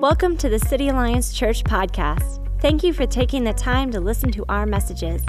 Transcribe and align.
Welcome 0.00 0.38
to 0.38 0.48
the 0.48 0.58
City 0.58 0.88
Alliance 0.88 1.30
Church 1.30 1.62
podcast. 1.62 2.40
Thank 2.62 2.82
you 2.82 2.94
for 2.94 3.04
taking 3.04 3.44
the 3.44 3.52
time 3.52 3.90
to 3.90 4.00
listen 4.00 4.32
to 4.32 4.46
our 4.48 4.64
messages. 4.64 5.22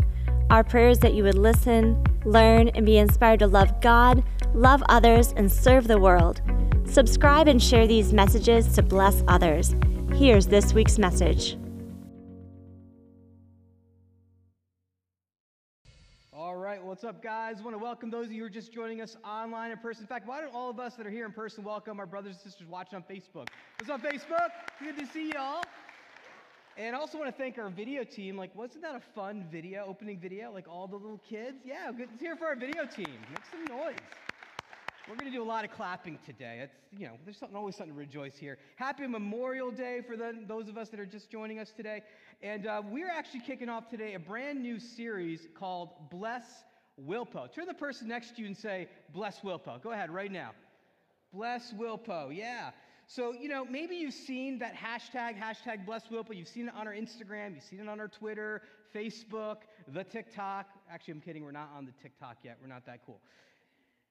Our 0.50 0.64
prayer 0.64 0.88
is 0.88 1.00
that 1.00 1.14
you 1.14 1.24
would 1.24 1.38
listen, 1.38 2.02
learn, 2.24 2.70
and 2.70 2.86
be 2.86 2.98
inspired 2.98 3.40
to 3.40 3.48
love 3.48 3.82
God, 3.82 4.24
love 4.54 4.82
others, 4.88 5.34
and 5.36 5.52
serve 5.52 5.90
the 5.90 6.00
world. 6.00 6.42
Subscribe 6.86 7.50
and 7.50 7.62
share 7.62 7.86
these 7.86 8.14
messages 8.14 8.74
to 8.76 8.82
bless 8.82 9.26
others. 9.28 9.76
Here's 10.14 10.48
this 10.48 10.74
week's 10.74 10.98
message. 10.98 11.58
Guys? 17.22 17.58
I 17.60 17.64
want 17.64 17.76
to 17.76 17.84
welcome 17.84 18.10
those 18.10 18.26
of 18.26 18.32
you 18.32 18.40
who 18.40 18.48
are 18.48 18.50
just 18.50 18.74
joining 18.74 19.00
us 19.00 19.16
online 19.24 19.70
in 19.70 19.78
person. 19.78 20.04
In 20.04 20.08
fact, 20.08 20.28
why 20.28 20.42
don't 20.42 20.56
all 20.56 20.72
of 20.72 20.80
us 20.80 20.96
that 20.96 21.06
are 21.06 21.12
here 21.12 21.26
in 21.26 21.32
person 21.32 21.64
welcome 21.64 22.00
our 22.00 22.08
brothers 22.08 22.34
and 22.34 22.42
sisters 22.42 22.68
watching 22.68 22.96
on 22.96 23.04
Facebook? 23.04 23.48
What's 23.78 23.92
up, 23.92 24.02
Facebook? 24.02 24.50
Good 24.80 24.98
to 24.98 25.06
see 25.06 25.32
y'all. 25.32 25.62
And 26.78 26.96
I 26.96 27.00
also 27.00 27.20
want 27.20 27.30
to 27.30 27.38
thank 27.38 27.60
our 27.60 27.70
video 27.70 28.04
team. 28.04 28.38
Like, 28.38 28.56
wasn't 28.56 28.82
that 28.82 28.96
a 28.96 29.02
fun 29.14 29.46
video, 29.52 29.86
opening 29.88 30.20
video? 30.20 30.52
Like 30.52 30.68
all 30.68 30.88
the 30.88 30.96
little 30.96 31.20
kids? 31.20 31.58
Yeah, 31.64 31.92
good. 31.96 32.10
It's 32.12 32.22
here 32.22 32.36
for 32.36 32.48
our 32.48 32.56
video 32.56 32.86
team. 32.86 33.14
Make 33.30 33.46
some 33.52 33.78
noise. 33.78 33.98
We're 35.08 35.16
going 35.16 35.32
to 35.32 35.38
do 35.38 35.44
a 35.44 35.46
lot 35.46 35.64
of 35.64 35.72
clapping 35.72 36.18
today. 36.26 36.62
It's, 36.64 36.76
you 36.98 37.06
know, 37.06 37.14
there's 37.24 37.38
something, 37.38 37.56
always 37.56 37.76
something 37.76 37.94
to 37.94 38.00
rejoice 38.00 38.36
here. 38.36 38.58
Happy 38.78 39.06
Memorial 39.06 39.70
Day 39.70 40.02
for 40.08 40.18
the, 40.18 40.34
those 40.48 40.70
of 40.70 40.78
us 40.78 40.90
that 40.90 41.00
are 41.00 41.06
just 41.06 41.30
joining 41.30 41.60
us 41.60 41.72
today. 41.76 42.02
And 42.42 42.66
uh, 42.66 42.82
we're 42.84 43.12
actually 43.12 43.42
kicking 43.42 43.70
off 43.70 43.90
today 43.90 44.16
a 44.16 44.20
brand 44.20 44.62
new 44.62 44.80
series 44.80 45.48
called 45.56 46.10
Bless 46.10 46.46
Wilpo. 47.00 47.52
Turn 47.52 47.66
the 47.66 47.74
person 47.74 48.08
next 48.08 48.36
to 48.36 48.42
you 48.42 48.48
and 48.48 48.58
say, 48.58 48.88
Bless 49.14 49.40
Wilpo. 49.40 49.82
Go 49.82 49.92
ahead 49.92 50.10
right 50.10 50.32
now. 50.32 50.52
Bless 51.34 51.74
Wilpo. 51.74 52.36
Yeah. 52.36 52.72
So, 53.08 53.34
you 53.34 53.50
know, 53.50 53.66
maybe 53.66 53.96
you've 53.96 54.14
seen 54.14 54.60
that 54.60 54.74
hashtag, 54.76 55.38
hashtag 55.38 55.86
Bless 55.86 56.08
Wilpo. 56.08 56.36
You've 56.36 56.48
seen 56.48 56.68
it 56.68 56.74
on 56.76 56.88
our 56.88 56.94
Instagram. 56.94 57.56
You've 57.56 57.64
seen 57.64 57.80
it 57.80 57.90
on 57.90 58.00
our 58.00 58.08
Twitter, 58.08 58.62
Facebook, 58.96 59.58
the 59.88 60.04
TikTok. 60.04 60.68
Actually, 60.90 61.16
I'm 61.16 61.22
kidding. 61.22 61.44
We're 61.44 61.52
not 61.52 61.70
on 61.76 61.86
the 61.86 61.94
TikTok 62.02 62.38
yet. 62.44 62.58
We're 62.62 62.70
not 62.70 62.86
that 62.86 63.06
cool. 63.06 63.20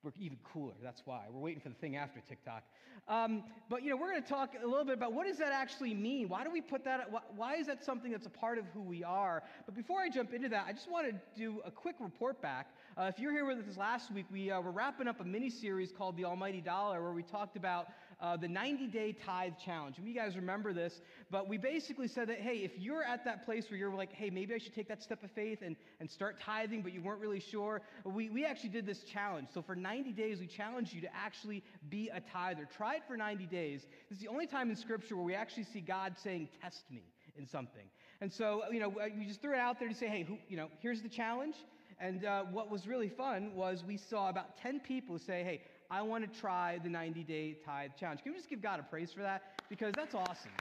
We're 0.03 0.12
even 0.19 0.39
cooler. 0.45 0.73
That's 0.83 1.03
why. 1.05 1.25
We're 1.31 1.41
waiting 1.41 1.61
for 1.61 1.69
the 1.69 1.75
thing 1.75 1.97
after 1.97 2.20
TikTok. 2.20 2.62
Um, 3.06 3.45
but, 3.69 3.83
you 3.83 3.91
know, 3.91 3.97
we're 3.97 4.11
going 4.11 4.23
to 4.23 4.29
talk 4.29 4.55
a 4.62 4.67
little 4.67 4.84
bit 4.84 4.95
about 4.95 5.12
what 5.12 5.27
does 5.27 5.37
that 5.39 5.53
actually 5.53 5.93
mean? 5.93 6.29
Why 6.29 6.43
do 6.43 6.51
we 6.51 6.62
put 6.62 6.84
that, 6.84 7.11
why 7.37 7.56
is 7.56 7.67
that 7.67 7.84
something 7.84 8.11
that's 8.11 8.27
a 8.27 8.31
part 8.31 8.56
of 8.56 8.65
who 8.73 8.81
we 8.81 9.05
are? 9.05 9.43
But 9.67 9.75
before 9.75 10.01
I 10.01 10.09
jump 10.09 10.33
into 10.33 10.48
that, 10.51 10.65
I 10.67 10.73
just 10.73 10.91
want 10.91 11.09
to 11.09 11.21
do 11.39 11.61
a 11.67 11.71
quick 11.71 11.97
report 12.01 12.41
back. 12.41 12.69
Uh, 12.97 13.11
if 13.15 13.19
you're 13.19 13.33
here 13.33 13.45
with 13.45 13.59
us 13.59 13.77
last 13.77 14.11
week, 14.11 14.27
we 14.31 14.51
uh, 14.51 14.61
were 14.61 14.71
wrapping 14.71 15.06
up 15.06 15.21
a 15.21 15.25
mini 15.25 15.51
series 15.51 15.93
called 15.93 16.17
The 16.17 16.25
Almighty 16.25 16.61
Dollar, 16.61 17.03
where 17.03 17.12
we 17.12 17.23
talked 17.23 17.56
about 17.56 17.89
uh, 18.20 18.36
the 18.36 18.48
90 18.48 18.86
day 18.88 19.12
tithe 19.12 19.54
challenge. 19.64 19.96
You 20.02 20.14
guys 20.14 20.36
remember 20.36 20.72
this, 20.72 21.00
but 21.30 21.48
we 21.48 21.56
basically 21.56 22.08
said 22.08 22.28
that, 22.28 22.38
hey, 22.38 22.58
if 22.58 22.78
you're 22.78 23.02
at 23.02 23.24
that 23.24 23.44
place 23.44 23.70
where 23.70 23.78
you're 23.78 23.94
like, 23.94 24.12
hey, 24.12 24.30
maybe 24.30 24.54
I 24.54 24.58
should 24.58 24.74
take 24.74 24.88
that 24.88 25.02
step 25.02 25.22
of 25.24 25.30
faith 25.30 25.60
and, 25.62 25.76
and 26.00 26.10
start 26.10 26.38
tithing, 26.41 26.82
but 26.82 26.92
you 26.92 27.02
weren't 27.02 27.20
really 27.20 27.41
sure, 27.41 27.80
we, 28.04 28.28
we 28.28 28.44
actually 28.44 28.70
did 28.70 28.86
this 28.86 29.02
challenge. 29.04 29.48
So 29.52 29.62
for 29.62 29.74
90 29.74 30.12
days, 30.12 30.41
we 30.41 30.46
challenged 30.46 30.92
you 30.92 31.00
to 31.02 31.14
actually 31.14 31.62
be 31.88 32.10
a 32.12 32.20
tither. 32.20 32.68
Try 32.76 32.96
it 32.96 33.02
for 33.06 33.16
90 33.16 33.46
days. 33.46 33.86
This 34.08 34.18
is 34.18 34.22
the 34.22 34.28
only 34.28 34.46
time 34.46 34.70
in 34.70 34.76
Scripture 34.76 35.16
where 35.16 35.24
we 35.24 35.34
actually 35.34 35.64
see 35.64 35.80
God 35.80 36.14
saying, 36.22 36.48
test 36.62 36.82
me 36.91 37.04
in 37.38 37.46
something. 37.46 37.84
And 38.20 38.30
so, 38.30 38.62
you 38.70 38.80
know, 38.80 38.88
we 38.88 39.24
just 39.24 39.41
threw 39.41 39.54
it 39.54 39.58
out 39.58 39.78
there 39.78 39.88
to 39.88 39.94
say, 39.94 40.08
hey, 40.08 40.24
who, 40.24 40.36
you 40.48 40.56
know, 40.56 40.68
here's 40.80 41.00
the 41.00 41.08
challenge. 41.08 41.54
And 41.98 42.24
uh, 42.24 42.44
what 42.44 42.70
was 42.70 42.86
really 42.86 43.08
fun 43.08 43.54
was 43.54 43.84
we 43.84 43.96
saw 43.96 44.28
about 44.30 44.56
10 44.58 44.80
people 44.80 45.18
say, 45.18 45.42
hey, 45.44 45.60
I 45.91 46.02
want 46.02 46.33
to 46.33 46.41
try 46.41 46.78
the 46.83 46.88
90 46.88 47.24
day 47.24 47.56
tithe 47.64 47.91
challenge. 47.98 48.22
Can 48.22 48.33
we 48.33 48.38
just 48.38 48.48
give 48.48 48.62
God 48.62 48.78
a 48.78 48.83
praise 48.84 49.12
for 49.12 49.22
that? 49.22 49.42
Because 49.69 49.94
that's 49.94 50.14
awesome. 50.14 50.52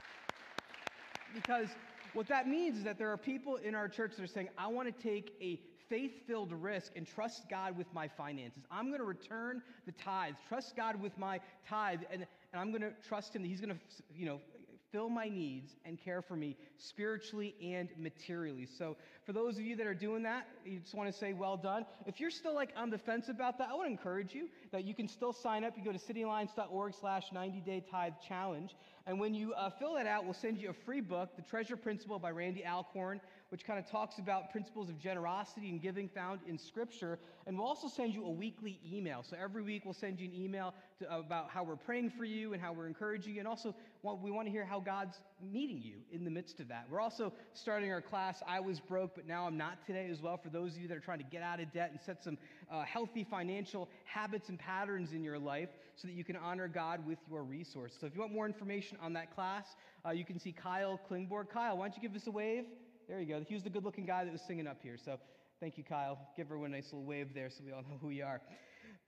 Because 1.34 1.68
what 2.14 2.26
that 2.28 2.48
means 2.48 2.78
is 2.78 2.84
that 2.84 2.98
there 2.98 3.12
are 3.12 3.16
people 3.16 3.56
in 3.56 3.74
our 3.74 3.88
church 3.88 4.16
that 4.16 4.24
are 4.24 4.26
saying, 4.26 4.48
I 4.58 4.66
want 4.66 4.94
to 4.94 5.02
take 5.02 5.36
a 5.40 5.60
faith 5.88 6.26
filled 6.26 6.52
risk 6.52 6.92
and 6.96 7.06
trust 7.06 7.48
God 7.48 7.76
with 7.76 7.86
my 7.92 8.08
finances. 8.08 8.64
I'm 8.70 8.88
going 8.88 9.00
to 9.00 9.04
return 9.04 9.62
the 9.86 9.92
tithes, 9.92 10.38
trust 10.48 10.76
God 10.76 11.00
with 11.00 11.16
my 11.18 11.40
tithe, 11.68 12.00
and, 12.12 12.26
and 12.52 12.60
I'm 12.60 12.70
going 12.70 12.82
to 12.82 12.92
trust 13.06 13.34
Him 13.34 13.42
that 13.42 13.48
He's 13.48 13.60
going 13.60 13.74
to, 13.74 13.80
you 14.14 14.26
know, 14.26 14.40
fill 14.92 15.08
my 15.08 15.28
needs 15.28 15.72
and 15.84 15.98
care 16.02 16.22
for 16.22 16.36
me 16.36 16.56
spiritually 16.78 17.54
and 17.62 17.88
materially. 17.96 18.66
So, 18.66 18.96
for 19.24 19.32
those 19.32 19.56
of 19.56 19.62
you 19.62 19.76
that 19.76 19.86
are 19.86 19.94
doing 19.94 20.22
that, 20.24 20.46
you 20.64 20.80
just 20.80 20.94
want 20.94 21.12
to 21.12 21.16
say, 21.16 21.32
well 21.32 21.56
done. 21.56 21.86
If 22.06 22.20
you're 22.20 22.30
still 22.30 22.54
like 22.54 22.70
on 22.76 22.90
the 22.90 22.98
fence 22.98 23.28
about 23.28 23.58
that, 23.58 23.68
I 23.70 23.76
would 23.76 23.86
encourage 23.86 24.34
you 24.34 24.48
that 24.72 24.84
you 24.84 24.94
can 24.94 25.08
still 25.08 25.32
sign 25.32 25.64
up. 25.64 25.74
You 25.76 25.84
go 25.84 25.92
to 25.92 25.98
cityalliance.org 25.98 26.94
slash 26.94 27.24
90 27.32 27.60
day 27.60 27.84
tithe 27.90 28.14
challenge. 28.26 28.74
And 29.06 29.18
when 29.18 29.34
you 29.34 29.52
uh, 29.54 29.70
fill 29.70 29.94
that 29.94 30.06
out, 30.06 30.24
we'll 30.24 30.34
send 30.34 30.58
you 30.58 30.70
a 30.70 30.84
free 30.84 31.00
book, 31.00 31.36
The 31.36 31.42
Treasure 31.42 31.76
Principle 31.76 32.18
by 32.18 32.30
Randy 32.30 32.64
Alcorn 32.64 33.20
which 33.50 33.64
kind 33.64 33.78
of 33.78 33.90
talks 33.90 34.18
about 34.18 34.50
principles 34.50 34.88
of 34.88 34.98
generosity 34.98 35.70
and 35.70 35.82
giving 35.82 36.08
found 36.08 36.40
in 36.46 36.56
Scripture. 36.56 37.18
And 37.46 37.58
we'll 37.58 37.66
also 37.66 37.88
send 37.88 38.14
you 38.14 38.24
a 38.24 38.30
weekly 38.30 38.80
email. 38.90 39.24
So 39.28 39.36
every 39.40 39.62
week 39.62 39.84
we'll 39.84 39.92
send 39.92 40.20
you 40.20 40.28
an 40.28 40.34
email 40.34 40.72
to, 41.00 41.16
about 41.16 41.50
how 41.50 41.64
we're 41.64 41.76
praying 41.76 42.10
for 42.10 42.24
you 42.24 42.52
and 42.52 42.62
how 42.62 42.72
we're 42.72 42.86
encouraging 42.86 43.34
you. 43.34 43.40
And 43.40 43.48
also, 43.48 43.74
we 44.22 44.30
want 44.30 44.46
to 44.46 44.52
hear 44.52 44.64
how 44.64 44.78
God's 44.78 45.18
meeting 45.42 45.82
you 45.82 45.96
in 46.12 46.24
the 46.24 46.30
midst 46.30 46.60
of 46.60 46.68
that. 46.68 46.86
We're 46.88 47.00
also 47.00 47.32
starting 47.52 47.90
our 47.90 48.00
class, 48.00 48.40
I 48.46 48.60
Was 48.60 48.78
Broke, 48.78 49.16
but 49.16 49.26
Now 49.26 49.46
I'm 49.46 49.56
Not 49.56 49.84
Today, 49.84 50.08
as 50.10 50.22
well, 50.22 50.36
for 50.36 50.48
those 50.48 50.76
of 50.76 50.82
you 50.82 50.88
that 50.88 50.96
are 50.96 51.00
trying 51.00 51.18
to 51.18 51.24
get 51.24 51.42
out 51.42 51.60
of 51.60 51.72
debt 51.72 51.90
and 51.90 52.00
set 52.00 52.22
some 52.22 52.38
uh, 52.70 52.84
healthy 52.84 53.24
financial 53.24 53.88
habits 54.04 54.48
and 54.48 54.58
patterns 54.58 55.12
in 55.12 55.24
your 55.24 55.38
life 55.38 55.70
so 55.96 56.06
that 56.06 56.14
you 56.14 56.24
can 56.24 56.36
honor 56.36 56.68
God 56.68 57.04
with 57.04 57.18
your 57.28 57.42
resources. 57.42 57.98
So 58.00 58.06
if 58.06 58.14
you 58.14 58.20
want 58.20 58.32
more 58.32 58.46
information 58.46 58.96
on 59.02 59.12
that 59.14 59.34
class, 59.34 59.74
uh, 60.06 60.10
you 60.10 60.24
can 60.24 60.38
see 60.38 60.52
Kyle 60.52 61.00
Klingborg. 61.10 61.50
Kyle, 61.50 61.76
why 61.76 61.88
don't 61.88 61.96
you 61.96 62.08
give 62.08 62.16
us 62.16 62.26
a 62.28 62.30
wave? 62.30 62.64
There 63.10 63.18
you 63.18 63.26
go. 63.26 63.44
He 63.44 63.54
was 63.54 63.64
the 63.64 63.70
good 63.70 63.84
looking 63.84 64.06
guy 64.06 64.24
that 64.24 64.30
was 64.30 64.40
singing 64.40 64.68
up 64.68 64.76
here. 64.84 64.96
So 64.96 65.18
thank 65.58 65.76
you, 65.76 65.82
Kyle. 65.82 66.16
Give 66.36 66.46
everyone 66.46 66.72
a 66.72 66.76
nice 66.76 66.92
little 66.92 67.02
wave 67.02 67.34
there 67.34 67.50
so 67.50 67.64
we 67.66 67.72
all 67.72 67.82
know 67.82 67.98
who 68.00 68.10
you 68.10 68.22
are. 68.22 68.40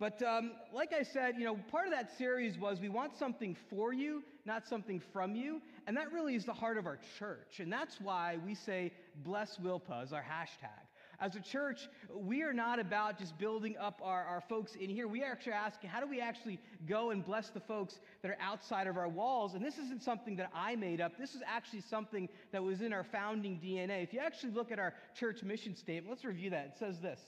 But 0.01 0.21
um, 0.25 0.55
like 0.75 0.93
I 0.93 1.05
said, 1.05 1.37
you 1.39 1.45
know, 1.45 1.55
part 1.71 1.87
of 1.87 1.93
that 1.93 2.11
series 2.19 2.59
was 2.59 2.81
we 2.81 2.89
want 2.89 3.17
something 3.17 3.57
for 3.71 3.93
you, 3.93 4.25
not 4.45 4.67
something 4.67 5.01
from 5.13 5.37
you. 5.37 5.63
And 5.87 5.97
that 5.97 6.11
really 6.13 6.35
is 6.35 6.45
the 6.45 6.53
heart 6.53 6.79
of 6.79 6.87
our 6.87 6.99
church. 7.17 7.61
And 7.61 7.73
that's 7.73 8.01
why 8.01 8.39
we 8.45 8.57
say, 8.57 8.91
bless 9.23 9.59
Wilpo 9.59 10.03
as 10.03 10.13
our 10.13 10.21
hashtag. 10.21 10.82
As 11.23 11.37
a 11.37 11.41
church, 11.41 11.89
we 12.13 12.43
are 12.43 12.53
not 12.53 12.81
about 12.81 13.17
just 13.17 13.39
building 13.39 13.77
up 13.79 14.01
our, 14.03 14.25
our 14.25 14.41
folks 14.49 14.75
in 14.75 14.91
here. 14.91 15.07
We 15.07 15.23
are 15.23 15.31
actually 15.31 15.53
asking, 15.53 15.89
how 15.89 16.01
do 16.01 16.09
we 16.09 16.21
actually 16.21 16.59
go 16.89 17.11
and 17.11 17.25
bless 17.25 17.51
the 17.51 17.61
folks 17.61 18.01
that 18.23 18.33
are 18.33 18.39
outside 18.41 18.89
of 18.89 18.97
our 18.97 19.09
walls? 19.09 19.55
And 19.55 19.65
this 19.65 19.79
isn't 19.79 20.03
something 20.03 20.35
that 20.37 20.51
I 20.53 20.75
made 20.75 21.01
up. 21.01 21.17
This 21.17 21.37
is 21.37 21.43
actually 21.47 21.83
something 21.83 22.29
that 22.51 22.61
was 22.61 22.81
in 22.81 22.93
our 22.93 23.05
founding 23.05 23.61
DNA. 23.65 24.03
If 24.03 24.13
you 24.13 24.19
actually 24.19 24.51
look 24.51 24.73
at 24.73 24.81
our 24.81 24.95
church 25.15 25.45
mission 25.45 25.77
statement, 25.77 26.09
let's 26.09 26.25
review 26.25 26.51
that. 26.51 26.65
It 26.67 26.73
says 26.81 26.99
this 26.99 27.21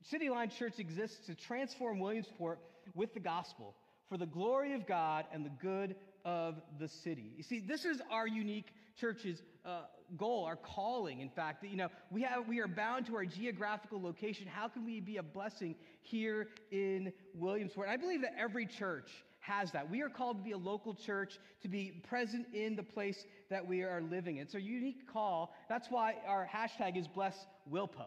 City 0.00 0.28
Alliance 0.28 0.54
Church 0.54 0.78
exists 0.78 1.26
to 1.26 1.34
transform 1.34 1.98
Williamsport 1.98 2.60
with 2.94 3.14
the 3.14 3.20
gospel 3.20 3.74
for 4.08 4.16
the 4.16 4.26
glory 4.26 4.74
of 4.74 4.86
God 4.86 5.24
and 5.32 5.44
the 5.44 5.50
good 5.60 5.96
of 6.24 6.60
the 6.78 6.88
city. 6.88 7.32
You 7.36 7.42
see, 7.42 7.60
this 7.60 7.84
is 7.84 8.00
our 8.10 8.26
unique 8.26 8.72
church's 8.98 9.42
uh, 9.64 9.82
goal, 10.16 10.44
our 10.44 10.56
calling, 10.56 11.20
in 11.20 11.28
fact, 11.28 11.62
that, 11.62 11.70
you 11.70 11.76
know, 11.76 11.88
we, 12.10 12.22
have, 12.22 12.46
we 12.48 12.60
are 12.60 12.68
bound 12.68 13.06
to 13.06 13.16
our 13.16 13.24
geographical 13.24 14.00
location. 14.00 14.46
How 14.46 14.68
can 14.68 14.84
we 14.84 15.00
be 15.00 15.16
a 15.18 15.22
blessing 15.22 15.74
here 16.02 16.48
in 16.70 17.12
Williamsport? 17.34 17.88
And 17.88 17.94
I 17.94 17.96
believe 17.96 18.22
that 18.22 18.34
every 18.38 18.66
church 18.66 19.10
has 19.40 19.70
that. 19.72 19.90
We 19.90 20.00
are 20.00 20.08
called 20.08 20.38
to 20.38 20.44
be 20.44 20.52
a 20.52 20.58
local 20.58 20.94
church, 20.94 21.38
to 21.62 21.68
be 21.68 22.02
present 22.08 22.46
in 22.54 22.76
the 22.76 22.82
place 22.82 23.26
that 23.50 23.66
we 23.66 23.82
are 23.82 24.00
living 24.00 24.36
in. 24.36 24.42
It's 24.42 24.54
a 24.54 24.60
unique 24.60 25.06
call. 25.12 25.54
That's 25.68 25.88
why 25.90 26.14
our 26.26 26.48
hashtag 26.50 26.96
is 26.96 27.06
Bless 27.06 27.46
Wilpo, 27.70 28.06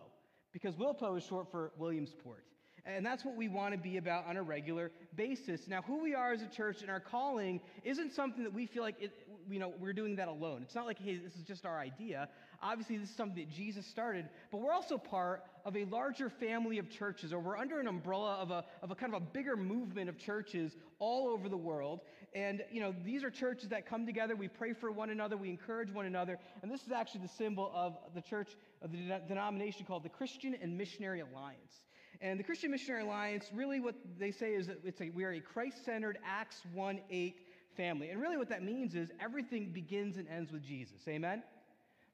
because 0.51 0.75
Wilpo 0.75 1.15
is 1.17 1.23
short 1.23 1.51
for 1.51 1.71
Williamsport. 1.77 2.43
And 2.87 3.05
that's 3.05 3.25
what 3.25 3.35
we 3.35 3.49
want 3.49 3.73
to 3.73 3.77
be 3.77 3.97
about 3.97 4.25
on 4.27 4.37
a 4.37 4.41
regular 4.41 4.91
basis. 5.15 5.67
Now, 5.67 5.81
who 5.81 6.01
we 6.01 6.15
are 6.15 6.31
as 6.31 6.41
a 6.41 6.47
church 6.47 6.81
and 6.81 6.89
our 6.89 7.01
calling 7.01 7.59
isn't 7.83 8.13
something 8.13 8.43
that 8.45 8.53
we 8.53 8.65
feel 8.65 8.81
like 8.81 8.95
it, 9.01 9.11
you 9.49 9.59
know, 9.59 9.73
we're 9.77 9.91
doing 9.91 10.15
that 10.15 10.29
alone. 10.29 10.61
It's 10.63 10.73
not 10.73 10.85
like, 10.85 10.97
hey, 10.97 11.17
this 11.17 11.35
is 11.35 11.43
just 11.43 11.65
our 11.65 11.77
idea. 11.77 12.29
Obviously, 12.63 12.97
this 12.97 13.09
is 13.09 13.15
something 13.15 13.43
that 13.43 13.53
Jesus 13.53 13.85
started, 13.85 14.29
but 14.51 14.61
we're 14.61 14.71
also 14.71 14.97
part 14.97 15.43
of 15.65 15.75
a 15.75 15.83
larger 15.85 16.29
family 16.29 16.77
of 16.79 16.89
churches, 16.89 17.33
or 17.33 17.39
we're 17.39 17.57
under 17.57 17.79
an 17.81 17.87
umbrella 17.87 18.35
of 18.35 18.51
a, 18.51 18.63
of 18.81 18.89
a 18.89 18.95
kind 18.95 19.13
of 19.13 19.21
a 19.21 19.25
bigger 19.25 19.57
movement 19.57 20.07
of 20.07 20.17
churches 20.17 20.77
all 20.97 21.27
over 21.27 21.49
the 21.49 21.57
world. 21.57 21.99
And, 22.33 22.63
you 22.71 22.79
know, 22.79 22.95
these 23.03 23.21
are 23.23 23.29
churches 23.29 23.67
that 23.69 23.85
come 23.85 24.05
together. 24.05 24.35
We 24.35 24.47
pray 24.47 24.71
for 24.71 24.91
one 24.91 25.09
another. 25.09 25.35
We 25.35 25.49
encourage 25.49 25.91
one 25.91 26.05
another. 26.05 26.39
And 26.61 26.71
this 26.71 26.83
is 26.83 26.91
actually 26.93 27.21
the 27.21 27.33
symbol 27.37 27.69
of 27.75 27.97
the 28.15 28.21
church, 28.21 28.55
of 28.81 28.91
the 28.93 28.97
denomination 29.27 29.85
called 29.85 30.03
the 30.03 30.09
Christian 30.09 30.55
and 30.61 30.77
Missionary 30.77 31.19
Alliance. 31.19 31.86
And 32.21 32.39
the 32.39 32.43
Christian 32.43 32.71
Missionary 32.71 33.03
Alliance, 33.03 33.45
really 33.53 33.79
what 33.79 33.95
they 34.17 34.31
say 34.31 34.53
is 34.53 34.67
that 34.67 34.79
it's 34.83 35.01
a, 35.01 35.09
we 35.11 35.23
are 35.23 35.33
a 35.33 35.39
Christ-centered 35.39 36.17
Acts 36.25 36.61
1 36.73 36.99
8 37.09 37.35
family. 37.75 38.09
And 38.09 38.19
really 38.19 38.37
what 38.37 38.49
that 38.49 38.63
means 38.63 38.95
is 38.95 39.09
everything 39.21 39.71
begins 39.71 40.17
and 40.17 40.27
ends 40.27 40.51
with 40.51 40.63
Jesus. 40.63 41.01
Amen? 41.07 41.43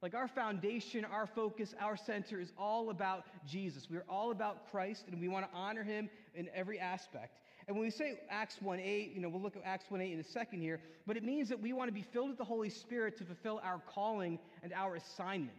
Like 0.02 0.14
our 0.14 0.28
foundation, 0.28 1.06
our 1.06 1.26
focus, 1.26 1.74
our 1.80 1.96
center 1.96 2.42
is 2.42 2.52
all 2.58 2.90
about 2.90 3.24
Jesus. 3.48 3.90
We 3.90 3.96
are 3.96 4.06
all 4.10 4.32
about 4.32 4.70
Christ 4.70 5.06
and 5.10 5.22
we 5.22 5.30
want 5.30 5.50
to 5.50 5.58
honor 5.58 5.84
him 5.84 6.10
in 6.36 6.50
every 6.54 6.78
aspect. 6.78 7.40
And 7.68 7.78
when 7.78 7.86
we 7.86 7.92
say 7.92 8.20
Acts 8.30 8.62
1 8.62 8.82
8, 8.82 9.14
you 9.16 9.22
know, 9.22 9.30
we'll 9.30 9.42
look 9.42 9.56
at 9.56 9.62
Acts 9.64 9.86
1 9.88 10.02
8 10.02 10.12
in 10.12 10.20
a 10.20 10.24
second 10.24 10.60
here, 10.60 10.82
but 11.08 11.16
it 11.16 11.24
means 11.24 11.48
that 11.48 11.62
we 11.62 11.72
want 11.72 11.88
to 11.88 11.94
be 11.94 12.02
filled 12.02 12.28
with 12.28 12.38
the 12.38 12.44
Holy 12.44 12.70
Spirit 12.70 13.18
to 13.20 13.24
fulfill 13.24 13.62
our 13.64 13.82
calling 13.88 14.38
and 14.62 14.74
our 14.74 14.96
assignment. 14.96 15.58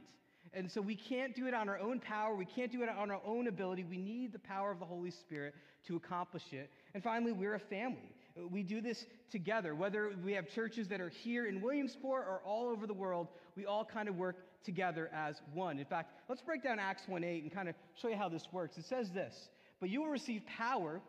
And 0.54 0.70
so 0.70 0.80
we 0.80 0.94
can't 0.94 1.34
do 1.34 1.46
it 1.46 1.54
on 1.54 1.68
our 1.68 1.78
own 1.78 1.98
power. 1.98 2.34
We 2.34 2.44
can't 2.44 2.70
do 2.70 2.82
it 2.82 2.88
on 2.88 3.10
our 3.10 3.20
own 3.26 3.48
ability. 3.48 3.84
We 3.84 3.98
need 3.98 4.32
the 4.32 4.38
power 4.38 4.70
of 4.70 4.78
the 4.78 4.84
Holy 4.84 5.10
Spirit 5.10 5.54
to 5.88 5.96
accomplish 5.96 6.52
it. 6.52 6.70
And 6.94 7.02
finally, 7.02 7.32
we're 7.32 7.54
a 7.54 7.60
family. 7.60 8.14
We 8.50 8.62
do 8.62 8.80
this 8.80 9.06
together. 9.30 9.74
Whether 9.74 10.12
we 10.24 10.32
have 10.32 10.48
churches 10.48 10.88
that 10.88 11.00
are 11.00 11.08
here 11.08 11.46
in 11.46 11.60
Williamsport 11.60 12.26
or 12.28 12.40
all 12.44 12.68
over 12.68 12.86
the 12.86 12.94
world, 12.94 13.28
we 13.56 13.66
all 13.66 13.84
kind 13.84 14.08
of 14.08 14.16
work 14.16 14.36
together 14.64 15.10
as 15.14 15.40
one. 15.52 15.78
In 15.78 15.84
fact, 15.84 16.12
let's 16.28 16.40
break 16.40 16.62
down 16.62 16.78
Acts 16.78 17.02
1 17.06 17.22
8 17.22 17.42
and 17.42 17.52
kind 17.52 17.68
of 17.68 17.74
show 18.00 18.08
you 18.08 18.16
how 18.16 18.28
this 18.28 18.48
works. 18.52 18.78
It 18.78 18.84
says 18.84 19.10
this 19.10 19.48
But 19.80 19.88
you 19.88 20.02
will 20.02 20.10
receive 20.10 20.42
power 20.46 21.00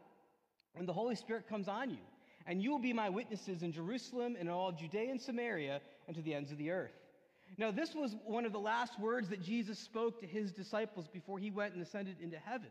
when 0.74 0.86
the 0.86 0.94
Holy 0.94 1.16
Spirit 1.16 1.48
comes 1.48 1.68
on 1.68 1.90
you, 1.90 2.04
and 2.46 2.62
you 2.62 2.72
will 2.72 2.80
be 2.80 2.94
my 2.94 3.10
witnesses 3.10 3.64
in 3.64 3.72
Jerusalem 3.72 4.36
and 4.38 4.48
in 4.48 4.50
all 4.50 4.72
Judea 4.72 5.10
and 5.10 5.22
Samaria 5.22 5.82
and 6.08 6.16
to 6.16 6.22
the 6.22 6.34
ends 6.34 6.52
of 6.52 6.58
the 6.58 6.70
earth. 6.72 7.05
Now, 7.58 7.72
this 7.72 7.96
was 7.96 8.16
one 8.26 8.46
of 8.46 8.52
the 8.52 8.60
last 8.60 9.00
words 9.00 9.30
that 9.30 9.42
Jesus 9.42 9.80
spoke 9.80 10.20
to 10.20 10.28
his 10.28 10.52
disciples 10.52 11.08
before 11.08 11.40
he 11.40 11.52
went 11.52 11.74
and 11.74 11.82
ascended 11.82 12.18
into 12.22 12.38
heaven. 12.38 12.70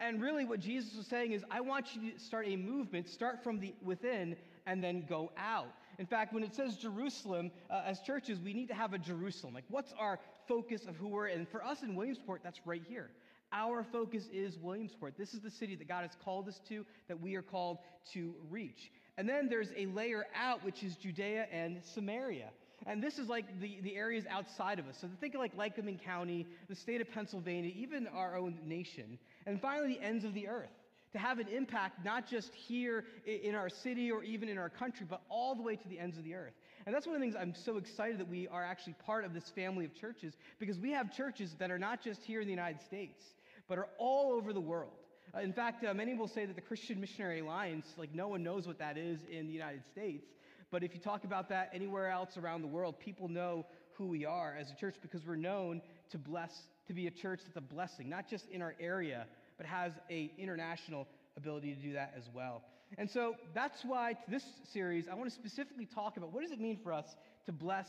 And 0.00 0.20
really, 0.20 0.44
what 0.44 0.60
Jesus 0.60 0.96
was 0.96 1.06
saying 1.06 1.32
is, 1.32 1.44
I 1.50 1.60
want 1.60 1.94
you 1.94 2.12
to 2.12 2.18
start 2.18 2.46
a 2.48 2.56
movement, 2.56 3.08
start 3.08 3.44
from 3.44 3.60
the 3.60 3.74
within, 3.82 4.36
and 4.66 4.82
then 4.82 5.04
go 5.08 5.30
out. 5.36 5.68
In 5.98 6.06
fact, 6.06 6.32
when 6.32 6.42
it 6.42 6.54
says 6.54 6.76
Jerusalem, 6.76 7.52
uh, 7.70 7.82
as 7.86 8.00
churches, 8.00 8.40
we 8.40 8.52
need 8.52 8.68
to 8.68 8.74
have 8.74 8.92
a 8.92 8.98
Jerusalem. 8.98 9.54
Like, 9.54 9.64
what's 9.68 9.92
our 9.98 10.18
focus 10.48 10.86
of 10.86 10.96
who 10.96 11.08
we're 11.08 11.28
in? 11.28 11.46
For 11.46 11.64
us 11.64 11.82
in 11.82 11.94
Williamsport, 11.94 12.40
that's 12.42 12.60
right 12.66 12.82
here. 12.88 13.10
Our 13.52 13.84
focus 13.84 14.28
is 14.32 14.58
Williamsport. 14.58 15.16
This 15.16 15.32
is 15.32 15.40
the 15.40 15.50
city 15.50 15.76
that 15.76 15.86
God 15.86 16.02
has 16.02 16.16
called 16.24 16.48
us 16.48 16.60
to, 16.68 16.84
that 17.06 17.20
we 17.20 17.36
are 17.36 17.42
called 17.42 17.78
to 18.14 18.34
reach. 18.50 18.90
And 19.16 19.28
then 19.28 19.48
there's 19.48 19.70
a 19.76 19.86
layer 19.86 20.26
out, 20.34 20.64
which 20.64 20.82
is 20.82 20.96
Judea 20.96 21.46
and 21.52 21.78
Samaria. 21.84 22.48
And 22.86 23.02
this 23.02 23.18
is 23.18 23.28
like 23.28 23.60
the, 23.60 23.80
the 23.82 23.96
areas 23.96 24.24
outside 24.28 24.78
of 24.78 24.86
us. 24.88 24.98
So 25.00 25.08
think 25.20 25.34
of 25.34 25.40
like 25.40 25.56
Lycoming 25.56 26.02
County, 26.02 26.46
the 26.68 26.74
state 26.74 27.00
of 27.00 27.10
Pennsylvania, 27.10 27.72
even 27.74 28.06
our 28.08 28.36
own 28.36 28.58
nation. 28.64 29.18
And 29.46 29.60
finally, 29.60 29.94
the 29.94 30.04
ends 30.04 30.24
of 30.24 30.34
the 30.34 30.48
earth. 30.48 30.68
To 31.12 31.18
have 31.18 31.38
an 31.38 31.46
impact 31.46 32.04
not 32.04 32.28
just 32.28 32.52
here 32.52 33.04
in 33.24 33.54
our 33.54 33.68
city 33.68 34.10
or 34.10 34.24
even 34.24 34.48
in 34.48 34.58
our 34.58 34.68
country, 34.68 35.06
but 35.08 35.22
all 35.28 35.54
the 35.54 35.62
way 35.62 35.76
to 35.76 35.88
the 35.88 35.98
ends 35.98 36.18
of 36.18 36.24
the 36.24 36.34
earth. 36.34 36.54
And 36.86 36.94
that's 36.94 37.06
one 37.06 37.14
of 37.14 37.20
the 37.20 37.24
things 37.24 37.36
I'm 37.40 37.54
so 37.54 37.76
excited 37.76 38.18
that 38.18 38.28
we 38.28 38.48
are 38.48 38.64
actually 38.64 38.94
part 38.94 39.24
of 39.24 39.32
this 39.32 39.48
family 39.54 39.84
of 39.84 39.94
churches 39.94 40.34
because 40.58 40.78
we 40.78 40.90
have 40.90 41.14
churches 41.14 41.54
that 41.60 41.70
are 41.70 41.78
not 41.78 42.02
just 42.02 42.22
here 42.24 42.40
in 42.40 42.46
the 42.46 42.52
United 42.52 42.82
States, 42.82 43.22
but 43.68 43.78
are 43.78 43.88
all 43.96 44.32
over 44.32 44.52
the 44.52 44.60
world. 44.60 44.90
Uh, 45.34 45.40
in 45.40 45.52
fact, 45.52 45.84
uh, 45.84 45.94
many 45.94 46.14
will 46.14 46.28
say 46.28 46.46
that 46.46 46.56
the 46.56 46.62
Christian 46.62 47.00
Missionary 47.00 47.40
Alliance, 47.40 47.86
like 47.96 48.14
no 48.14 48.28
one 48.28 48.42
knows 48.42 48.66
what 48.66 48.78
that 48.78 48.98
is 48.98 49.20
in 49.30 49.46
the 49.46 49.52
United 49.52 49.84
States. 49.92 50.26
But 50.74 50.82
if 50.82 50.92
you 50.92 50.98
talk 50.98 51.22
about 51.22 51.48
that 51.50 51.70
anywhere 51.72 52.10
else 52.10 52.36
around 52.36 52.62
the 52.62 52.66
world, 52.66 52.98
people 52.98 53.28
know 53.28 53.64
who 53.92 54.06
we 54.06 54.24
are 54.24 54.56
as 54.58 54.72
a 54.72 54.74
church 54.74 54.96
because 55.00 55.24
we're 55.24 55.36
known 55.36 55.80
to 56.10 56.18
bless, 56.18 56.50
to 56.88 56.92
be 56.92 57.06
a 57.06 57.12
church 57.12 57.42
that's 57.44 57.56
a 57.56 57.60
blessing, 57.60 58.08
not 58.08 58.28
just 58.28 58.48
in 58.50 58.60
our 58.60 58.74
area, 58.80 59.28
but 59.56 59.66
has 59.66 59.92
a 60.10 60.32
international 60.36 61.06
ability 61.36 61.76
to 61.76 61.80
do 61.80 61.92
that 61.92 62.12
as 62.18 62.24
well. 62.34 62.64
And 62.98 63.08
so 63.08 63.36
that's 63.54 63.84
why 63.84 64.16
this 64.26 64.42
series, 64.72 65.06
I 65.06 65.14
want 65.14 65.30
to 65.30 65.36
specifically 65.36 65.86
talk 65.86 66.16
about 66.16 66.32
what 66.32 66.42
does 66.42 66.50
it 66.50 66.58
mean 66.58 66.80
for 66.82 66.92
us 66.92 67.06
to 67.46 67.52
bless 67.52 67.86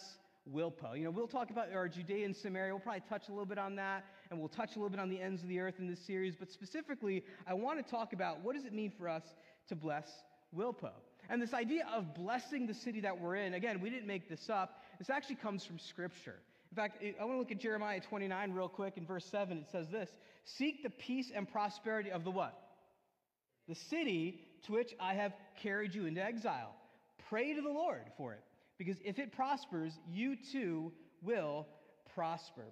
Wilpo. 0.53 0.95
You 0.95 1.05
know, 1.05 1.09
we'll 1.09 1.25
talk 1.25 1.49
about 1.49 1.73
our 1.73 1.89
Judea 1.89 2.23
and 2.23 2.35
Samaria. 2.35 2.71
We'll 2.71 2.81
probably 2.81 3.01
touch 3.09 3.29
a 3.29 3.31
little 3.31 3.47
bit 3.47 3.57
on 3.57 3.75
that, 3.77 4.05
and 4.29 4.39
we'll 4.39 4.47
touch 4.47 4.75
a 4.75 4.77
little 4.77 4.91
bit 4.91 4.99
on 4.99 5.09
the 5.09 5.19
ends 5.19 5.41
of 5.41 5.49
the 5.49 5.59
earth 5.59 5.79
in 5.79 5.87
this 5.87 6.05
series. 6.05 6.35
But 6.35 6.51
specifically, 6.51 7.23
I 7.47 7.55
want 7.55 7.83
to 7.83 7.91
talk 7.91 8.13
about 8.13 8.41
what 8.43 8.55
does 8.55 8.65
it 8.65 8.73
mean 8.73 8.91
for 8.95 9.09
us 9.09 9.23
to 9.69 9.75
bless 9.75 10.05
Wilpo. 10.55 10.91
And 11.29 11.41
this 11.41 11.53
idea 11.53 11.85
of 11.93 12.13
blessing 12.15 12.67
the 12.67 12.73
city 12.73 13.01
that 13.01 13.19
we're 13.19 13.35
in, 13.35 13.53
again, 13.53 13.81
we 13.81 13.89
didn't 13.89 14.07
make 14.07 14.29
this 14.29 14.49
up. 14.49 14.81
This 14.99 15.09
actually 15.09 15.35
comes 15.35 15.65
from 15.65 15.79
Scripture. 15.79 16.35
In 16.71 16.75
fact, 16.75 17.01
I 17.01 17.23
want 17.23 17.35
to 17.35 17.39
look 17.39 17.51
at 17.51 17.59
Jeremiah 17.59 18.01
29 18.01 18.51
real 18.51 18.69
quick. 18.69 18.97
In 18.97 19.05
verse 19.05 19.25
7, 19.31 19.57
it 19.57 19.65
says 19.71 19.87
this 19.91 20.09
Seek 20.57 20.83
the 20.83 20.89
peace 20.89 21.31
and 21.33 21.49
prosperity 21.49 22.11
of 22.11 22.23
the 22.23 22.31
what? 22.31 22.59
The 23.67 23.75
city 23.89 24.41
to 24.65 24.73
which 24.73 24.93
I 24.99 25.13
have 25.13 25.33
carried 25.61 25.95
you 25.95 26.05
into 26.05 26.23
exile. 26.23 26.75
Pray 27.29 27.53
to 27.53 27.61
the 27.61 27.69
Lord 27.69 28.03
for 28.17 28.33
it, 28.33 28.43
because 28.77 28.97
if 29.03 29.17
it 29.19 29.31
prospers, 29.31 29.93
you 30.11 30.35
too 30.51 30.91
will 31.23 31.67
prosper. 32.13 32.65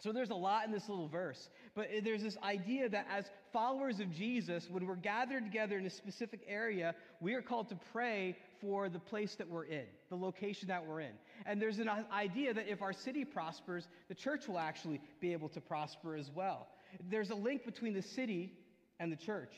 So 0.00 0.12
there's 0.12 0.30
a 0.30 0.34
lot 0.34 0.64
in 0.64 0.72
this 0.72 0.88
little 0.88 1.08
verse, 1.08 1.48
but 1.74 1.88
eh, 1.92 2.00
there's 2.02 2.22
this 2.22 2.36
idea 2.42 2.88
that 2.88 3.06
as 3.10 3.24
followers 3.52 4.00
of 4.00 4.12
Jesus, 4.12 4.68
when 4.70 4.86
we're 4.86 4.96
gathered 4.96 5.44
together 5.44 5.78
in 5.78 5.86
a 5.86 5.90
specific 5.90 6.40
area, 6.46 6.94
we 7.20 7.34
are 7.34 7.42
called 7.42 7.68
to 7.68 7.78
pray 7.92 8.36
for 8.60 8.88
the 8.88 8.98
place 8.98 9.34
that 9.36 9.48
we're 9.48 9.64
in, 9.64 9.86
the 10.10 10.16
location 10.16 10.68
that 10.68 10.84
we're 10.84 11.00
in. 11.00 11.12
And 11.46 11.60
there's 11.60 11.78
an 11.78 11.90
idea 12.12 12.54
that 12.54 12.68
if 12.68 12.82
our 12.82 12.92
city 12.92 13.24
prospers, 13.24 13.88
the 14.08 14.14
church 14.14 14.48
will 14.48 14.58
actually 14.58 15.00
be 15.20 15.32
able 15.32 15.48
to 15.50 15.60
prosper 15.60 16.14
as 16.14 16.30
well. 16.34 16.68
There's 17.10 17.30
a 17.30 17.34
link 17.34 17.64
between 17.64 17.94
the 17.94 18.02
city 18.02 18.52
and 18.98 19.12
the 19.12 19.16
church. 19.16 19.54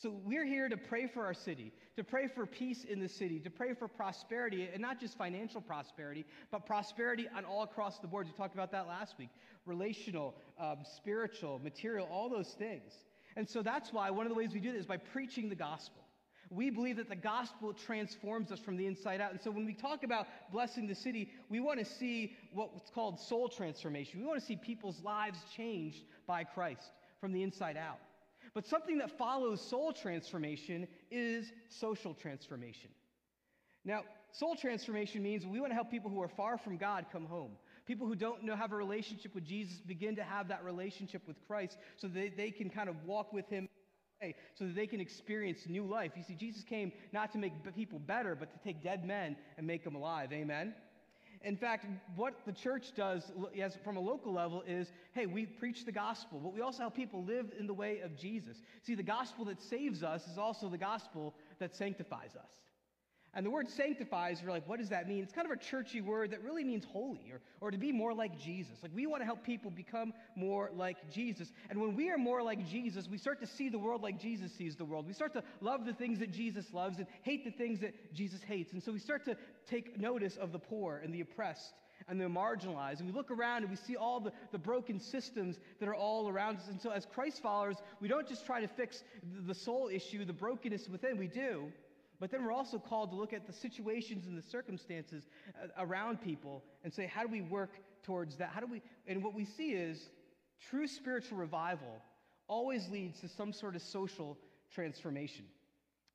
So 0.00 0.14
we're 0.24 0.46
here 0.46 0.68
to 0.68 0.76
pray 0.76 1.08
for 1.08 1.26
our 1.26 1.34
city, 1.34 1.72
to 1.96 2.04
pray 2.04 2.28
for 2.28 2.46
peace 2.46 2.84
in 2.84 3.00
the 3.00 3.08
city, 3.08 3.40
to 3.40 3.50
pray 3.50 3.74
for 3.74 3.88
prosperity, 3.88 4.68
and 4.72 4.80
not 4.80 5.00
just 5.00 5.18
financial 5.18 5.60
prosperity, 5.60 6.24
but 6.52 6.64
prosperity 6.66 7.26
on 7.36 7.44
all 7.44 7.64
across 7.64 7.98
the 7.98 8.06
board. 8.06 8.28
We 8.28 8.32
talked 8.32 8.54
about 8.54 8.70
that 8.72 8.86
last 8.86 9.18
week 9.18 9.30
relational, 9.66 10.36
um, 10.58 10.78
spiritual, 10.96 11.58
material, 11.58 12.08
all 12.10 12.28
those 12.30 12.50
things. 12.50 12.92
And 13.38 13.48
so 13.48 13.62
that's 13.62 13.92
why 13.92 14.10
one 14.10 14.26
of 14.26 14.30
the 14.30 14.34
ways 14.34 14.52
we 14.52 14.58
do 14.58 14.72
this 14.72 14.80
is 14.80 14.86
by 14.86 14.96
preaching 14.96 15.48
the 15.48 15.54
gospel. 15.54 16.02
We 16.50 16.70
believe 16.70 16.96
that 16.96 17.08
the 17.08 17.14
gospel 17.14 17.72
transforms 17.72 18.50
us 18.50 18.58
from 18.58 18.76
the 18.76 18.84
inside 18.84 19.20
out. 19.20 19.30
And 19.30 19.40
so 19.40 19.52
when 19.52 19.64
we 19.64 19.74
talk 19.74 20.02
about 20.02 20.26
blessing 20.50 20.88
the 20.88 20.94
city, 20.96 21.30
we 21.48 21.60
want 21.60 21.78
to 21.78 21.84
see 21.84 22.32
what's 22.52 22.90
called 22.90 23.20
soul 23.20 23.48
transformation. 23.48 24.18
We 24.18 24.26
want 24.26 24.40
to 24.40 24.44
see 24.44 24.56
people's 24.56 25.00
lives 25.04 25.38
changed 25.56 26.02
by 26.26 26.42
Christ 26.42 26.90
from 27.20 27.32
the 27.32 27.44
inside 27.44 27.76
out. 27.76 28.00
But 28.54 28.66
something 28.66 28.98
that 28.98 29.16
follows 29.16 29.60
soul 29.60 29.92
transformation 29.92 30.88
is 31.12 31.52
social 31.68 32.14
transformation. 32.14 32.90
Now, 33.84 34.02
soul 34.32 34.56
transformation 34.56 35.22
means 35.22 35.46
we 35.46 35.60
want 35.60 35.70
to 35.70 35.76
help 35.76 35.92
people 35.92 36.10
who 36.10 36.20
are 36.22 36.28
far 36.28 36.58
from 36.58 36.76
God 36.76 37.06
come 37.12 37.26
home. 37.26 37.52
People 37.88 38.06
who 38.06 38.14
don't 38.14 38.44
know 38.44 38.54
have 38.54 38.72
a 38.72 38.76
relationship 38.76 39.34
with 39.34 39.46
Jesus 39.46 39.78
begin 39.78 40.14
to 40.16 40.22
have 40.22 40.48
that 40.48 40.62
relationship 40.62 41.22
with 41.26 41.36
Christ 41.46 41.78
so 41.96 42.06
that 42.06 42.36
they, 42.36 42.50
can 42.50 42.68
kind 42.68 42.90
of 42.90 43.02
walk 43.06 43.32
with 43.32 43.48
him 43.48 43.66
so 44.54 44.66
that 44.66 44.74
they 44.74 44.86
can 44.86 45.00
experience 45.00 45.60
new 45.66 45.86
life. 45.86 46.12
You 46.14 46.22
see, 46.22 46.34
Jesus 46.34 46.64
came 46.64 46.92
not 47.12 47.32
to 47.32 47.38
make 47.38 47.52
people 47.74 47.98
better, 47.98 48.34
but 48.34 48.52
to 48.52 48.58
take 48.58 48.82
dead 48.82 49.06
men 49.06 49.36
and 49.56 49.66
make 49.66 49.84
them 49.84 49.94
alive. 49.94 50.34
Amen? 50.34 50.74
In 51.42 51.56
fact, 51.56 51.86
what 52.14 52.34
the 52.44 52.52
church 52.52 52.94
does 52.94 53.22
from 53.82 53.96
a 53.96 54.00
local 54.00 54.34
level 54.34 54.62
is 54.66 54.92
hey, 55.14 55.24
we 55.24 55.46
preach 55.46 55.86
the 55.86 55.92
gospel, 55.92 56.40
but 56.40 56.52
we 56.52 56.60
also 56.60 56.80
help 56.80 56.94
people 56.94 57.24
live 57.24 57.52
in 57.58 57.66
the 57.66 57.72
way 57.74 58.00
of 58.00 58.18
Jesus. 58.18 58.58
See, 58.82 58.96
the 58.96 59.02
gospel 59.02 59.46
that 59.46 59.62
saves 59.62 60.02
us 60.02 60.26
is 60.26 60.36
also 60.36 60.68
the 60.68 60.76
gospel 60.76 61.34
that 61.58 61.74
sanctifies 61.74 62.36
us. 62.36 62.50
And 63.34 63.44
the 63.44 63.50
word 63.50 63.68
sanctifies, 63.68 64.40
you're 64.40 64.50
like, 64.50 64.66
what 64.66 64.78
does 64.78 64.88
that 64.88 65.06
mean? 65.06 65.22
It's 65.22 65.32
kind 65.32 65.46
of 65.46 65.52
a 65.52 65.56
churchy 65.56 66.00
word 66.00 66.30
that 66.30 66.42
really 66.42 66.64
means 66.64 66.84
holy 66.84 67.30
or, 67.30 67.40
or 67.60 67.70
to 67.70 67.76
be 67.76 67.92
more 67.92 68.14
like 68.14 68.38
Jesus. 68.38 68.82
Like, 68.82 68.92
we 68.94 69.06
want 69.06 69.20
to 69.20 69.26
help 69.26 69.44
people 69.44 69.70
become 69.70 70.14
more 70.34 70.70
like 70.74 71.10
Jesus. 71.12 71.52
And 71.68 71.80
when 71.80 71.94
we 71.94 72.10
are 72.10 72.18
more 72.18 72.42
like 72.42 72.66
Jesus, 72.66 73.06
we 73.08 73.18
start 73.18 73.40
to 73.40 73.46
see 73.46 73.68
the 73.68 73.78
world 73.78 74.02
like 74.02 74.18
Jesus 74.18 74.52
sees 74.52 74.76
the 74.76 74.84
world. 74.84 75.06
We 75.06 75.12
start 75.12 75.34
to 75.34 75.42
love 75.60 75.84
the 75.84 75.92
things 75.92 76.18
that 76.20 76.32
Jesus 76.32 76.72
loves 76.72 76.98
and 76.98 77.06
hate 77.22 77.44
the 77.44 77.50
things 77.50 77.80
that 77.80 78.14
Jesus 78.14 78.40
hates. 78.42 78.72
And 78.72 78.82
so 78.82 78.92
we 78.92 78.98
start 78.98 79.24
to 79.26 79.36
take 79.68 80.00
notice 80.00 80.36
of 80.36 80.50
the 80.50 80.58
poor 80.58 81.00
and 81.04 81.14
the 81.14 81.20
oppressed 81.20 81.74
and 82.08 82.18
the 82.18 82.24
marginalized. 82.24 83.00
And 83.00 83.08
we 83.08 83.14
look 83.14 83.30
around 83.30 83.62
and 83.62 83.70
we 83.70 83.76
see 83.76 83.96
all 83.96 84.20
the, 84.20 84.32
the 84.52 84.58
broken 84.58 84.98
systems 84.98 85.58
that 85.80 85.88
are 85.88 85.94
all 85.94 86.28
around 86.28 86.56
us. 86.56 86.68
And 86.68 86.80
so, 86.80 86.90
as 86.90 87.06
Christ 87.06 87.42
followers, 87.42 87.76
we 88.00 88.08
don't 88.08 88.26
just 88.26 88.46
try 88.46 88.60
to 88.60 88.68
fix 88.68 89.04
the 89.46 89.54
soul 89.54 89.90
issue, 89.92 90.24
the 90.24 90.32
brokenness 90.32 90.88
within, 90.88 91.18
we 91.18 91.28
do. 91.28 91.70
But 92.20 92.30
then 92.30 92.44
we're 92.44 92.52
also 92.52 92.78
called 92.78 93.10
to 93.10 93.16
look 93.16 93.32
at 93.32 93.46
the 93.46 93.52
situations 93.52 94.26
and 94.26 94.36
the 94.36 94.42
circumstances 94.42 95.28
uh, 95.62 95.68
around 95.78 96.20
people 96.20 96.64
and 96.82 96.92
say, 96.92 97.06
how 97.06 97.22
do 97.22 97.28
we 97.28 97.42
work 97.42 97.70
towards 98.02 98.36
that? 98.36 98.50
How 98.50 98.60
do 98.60 98.66
we, 98.66 98.82
and 99.06 99.22
what 99.22 99.34
we 99.34 99.44
see 99.44 99.70
is 99.70 100.10
true 100.68 100.86
spiritual 100.86 101.38
revival 101.38 102.02
always 102.48 102.88
leads 102.88 103.20
to 103.20 103.28
some 103.28 103.52
sort 103.52 103.76
of 103.76 103.82
social 103.82 104.36
transformation. 104.74 105.44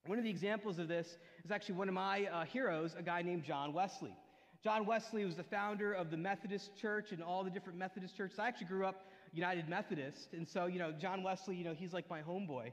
One 0.06 0.18
of 0.18 0.26
the 0.26 0.30
examples 0.30 0.80
of 0.80 0.90
this 0.90 1.18
is 1.46 1.52
actually 1.52 1.76
one 1.76 1.88
of 1.88 1.94
my 1.94 2.26
uh, 2.26 2.44
heroes, 2.44 2.96
a 2.98 3.04
guy 3.04 3.22
named 3.22 3.44
John 3.46 3.72
Wesley. 3.72 4.14
John 4.62 4.86
Wesley 4.86 5.24
was 5.24 5.36
the 5.36 5.44
founder 5.44 5.94
of 5.94 6.12
the 6.12 6.18
Methodist 6.18 6.76
Church 6.76 7.12
and 7.12 7.24
all 7.24 7.44
the 7.44 7.50
different 7.50 7.80
Methodist 7.80 8.16
churches. 8.16 8.40
I 8.40 8.48
actually 8.48 8.68
grew 8.68 8.86
up 8.86 9.06
United 9.34 9.70
Methodist, 9.70 10.34
and 10.34 10.48
so, 10.48 10.66
you 10.66 10.80
know, 10.80 10.92
John 10.92 11.24
Wesley, 11.24 11.56
you 11.56 11.64
know, 11.64 11.74
he's 11.74 11.94
like 11.94 12.10
my 12.10 12.22
homeboy. 12.22 12.72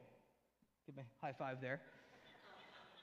Give 0.87 0.97
me 0.97 1.05
high 1.21 1.35
five 1.39 1.59
there. 1.61 1.81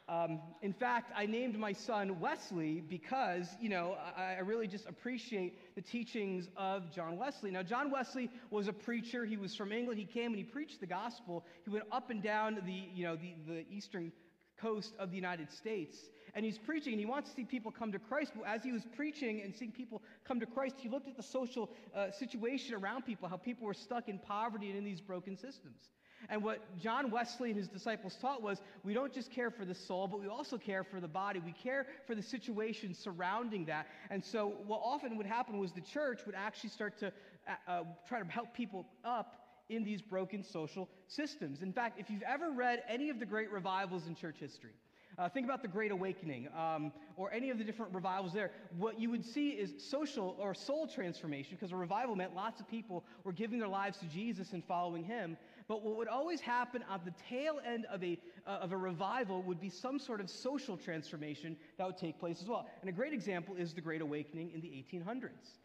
Um, 0.09 0.39
in 0.61 0.71
fact, 0.71 1.11
I 1.15 1.25
named 1.25 1.59
my 1.59 1.73
son 1.73 2.21
Wesley 2.21 2.79
because, 2.79 3.45
you 3.59 3.67
know, 3.67 3.97
I, 4.15 4.35
I, 4.35 4.39
really 4.39 4.65
just 4.65 4.87
appreciate 4.87 5.75
the 5.75 5.81
teachings 5.81 6.47
of 6.55 6.89
John 6.95 7.17
Wesley. 7.17 7.51
Now, 7.51 7.61
John 7.61 7.91
Wesley 7.91 8.29
was 8.49 8.69
a 8.69 8.73
preacher. 8.73 9.25
He 9.25 9.35
was 9.35 9.53
from 9.53 9.73
England. 9.73 9.99
He 9.99 10.05
came 10.05 10.27
and 10.27 10.37
he 10.37 10.45
preached 10.45 10.79
the 10.79 10.87
gospel. 10.87 11.45
He 11.65 11.71
went 11.71 11.87
up 11.91 12.09
and 12.09 12.23
down 12.23 12.55
the, 12.65 12.71
you 12.95 13.03
know, 13.03 13.17
the, 13.17 13.35
the 13.45 13.65
eastern 13.69 14.13
coast 14.57 14.93
of 14.97 15.09
the 15.09 15.17
United 15.17 15.51
States. 15.51 15.97
And 16.35 16.45
he's 16.45 16.57
preaching 16.57 16.93
and 16.93 16.99
he 17.01 17.05
wants 17.05 17.29
to 17.31 17.35
see 17.35 17.43
people 17.43 17.69
come 17.69 17.91
to 17.91 17.99
Christ. 17.99 18.31
But 18.33 18.47
as 18.47 18.63
he 18.63 18.71
was 18.71 18.83
preaching 18.95 19.41
and 19.43 19.53
seeing 19.53 19.73
people 19.73 20.01
come 20.25 20.39
to 20.39 20.45
Christ, 20.45 20.75
he 20.79 20.87
looked 20.87 21.09
at 21.09 21.17
the 21.17 21.23
social 21.23 21.69
uh, 21.93 22.11
situation 22.11 22.75
around 22.75 23.05
people, 23.05 23.27
how 23.27 23.35
people 23.37 23.67
were 23.67 23.73
stuck 23.73 24.07
in 24.07 24.19
poverty 24.19 24.69
and 24.69 24.77
in 24.77 24.85
these 24.85 25.01
broken 25.01 25.35
systems. 25.35 25.89
And 26.29 26.43
what 26.43 26.59
John 26.79 27.11
Wesley 27.11 27.49
and 27.49 27.57
his 27.57 27.67
disciples 27.67 28.17
taught 28.19 28.41
was 28.41 28.61
we 28.83 28.93
don't 28.93 29.13
just 29.13 29.31
care 29.31 29.51
for 29.51 29.65
the 29.65 29.75
soul, 29.75 30.07
but 30.07 30.19
we 30.19 30.27
also 30.27 30.57
care 30.57 30.83
for 30.83 30.99
the 30.99 31.07
body. 31.07 31.39
We 31.39 31.53
care 31.53 31.87
for 32.05 32.15
the 32.15 32.21
situation 32.23 32.93
surrounding 32.93 33.65
that. 33.65 33.87
And 34.09 34.23
so, 34.23 34.53
what 34.65 34.81
often 34.83 35.17
would 35.17 35.25
happen 35.25 35.57
was 35.59 35.71
the 35.71 35.81
church 35.81 36.21
would 36.25 36.35
actually 36.35 36.71
start 36.71 36.97
to 36.99 37.07
uh, 37.07 37.71
uh 37.71 37.83
try 38.07 38.21
to 38.21 38.25
help 38.25 38.53
people 38.53 38.85
up 39.05 39.47
in 39.69 39.83
these 39.83 40.01
broken 40.01 40.43
social 40.43 40.89
systems. 41.07 41.61
In 41.61 41.73
fact, 41.73 41.99
if 41.99 42.09
you've 42.09 42.23
ever 42.23 42.51
read 42.51 42.83
any 42.87 43.09
of 43.09 43.19
the 43.19 43.25
great 43.25 43.51
revivals 43.51 44.07
in 44.07 44.15
church 44.15 44.37
history, 44.39 44.71
uh, 45.17 45.27
think 45.27 45.45
about 45.47 45.63
the 45.63 45.67
Great 45.67 45.91
Awakening 45.91 46.47
um, 46.55 46.91
or 47.15 47.33
any 47.33 47.49
of 47.49 47.57
the 47.57 47.63
different 47.63 47.91
revivals 47.93 48.33
there. 48.33 48.51
What 48.77 48.99
you 48.99 49.09
would 49.09 49.25
see 49.25 49.49
is 49.49 49.73
social 49.77 50.35
or 50.39 50.53
soul 50.53 50.87
transformation, 50.87 51.55
because 51.55 51.71
a 51.71 51.75
revival 51.75 52.15
meant 52.15 52.35
lots 52.35 52.59
of 52.59 52.67
people 52.67 53.03
were 53.23 53.31
giving 53.31 53.57
their 53.57 53.67
lives 53.67 53.97
to 53.99 54.05
Jesus 54.05 54.53
and 54.53 54.63
following 54.63 55.03
him. 55.03 55.35
But 55.67 55.83
what 55.83 55.97
would 55.97 56.07
always 56.07 56.39
happen 56.39 56.83
at 56.89 57.03
the 57.03 57.13
tail 57.29 57.59
end 57.65 57.85
of 57.91 58.01
a, 58.03 58.17
uh, 58.45 58.51
of 58.61 58.71
a 58.71 58.77
revival 58.77 59.41
would 59.43 59.59
be 59.59 59.69
some 59.69 59.99
sort 59.99 60.21
of 60.21 60.29
social 60.29 60.77
transformation 60.77 61.57
that 61.77 61.85
would 61.85 61.97
take 61.97 62.19
place 62.19 62.41
as 62.41 62.47
well. 62.47 62.69
And 62.81 62.89
a 62.89 62.93
great 62.93 63.13
example 63.13 63.55
is 63.55 63.73
the 63.73 63.81
Great 63.81 64.01
Awakening 64.01 64.51
in 64.53 64.61
the 64.61 64.69
1800s. 64.69 65.57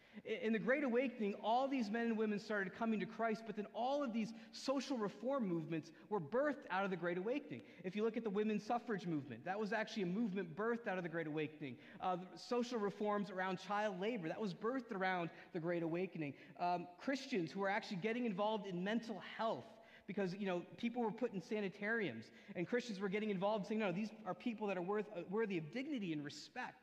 In 0.42 0.52
the 0.52 0.58
Great 0.58 0.84
Awakening, 0.84 1.34
all 1.42 1.66
these 1.66 1.88
men 1.88 2.06
and 2.08 2.18
women 2.18 2.38
started 2.38 2.76
coming 2.76 3.00
to 3.00 3.06
Christ, 3.06 3.44
but 3.46 3.56
then 3.56 3.66
all 3.74 4.04
of 4.04 4.12
these 4.12 4.34
social 4.50 4.98
reform 4.98 5.48
movements 5.48 5.90
were 6.10 6.20
birthed 6.20 6.66
out 6.70 6.84
of 6.84 6.90
the 6.90 6.96
Great 6.96 7.16
Awakening. 7.16 7.62
If 7.82 7.96
you 7.96 8.04
look 8.04 8.18
at 8.18 8.24
the 8.24 8.30
women's 8.30 8.62
suffrage 8.62 9.06
movement, 9.06 9.42
that 9.46 9.58
was 9.58 9.72
actually 9.72 10.02
a 10.02 10.06
movement 10.06 10.54
birthed 10.54 10.86
out 10.86 10.98
of 10.98 11.02
the 11.02 11.08
Great 11.08 11.28
Awakening. 11.28 11.76
Uh, 11.98 12.18
social 12.36 12.78
reforms 12.78 13.30
around 13.30 13.58
child 13.66 14.00
labor, 14.00 14.28
that 14.28 14.40
was 14.40 14.52
birthed 14.52 14.92
around 14.92 15.30
the 15.54 15.60
Great 15.60 15.82
Awakening. 15.82 16.34
Um, 16.60 16.88
Christians 17.00 17.50
who 17.50 17.60
were 17.60 17.70
actually 17.70 17.98
getting 17.98 18.26
involved 18.26 18.66
in 18.66 18.84
mental 18.84 19.22
health 19.38 19.64
because 20.14 20.34
you 20.34 20.46
know 20.46 20.62
people 20.76 21.02
were 21.02 21.10
put 21.10 21.32
in 21.32 21.40
sanitariums 21.40 22.24
and 22.56 22.66
christians 22.66 23.00
were 23.00 23.08
getting 23.08 23.30
involved 23.30 23.66
saying 23.66 23.80
no 23.80 23.92
these 23.92 24.10
are 24.26 24.34
people 24.34 24.66
that 24.66 24.76
are 24.76 24.82
worth, 24.82 25.06
worthy 25.30 25.58
of 25.58 25.72
dignity 25.72 26.12
and 26.12 26.24
respect 26.24 26.76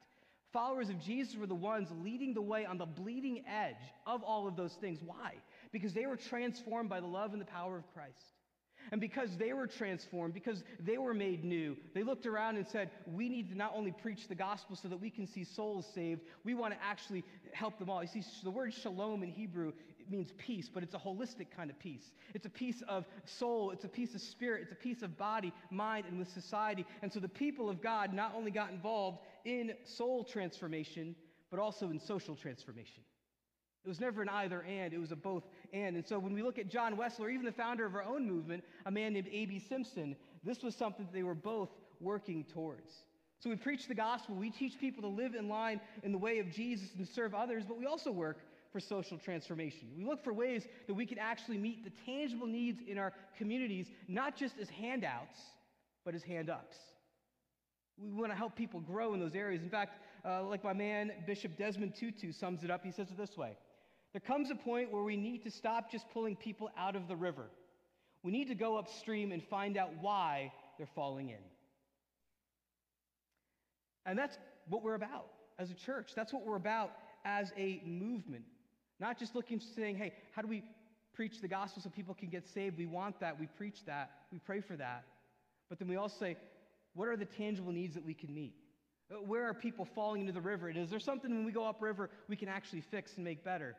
Followers 0.52 0.90
of 0.90 1.00
Jesus 1.00 1.36
were 1.36 1.46
the 1.46 1.54
ones 1.54 1.90
leading 2.04 2.34
the 2.34 2.42
way 2.42 2.66
on 2.66 2.80
the 2.80 2.86
bleeding 2.86 3.44
edge 3.48 3.76
of 4.08 4.24
all 4.24 4.48
of 4.48 4.56
those 4.56 4.74
things. 4.74 5.00
Why? 5.06 5.34
Because 5.72 5.94
they 5.94 6.08
were 6.08 6.18
transformed 6.18 6.90
by 6.90 7.00
the 7.00 7.06
love 7.06 7.34
and 7.34 7.42
the 7.42 7.46
power 7.46 7.78
of 7.78 7.84
Christ. 7.94 8.34
And 8.92 9.00
because 9.00 9.38
they 9.38 9.54
were 9.54 9.68
transformed, 9.68 10.34
because 10.34 10.64
they 10.80 10.98
were 10.98 11.14
made 11.14 11.44
new, 11.44 11.78
they 11.94 12.02
looked 12.02 12.26
around 12.26 12.58
and 12.58 12.68
said, 12.68 12.90
We 13.06 13.30
need 13.30 13.50
to 13.50 13.56
not 13.56 13.74
only 13.76 13.92
preach 13.92 14.28
the 14.28 14.34
gospel 14.34 14.76
so 14.76 14.88
that 14.88 15.00
we 15.00 15.12
can 15.12 15.28
see 15.28 15.44
souls 15.44 15.86
saved, 15.94 16.22
we 16.44 16.56
want 16.56 16.74
to 16.74 16.84
actually 16.84 17.24
help 17.52 17.78
them 17.78 17.90
all. 17.90 18.02
You 18.02 18.10
see, 18.10 18.24
the 18.44 18.50
word 18.50 18.74
shalom 18.74 19.22
in 19.22 19.30
Hebrew 19.30 19.74
means 20.10 20.32
peace, 20.38 20.70
but 20.74 20.84
it's 20.84 20.96
a 20.96 21.00
holistic 21.00 21.48
kind 21.56 21.70
of 21.70 21.80
peace. 21.80 22.12
It's 22.34 22.46
a 22.46 22.50
piece 22.50 22.82
of 22.88 23.06
soul, 23.26 23.72
it's 23.72 23.86
a 23.86 23.90
piece 23.90 24.16
of 24.16 24.22
spirit, 24.22 24.64
it's 24.64 24.72
a 24.72 24.76
piece 24.76 25.02
of 25.02 25.18
body, 25.18 25.54
mind, 25.72 26.06
and 26.08 26.18
with 26.18 26.30
society. 26.30 26.86
And 27.02 27.12
so 27.12 27.20
the 27.20 27.30
people 27.30 27.70
of 27.70 27.82
God 27.82 28.14
not 28.14 28.34
only 28.36 28.52
got 28.52 28.72
involved 28.72 29.20
in 29.46 29.74
soul 29.84 30.24
transformation, 30.24 31.16
but 31.50 31.60
also 31.60 31.90
in 31.90 32.00
social 32.00 32.36
transformation. 32.36 33.04
It 33.86 33.88
was 33.88 34.00
never 34.00 34.22
an 34.22 34.30
either 34.30 34.62
and, 34.64 34.94
it 34.94 35.00
was 35.00 35.12
a 35.12 35.16
both 35.16 35.44
and. 35.74 35.96
And 35.96 36.06
so 36.06 36.20
when 36.20 36.34
we 36.34 36.44
look 36.44 36.60
at 36.60 36.68
John 36.68 36.98
Wesley, 36.98 37.26
or 37.26 37.30
even 37.30 37.46
the 37.46 37.52
founder 37.52 37.86
of 37.86 37.96
our 37.96 38.04
own 38.04 38.28
movement, 38.28 38.64
a 38.86 38.92
man 38.92 39.14
named 39.14 39.28
A.B. 39.32 39.60
Simpson, 39.60 40.16
this 40.44 40.62
was 40.62 40.76
something 40.76 41.06
that 41.06 41.14
they 41.14 41.24
were 41.24 41.36
both 41.36 41.70
working 42.02 42.44
towards. 42.44 42.94
So 43.40 43.50
we 43.50 43.56
preach 43.56 43.88
the 43.88 43.96
gospel, 43.96 44.36
we 44.36 44.50
teach 44.50 44.78
people 44.78 45.02
to 45.04 45.08
live 45.08 45.34
in 45.34 45.48
line 45.48 45.80
in 46.04 46.12
the 46.12 46.18
way 46.18 46.40
of 46.40 46.52
Jesus 46.52 46.90
and 46.98 47.08
serve 47.08 47.34
others, 47.34 47.64
but 47.66 47.78
we 47.78 47.86
also 47.86 48.12
work 48.12 48.40
for 48.72 48.80
social 48.80 49.18
transformation. 49.18 49.88
We 49.98 50.06
look 50.06 50.24
for 50.24 50.34
ways 50.34 50.68
that 50.88 50.94
we 50.94 51.06
can 51.06 51.18
actually 51.18 51.58
meet 51.58 51.84
the 51.84 51.92
tangible 52.06 52.48
needs 52.48 52.80
in 52.88 52.98
our 52.98 53.14
communities, 53.38 53.88
not 54.08 54.36
just 54.36 54.60
as 54.60 54.70
handouts, 54.70 55.40
but 56.06 56.14
as 56.14 56.24
hand 56.24 56.50
ups. 56.50 56.78
We 57.98 58.12
want 58.12 58.32
to 58.32 58.38
help 58.38 58.56
people 58.56 58.80
grow 58.80 59.14
in 59.14 59.20
those 59.20 59.36
areas. 59.36 59.62
In 59.62 59.70
fact, 59.70 60.00
uh, 60.26 60.44
like 60.44 60.64
my 60.64 60.74
man 60.74 61.12
Bishop 61.26 61.58
Desmond 61.58 61.96
Tutu 61.96 62.32
sums 62.32 62.64
it 62.64 62.72
up, 62.72 62.84
he 62.84 62.92
says 62.92 63.10
it 63.10 63.18
this 63.18 63.38
way 63.38 63.58
There 64.14 64.22
comes 64.22 64.52
a 64.52 64.56
point 64.56 64.92
where 64.92 65.04
we 65.04 65.18
need 65.18 65.44
to 65.44 65.52
stop 65.52 65.92
just 65.92 66.10
pulling 66.14 66.36
people 66.36 66.70
out 66.78 66.96
of 66.96 67.08
the 67.08 67.16
river. 67.16 67.46
We 68.24 68.32
need 68.32 68.48
to 68.50 68.56
go 68.56 68.78
upstream 68.78 69.32
and 69.32 69.44
find 69.44 69.78
out 69.78 69.92
why 70.02 70.52
they're 70.78 70.88
falling 70.96 71.30
in. 71.30 71.38
And 74.06 74.18
that's 74.18 74.38
what 74.68 74.84
we're 74.84 74.96
about 74.96 75.28
as 75.58 75.72
a 75.72 75.76
church. 75.76 76.12
That's 76.16 76.34
what 76.34 76.46
we're 76.46 76.56
about 76.56 76.92
as 77.26 77.52
a 77.58 77.82
movement. 77.86 78.44
Not 79.00 79.18
just 79.18 79.36
looking, 79.36 79.62
saying, 79.76 79.98
hey, 79.98 80.14
how 80.36 80.42
do 80.42 80.48
we 80.48 80.64
preach 81.14 81.42
the 81.42 81.48
gospel 81.48 81.82
so 81.82 81.90
people 81.90 82.14
can 82.14 82.30
get 82.30 82.48
saved? 82.48 82.78
We 82.78 82.86
want 82.86 83.20
that. 83.20 83.40
We 83.40 83.48
preach 83.48 83.86
that. 83.86 84.12
We 84.32 84.40
pray 84.40 84.62
for 84.62 84.76
that. 84.76 85.04
But 85.70 85.80
then 85.80 85.88
we 85.88 85.96
also 85.96 86.16
say, 86.20 86.38
what 86.94 87.08
are 87.08 87.18
the 87.18 87.26
tangible 87.26 87.72
needs 87.72 87.94
that 87.96 88.06
we 88.06 88.14
can 88.14 88.34
meet? 88.34 88.54
Uh, 89.12 89.16
where 89.16 89.48
are 89.48 89.54
people 89.54 89.88
falling 89.96 90.22
into 90.22 90.34
the 90.34 90.42
river? 90.42 90.68
And 90.68 90.78
is 90.78 90.90
there 90.90 91.00
something 91.00 91.30
when 91.32 91.46
we 91.46 91.52
go 91.52 91.66
upriver 91.66 92.10
we 92.28 92.36
can 92.36 92.50
actually 92.50 92.82
fix 92.82 93.16
and 93.16 93.24
make 93.24 93.44
better 93.44 93.76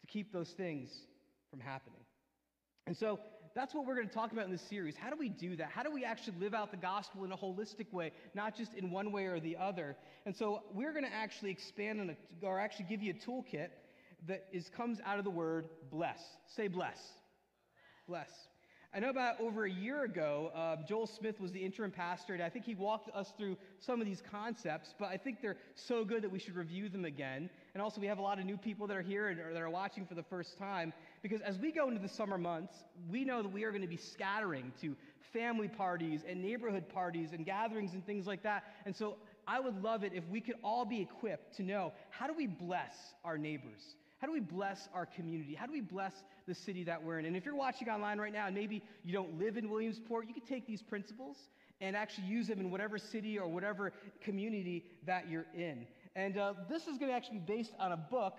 to 0.00 0.06
keep 0.06 0.32
those 0.32 0.50
things 0.50 0.90
from 1.50 1.60
happening? 1.60 2.00
And 2.86 2.96
so 2.96 3.20
that's 3.54 3.72
what 3.74 3.86
we're 3.86 3.94
going 3.94 4.08
to 4.08 4.14
talk 4.14 4.32
about 4.32 4.46
in 4.46 4.50
this 4.50 4.68
series. 4.68 4.96
How 4.96 5.10
do 5.10 5.16
we 5.16 5.28
do 5.28 5.56
that? 5.56 5.70
How 5.70 5.82
do 5.82 5.90
we 5.90 6.04
actually 6.04 6.38
live 6.40 6.54
out 6.54 6.70
the 6.70 6.76
gospel 6.76 7.24
in 7.24 7.32
a 7.32 7.36
holistic 7.36 7.92
way, 7.92 8.12
not 8.34 8.56
just 8.56 8.74
in 8.74 8.90
one 8.90 9.12
way 9.12 9.26
or 9.26 9.38
the 9.38 9.56
other? 9.56 9.96
And 10.26 10.34
so 10.34 10.62
we're 10.72 10.92
going 10.92 11.04
to 11.04 11.14
actually 11.14 11.50
expand 11.50 12.00
on 12.00 12.10
it, 12.10 12.18
or 12.42 12.58
actually 12.58 12.86
give 12.86 13.02
you 13.02 13.14
a 13.14 13.30
toolkit 13.30 13.68
that 14.26 14.46
is, 14.52 14.68
comes 14.68 14.98
out 15.04 15.18
of 15.18 15.24
the 15.24 15.30
word 15.30 15.68
bless. 15.90 16.20
Say 16.46 16.68
bless. 16.68 16.98
Bless. 18.08 18.30
I 18.96 19.00
know 19.00 19.10
about 19.10 19.40
over 19.40 19.64
a 19.64 19.70
year 19.70 20.04
ago, 20.04 20.52
uh, 20.54 20.76
Joel 20.86 21.08
Smith 21.08 21.40
was 21.40 21.50
the 21.50 21.58
interim 21.58 21.90
pastor, 21.90 22.32
and 22.32 22.40
I 22.40 22.48
think 22.48 22.64
he 22.64 22.76
walked 22.76 23.10
us 23.12 23.32
through 23.36 23.56
some 23.80 24.00
of 24.00 24.06
these 24.06 24.22
concepts, 24.30 24.94
but 25.00 25.08
I 25.08 25.16
think 25.16 25.42
they're 25.42 25.56
so 25.74 26.04
good 26.04 26.22
that 26.22 26.30
we 26.30 26.38
should 26.38 26.54
review 26.54 26.88
them 26.88 27.04
again. 27.04 27.50
And 27.74 27.82
also, 27.82 28.00
we 28.00 28.06
have 28.06 28.18
a 28.18 28.22
lot 28.22 28.38
of 28.38 28.44
new 28.44 28.56
people 28.56 28.86
that 28.86 28.96
are 28.96 29.02
here 29.02 29.30
and 29.30 29.40
that 29.40 29.60
are 29.60 29.68
watching 29.68 30.06
for 30.06 30.14
the 30.14 30.22
first 30.22 30.56
time, 30.58 30.92
because 31.22 31.40
as 31.40 31.58
we 31.58 31.72
go 31.72 31.88
into 31.88 32.00
the 32.00 32.08
summer 32.08 32.38
months, 32.38 32.84
we 33.10 33.24
know 33.24 33.42
that 33.42 33.52
we 33.52 33.64
are 33.64 33.70
going 33.70 33.82
to 33.82 33.88
be 33.88 33.96
scattering 33.96 34.72
to 34.80 34.94
family 35.32 35.66
parties 35.66 36.20
and 36.28 36.40
neighborhood 36.40 36.88
parties 36.88 37.32
and 37.32 37.44
gatherings 37.44 37.94
and 37.94 38.06
things 38.06 38.28
like 38.28 38.44
that. 38.44 38.62
And 38.86 38.94
so 38.94 39.16
I 39.48 39.58
would 39.58 39.82
love 39.82 40.04
it 40.04 40.12
if 40.14 40.22
we 40.28 40.40
could 40.40 40.56
all 40.62 40.84
be 40.84 41.00
equipped 41.00 41.56
to 41.56 41.64
know 41.64 41.92
how 42.10 42.28
do 42.28 42.32
we 42.32 42.46
bless 42.46 42.94
our 43.24 43.36
neighbors? 43.36 43.96
How 44.24 44.28
do 44.28 44.32
we 44.32 44.40
bless 44.40 44.88
our 44.94 45.04
community? 45.04 45.54
How 45.54 45.66
do 45.66 45.72
we 45.72 45.82
bless 45.82 46.14
the 46.46 46.54
city 46.54 46.82
that 46.84 47.04
we're 47.04 47.18
in? 47.18 47.26
And 47.26 47.36
if 47.36 47.44
you're 47.44 47.54
watching 47.54 47.90
online 47.90 48.18
right 48.18 48.32
now 48.32 48.46
and 48.46 48.54
maybe 48.54 48.82
you 49.04 49.12
don't 49.12 49.38
live 49.38 49.58
in 49.58 49.68
Williamsport, 49.68 50.26
you 50.26 50.32
can 50.32 50.46
take 50.46 50.66
these 50.66 50.80
principles 50.80 51.36
and 51.82 51.94
actually 51.94 52.28
use 52.28 52.46
them 52.46 52.58
in 52.58 52.70
whatever 52.70 52.96
city 52.96 53.38
or 53.38 53.46
whatever 53.46 53.92
community 54.22 54.86
that 55.04 55.28
you're 55.28 55.44
in. 55.54 55.86
And 56.16 56.38
uh, 56.38 56.54
this 56.70 56.86
is 56.86 56.96
going 56.96 57.10
to 57.10 57.14
actually 57.14 57.40
be 57.40 57.52
based 57.54 57.74
on 57.78 57.92
a 57.92 57.98
book 57.98 58.38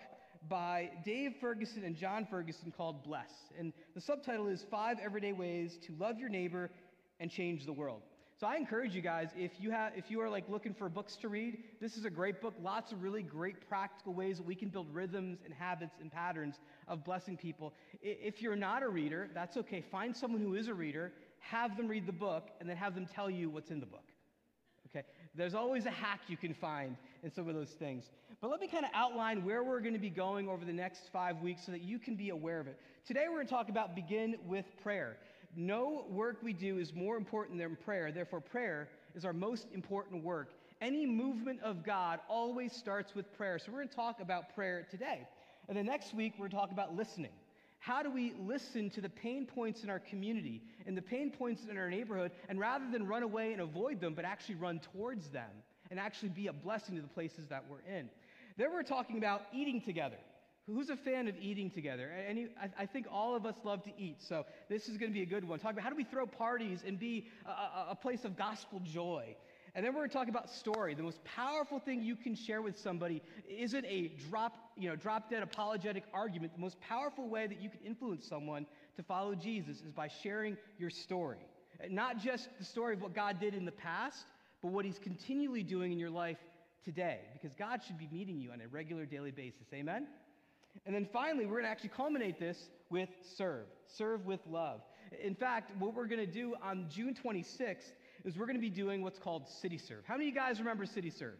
by 0.49 0.89
Dave 1.05 1.35
Ferguson 1.39 1.83
and 1.83 1.95
Jon 1.95 2.25
Ferguson 2.31 2.73
called 2.75 3.03
Bless. 3.03 3.29
And 3.59 3.71
the 3.93 4.01
subtitle 4.01 4.47
is 4.47 4.65
Five 4.71 4.97
Everyday 4.99 5.33
Ways 5.33 5.77
to 5.85 5.93
Love 5.99 6.17
Your 6.17 6.29
Neighbor 6.29 6.71
and 7.19 7.29
Change 7.29 7.63
the 7.67 7.73
World. 7.73 8.01
So 8.37 8.47
I 8.47 8.57
encourage 8.57 8.93
you 8.93 9.01
guys, 9.01 9.29
if 9.37 9.51
you 9.59 9.71
have, 9.71 9.93
if 9.95 10.11
you 10.11 10.19
are 10.19 10.29
like 10.29 10.43
looking 10.49 10.73
for 10.73 10.89
books 10.89 11.15
to 11.17 11.29
read, 11.29 11.57
this 11.79 11.95
is 11.95 12.03
a 12.03 12.09
great 12.09 12.41
book. 12.41 12.53
Lots 12.61 12.91
of 12.91 13.01
really 13.01 13.23
great 13.23 13.65
practical 13.69 14.13
ways 14.13 14.37
that 14.37 14.45
we 14.45 14.55
can 14.55 14.67
build 14.67 14.93
rhythms 14.93 15.39
and 15.45 15.53
habits 15.53 15.95
and 16.01 16.11
patterns 16.11 16.59
of 16.89 17.05
blessing 17.05 17.37
people. 17.37 17.73
If 18.01 18.41
you're 18.41 18.57
not 18.57 18.83
a 18.83 18.89
reader, 18.89 19.29
that's 19.33 19.55
okay. 19.55 19.79
Find 19.89 20.13
someone 20.13 20.41
who 20.41 20.55
is 20.55 20.67
a 20.67 20.73
reader, 20.73 21.13
have 21.39 21.77
them 21.77 21.87
read 21.87 22.05
the 22.05 22.11
book, 22.11 22.49
and 22.59 22.69
then 22.69 22.75
have 22.75 22.93
them 22.93 23.05
tell 23.05 23.29
you 23.29 23.49
what's 23.49 23.71
in 23.71 23.79
the 23.79 23.85
book. 23.85 24.03
Okay? 24.89 25.05
There's 25.33 25.55
always 25.55 25.85
a 25.85 25.91
hack 25.91 26.19
you 26.27 26.35
can 26.35 26.53
find 26.53 26.97
in 27.23 27.31
some 27.31 27.47
of 27.47 27.55
those 27.55 27.71
things. 27.71 28.03
But 28.41 28.51
let 28.51 28.59
me 28.59 28.67
kind 28.67 28.83
of 28.83 28.91
outline 28.93 29.45
where 29.45 29.63
we're 29.63 29.79
going 29.79 29.93
to 29.93 29.99
be 29.99 30.09
going 30.09 30.49
over 30.49 30.65
the 30.65 30.73
next 30.73 31.03
five 31.13 31.41
weeks 31.41 31.65
so 31.65 31.71
that 31.71 31.81
you 31.81 31.99
can 31.99 32.15
be 32.15 32.31
aware 32.31 32.59
of 32.59 32.67
it. 32.67 32.77
Today 33.07 33.27
we're 33.29 33.35
going 33.35 33.47
to 33.47 33.53
talk 33.53 33.69
about 33.69 33.95
begin 33.95 34.35
with 34.45 34.65
prayer 34.83 35.15
no 35.55 36.05
work 36.09 36.37
we 36.43 36.53
do 36.53 36.77
is 36.77 36.93
more 36.93 37.17
important 37.17 37.59
than 37.59 37.75
prayer. 37.75 38.11
Therefore, 38.11 38.41
prayer 38.41 38.89
is 39.15 39.25
our 39.25 39.33
most 39.33 39.67
important 39.73 40.23
work. 40.23 40.53
Any 40.81 41.05
movement 41.05 41.61
of 41.61 41.83
God 41.83 42.19
always 42.27 42.73
starts 42.73 43.15
with 43.15 43.31
prayer. 43.37 43.57
So, 43.59 43.71
we're 43.71 43.79
going 43.79 43.89
to 43.89 43.95
talk 43.95 44.19
about 44.19 44.53
prayer 44.53 44.85
today. 44.89 45.27
And 45.67 45.77
then 45.77 45.85
next 45.85 46.13
week, 46.13 46.33
we're 46.37 46.47
going 46.47 46.51
to 46.51 46.57
talk 46.57 46.71
about 46.71 46.95
listening. 46.95 47.31
How 47.79 48.01
do 48.01 48.09
we 48.09 48.33
listen 48.39 48.89
to 48.91 49.01
the 49.01 49.09
pain 49.09 49.45
points 49.45 49.83
in 49.83 49.89
our 49.89 49.99
community 49.99 50.61
and 50.87 50.97
the 50.97 51.01
pain 51.01 51.29
points 51.31 51.65
in 51.69 51.77
our 51.77 51.89
neighborhood, 51.89 52.31
and 52.49 52.59
rather 52.59 52.85
than 52.91 53.05
run 53.05 53.23
away 53.23 53.51
and 53.53 53.61
avoid 53.61 54.01
them, 54.01 54.13
but 54.15 54.25
actually 54.25 54.55
run 54.55 54.79
towards 54.79 55.29
them 55.29 55.49
and 55.91 55.99
actually 55.99 56.29
be 56.29 56.47
a 56.47 56.53
blessing 56.53 56.95
to 56.95 57.01
the 57.01 57.07
places 57.07 57.47
that 57.47 57.63
we're 57.69 57.81
in? 57.87 58.09
Then 58.57 58.71
we're 58.71 58.83
talking 58.83 59.17
about 59.17 59.43
eating 59.53 59.81
together. 59.81 60.17
Who's 60.67 60.89
a 60.89 60.95
fan 60.95 61.27
of 61.27 61.35
eating 61.39 61.69
together? 61.69 62.11
I, 62.59 62.69
I, 62.79 62.85
think 62.87 63.05
all 63.11 63.35
of 63.35 63.45
us 63.45 63.53
love 63.63 63.83
to 63.83 63.91
eat, 63.99 64.17
so 64.19 64.45
this 64.67 64.89
is 64.89 64.97
going 64.97 65.11
to 65.11 65.13
be 65.13 65.21
a 65.21 65.25
good 65.27 65.47
one. 65.47 65.59
Talk 65.59 65.73
about 65.73 65.83
how 65.83 65.91
do 65.91 65.95
we 65.95 66.03
throw 66.03 66.25
parties 66.25 66.83
and 66.85 66.97
be 66.97 67.27
a, 67.45 67.91
a 67.91 67.95
place 67.95 68.25
of 68.25 68.35
gospel 68.35 68.81
joy. 68.83 69.35
And 69.75 69.85
then 69.85 69.93
we're 69.93 69.99
going 69.99 70.09
to 70.09 70.15
talk 70.15 70.27
about 70.27 70.49
story. 70.49 70.95
The 70.95 71.03
most 71.03 71.23
powerful 71.23 71.79
thing 71.79 72.01
you 72.01 72.15
can 72.15 72.33
share 72.33 72.63
with 72.63 72.79
somebody 72.79 73.21
isn't 73.47 73.85
a 73.85 74.13
drop, 74.29 74.71
you 74.75 74.89
know, 74.89 74.95
drop 74.95 75.29
dead 75.29 75.43
apologetic 75.43 76.05
argument. 76.13 76.53
The 76.55 76.61
most 76.61 76.79
powerful 76.79 77.27
way 77.27 77.45
that 77.45 77.61
you 77.61 77.69
can 77.69 77.81
influence 77.85 78.25
someone 78.25 78.65
to 78.95 79.03
follow 79.03 79.35
Jesus 79.35 79.81
is 79.81 79.91
by 79.91 80.07
sharing 80.07 80.57
your 80.79 80.89
story. 80.89 81.45
Not 81.89 82.17
just 82.17 82.49
the 82.57 82.65
story 82.65 82.95
of 82.95 83.01
what 83.01 83.13
God 83.13 83.39
did 83.39 83.53
in 83.53 83.65
the 83.65 83.71
past, 83.71 84.25
but 84.63 84.71
what 84.71 84.85
He's 84.85 84.97
continually 84.97 85.61
doing 85.61 85.91
in 85.91 85.99
your 85.99 86.09
life 86.09 86.39
today. 86.85 87.19
Because 87.33 87.53
God 87.53 87.81
should 87.85 87.99
be 87.99 88.07
meeting 88.11 88.39
you 88.39 88.51
on 88.51 88.61
a 88.61 88.67
regular 88.69 89.05
daily 89.05 89.31
basis. 89.31 89.67
Amen? 89.73 90.07
And 90.85 90.93
then 90.93 91.07
finally, 91.11 91.45
we're 91.45 91.53
going 91.53 91.63
to 91.65 91.69
actually 91.69 91.89
culminate 91.89 92.39
this 92.39 92.69
with 92.89 93.09
serve. 93.37 93.65
Serve 93.87 94.25
with 94.25 94.39
love. 94.49 94.81
In 95.23 95.35
fact, 95.35 95.71
what 95.79 95.93
we're 95.93 96.07
going 96.07 96.25
to 96.25 96.31
do 96.31 96.55
on 96.63 96.87
June 96.89 97.15
26th 97.15 97.91
is 98.23 98.37
we're 98.37 98.45
going 98.45 98.57
to 98.57 98.61
be 98.61 98.69
doing 98.69 99.01
what's 99.01 99.19
called 99.19 99.47
City 99.47 99.77
Serve. 99.77 100.03
How 100.05 100.15
many 100.15 100.29
of 100.29 100.35
you 100.35 100.39
guys 100.39 100.59
remember 100.59 100.85
City 100.85 101.09
Serve? 101.09 101.37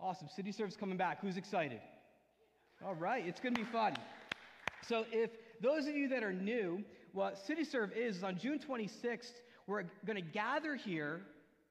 Awesome. 0.00 0.28
City 0.34 0.52
Serve's 0.52 0.76
coming 0.76 0.96
back. 0.96 1.20
Who's 1.20 1.36
excited? 1.36 1.80
All 2.84 2.94
right, 2.94 3.24
it's 3.26 3.40
going 3.40 3.54
to 3.54 3.60
be 3.60 3.66
fun. 3.70 3.94
So, 4.88 5.04
if 5.12 5.30
those 5.60 5.86
of 5.86 5.94
you 5.94 6.08
that 6.08 6.24
are 6.24 6.32
new, 6.32 6.82
what 7.12 7.38
City 7.46 7.64
Serve 7.64 7.92
is, 7.92 8.16
is 8.16 8.24
on 8.24 8.36
June 8.36 8.58
26th, 8.58 9.30
we're 9.68 9.84
going 10.04 10.16
to 10.16 10.28
gather 10.32 10.74
here. 10.74 11.20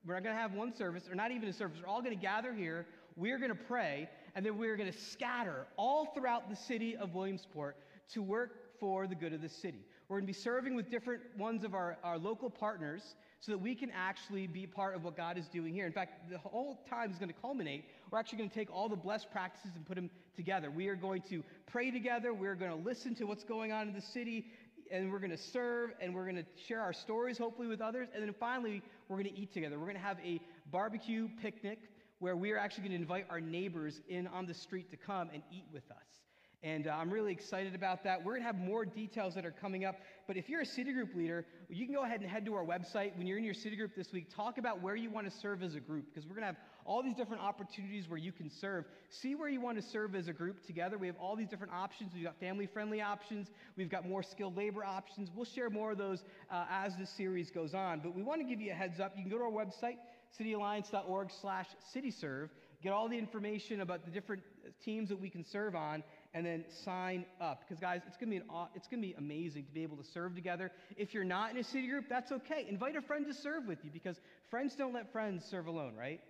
We're 0.05 0.13
not 0.13 0.23
going 0.23 0.35
to 0.35 0.41
have 0.41 0.53
one 0.53 0.73
service, 0.73 1.03
or 1.09 1.15
not 1.15 1.31
even 1.31 1.49
a 1.49 1.53
service. 1.53 1.79
We're 1.81 1.89
all 1.89 2.01
going 2.01 2.15
to 2.15 2.21
gather 2.21 2.53
here. 2.53 2.85
We're 3.17 3.37
going 3.37 3.51
to 3.51 3.63
pray, 3.67 4.09
and 4.35 4.45
then 4.45 4.57
we're 4.57 4.77
going 4.77 4.91
to 4.91 4.97
scatter 4.97 5.67
all 5.77 6.07
throughout 6.13 6.49
the 6.49 6.55
city 6.55 6.95
of 6.95 7.13
Williamsport 7.13 7.77
to 8.13 8.21
work 8.21 8.79
for 8.79 9.07
the 9.07 9.15
good 9.15 9.33
of 9.33 9.41
the 9.41 9.49
city. 9.49 9.85
We're 10.07 10.17
going 10.17 10.27
to 10.27 10.33
be 10.33 10.39
serving 10.39 10.75
with 10.75 10.89
different 10.89 11.21
ones 11.37 11.63
of 11.63 11.73
our, 11.73 11.97
our 12.03 12.17
local 12.17 12.49
partners 12.49 13.15
so 13.39 13.51
that 13.53 13.57
we 13.57 13.75
can 13.75 13.89
actually 13.91 14.45
be 14.45 14.67
part 14.67 14.95
of 14.95 15.03
what 15.03 15.15
God 15.15 15.37
is 15.37 15.47
doing 15.47 15.73
here. 15.73 15.85
In 15.85 15.93
fact, 15.93 16.29
the 16.29 16.37
whole 16.37 16.83
time 16.89 17.11
is 17.11 17.17
going 17.17 17.29
to 17.29 17.39
culminate. 17.39 17.85
We're 18.11 18.19
actually 18.19 18.39
going 18.39 18.49
to 18.49 18.55
take 18.55 18.71
all 18.71 18.89
the 18.89 18.95
blessed 18.95 19.31
practices 19.31 19.71
and 19.75 19.85
put 19.85 19.95
them 19.95 20.09
together. 20.35 20.69
We 20.69 20.89
are 20.89 20.95
going 20.95 21.21
to 21.29 21.43
pray 21.65 21.91
together. 21.91 22.33
We're 22.33 22.55
going 22.55 22.71
to 22.71 22.87
listen 22.87 23.15
to 23.15 23.23
what's 23.23 23.43
going 23.43 23.71
on 23.71 23.87
in 23.87 23.93
the 23.93 24.01
city 24.01 24.47
and 24.91 25.09
we're 25.09 25.19
going 25.19 25.31
to 25.31 25.37
serve 25.37 25.91
and 26.01 26.13
we're 26.13 26.25
going 26.25 26.35
to 26.35 26.45
share 26.67 26.81
our 26.81 26.91
stories 26.91 27.37
hopefully 27.37 27.67
with 27.67 27.79
others 27.79 28.09
and 28.13 28.21
then 28.21 28.35
finally 28.37 28.81
we're 29.07 29.15
going 29.15 29.33
to 29.33 29.39
eat 29.39 29.53
together 29.53 29.79
we're 29.79 29.85
going 29.85 29.95
to 29.95 30.01
have 30.01 30.17
a 30.23 30.39
barbecue 30.69 31.29
picnic 31.41 31.79
where 32.21 32.35
we 32.35 32.51
are 32.51 32.57
actually 32.57 32.83
going 32.83 32.91
to 32.91 33.01
invite 33.01 33.25
our 33.29 33.41
neighbors 33.41 33.99
in 34.07 34.27
on 34.27 34.45
the 34.45 34.53
street 34.53 34.89
to 34.91 34.97
come 34.97 35.29
and 35.33 35.41
eat 35.51 35.65
with 35.73 35.89
us 35.91 36.21
and 36.63 36.87
uh, 36.87 36.91
I'm 36.91 37.09
really 37.09 37.31
excited 37.31 37.73
about 37.73 38.03
that. 38.03 38.23
We're 38.23 38.33
going 38.33 38.41
to 38.41 38.45
have 38.45 38.59
more 38.59 38.85
details 38.85 39.33
that 39.33 39.45
are 39.45 39.51
coming 39.51 39.83
up. 39.83 39.95
But 40.27 40.37
if 40.37 40.47
you're 40.47 40.61
a 40.61 40.65
city 40.65 40.93
group 40.93 41.15
leader, 41.15 41.45
you 41.69 41.85
can 41.85 41.95
go 41.95 42.03
ahead 42.03 42.21
and 42.21 42.29
head 42.29 42.45
to 42.45 42.53
our 42.53 42.63
website. 42.63 43.17
When 43.17 43.25
you're 43.25 43.39
in 43.39 43.43
your 43.43 43.55
city 43.55 43.75
group 43.75 43.95
this 43.95 44.11
week, 44.11 44.33
talk 44.33 44.59
about 44.59 44.79
where 44.79 44.95
you 44.95 45.09
want 45.09 45.29
to 45.29 45.35
serve 45.35 45.63
as 45.63 45.73
a 45.73 45.79
group 45.79 46.05
because 46.13 46.27
we're 46.27 46.35
going 46.35 46.43
to 46.43 46.47
have 46.47 46.57
all 46.85 47.01
these 47.01 47.15
different 47.15 47.41
opportunities 47.41 48.07
where 48.07 48.19
you 48.19 48.31
can 48.31 48.47
serve. 48.47 48.85
See 49.09 49.33
where 49.33 49.49
you 49.49 49.59
want 49.59 49.77
to 49.77 49.83
serve 49.83 50.13
as 50.13 50.27
a 50.27 50.33
group 50.33 50.63
together. 50.63 50.99
We 50.99 51.07
have 51.07 51.15
all 51.19 51.35
these 51.35 51.47
different 51.47 51.73
options. 51.73 52.11
We've 52.13 52.23
got 52.23 52.39
family 52.39 52.67
friendly 52.67 53.01
options, 53.01 53.49
we've 53.75 53.89
got 53.89 54.07
more 54.07 54.21
skilled 54.21 54.55
labor 54.55 54.83
options. 54.83 55.29
We'll 55.33 55.45
share 55.45 55.71
more 55.71 55.93
of 55.93 55.97
those 55.97 56.25
uh, 56.51 56.65
as 56.69 56.95
the 56.95 57.07
series 57.07 57.49
goes 57.49 57.73
on. 57.73 58.01
But 58.01 58.15
we 58.15 58.21
want 58.21 58.39
to 58.39 58.45
give 58.45 58.61
you 58.61 58.71
a 58.71 58.75
heads 58.75 58.99
up. 58.99 59.13
You 59.15 59.23
can 59.23 59.31
go 59.31 59.39
to 59.39 59.45
our 59.45 59.51
website, 59.51 59.97
cityalliance.org 60.39 61.29
slash 61.41 61.67
cityserve, 61.95 62.49
get 62.81 62.91
all 62.91 63.07
the 63.07 63.17
information 63.17 63.81
about 63.81 64.05
the 64.05 64.11
different 64.11 64.41
teams 64.83 65.09
that 65.09 65.19
we 65.19 65.29
can 65.29 65.43
serve 65.43 65.75
on 65.75 66.03
and 66.33 66.45
then 66.45 66.65
sign 66.83 67.25
up. 67.39 67.61
Because, 67.61 67.79
guys, 67.79 68.01
it's 68.07 68.17
going 68.17 68.31
to 68.31 68.39
be 68.39 68.43
an, 68.45 68.67
it's 68.75 68.87
going 68.87 69.01
to 69.01 69.07
be 69.07 69.13
amazing 69.17 69.65
to 69.65 69.71
be 69.71 69.83
able 69.83 69.97
to 69.97 70.03
serve 70.03 70.35
together. 70.35 70.71
If 70.97 71.13
you're 71.13 71.23
not 71.23 71.51
in 71.51 71.57
a 71.57 71.63
city 71.63 71.87
group, 71.87 72.05
that's 72.09 72.31
okay. 72.31 72.65
Invite 72.69 72.95
a 72.95 73.01
friend 73.01 73.25
to 73.27 73.33
serve 73.33 73.67
with 73.67 73.79
you 73.83 73.91
because 73.91 74.19
friends 74.49 74.75
don't 74.75 74.93
let 74.93 75.11
friends 75.11 75.45
serve 75.49 75.67
alone, 75.67 75.95
right? 75.95 76.21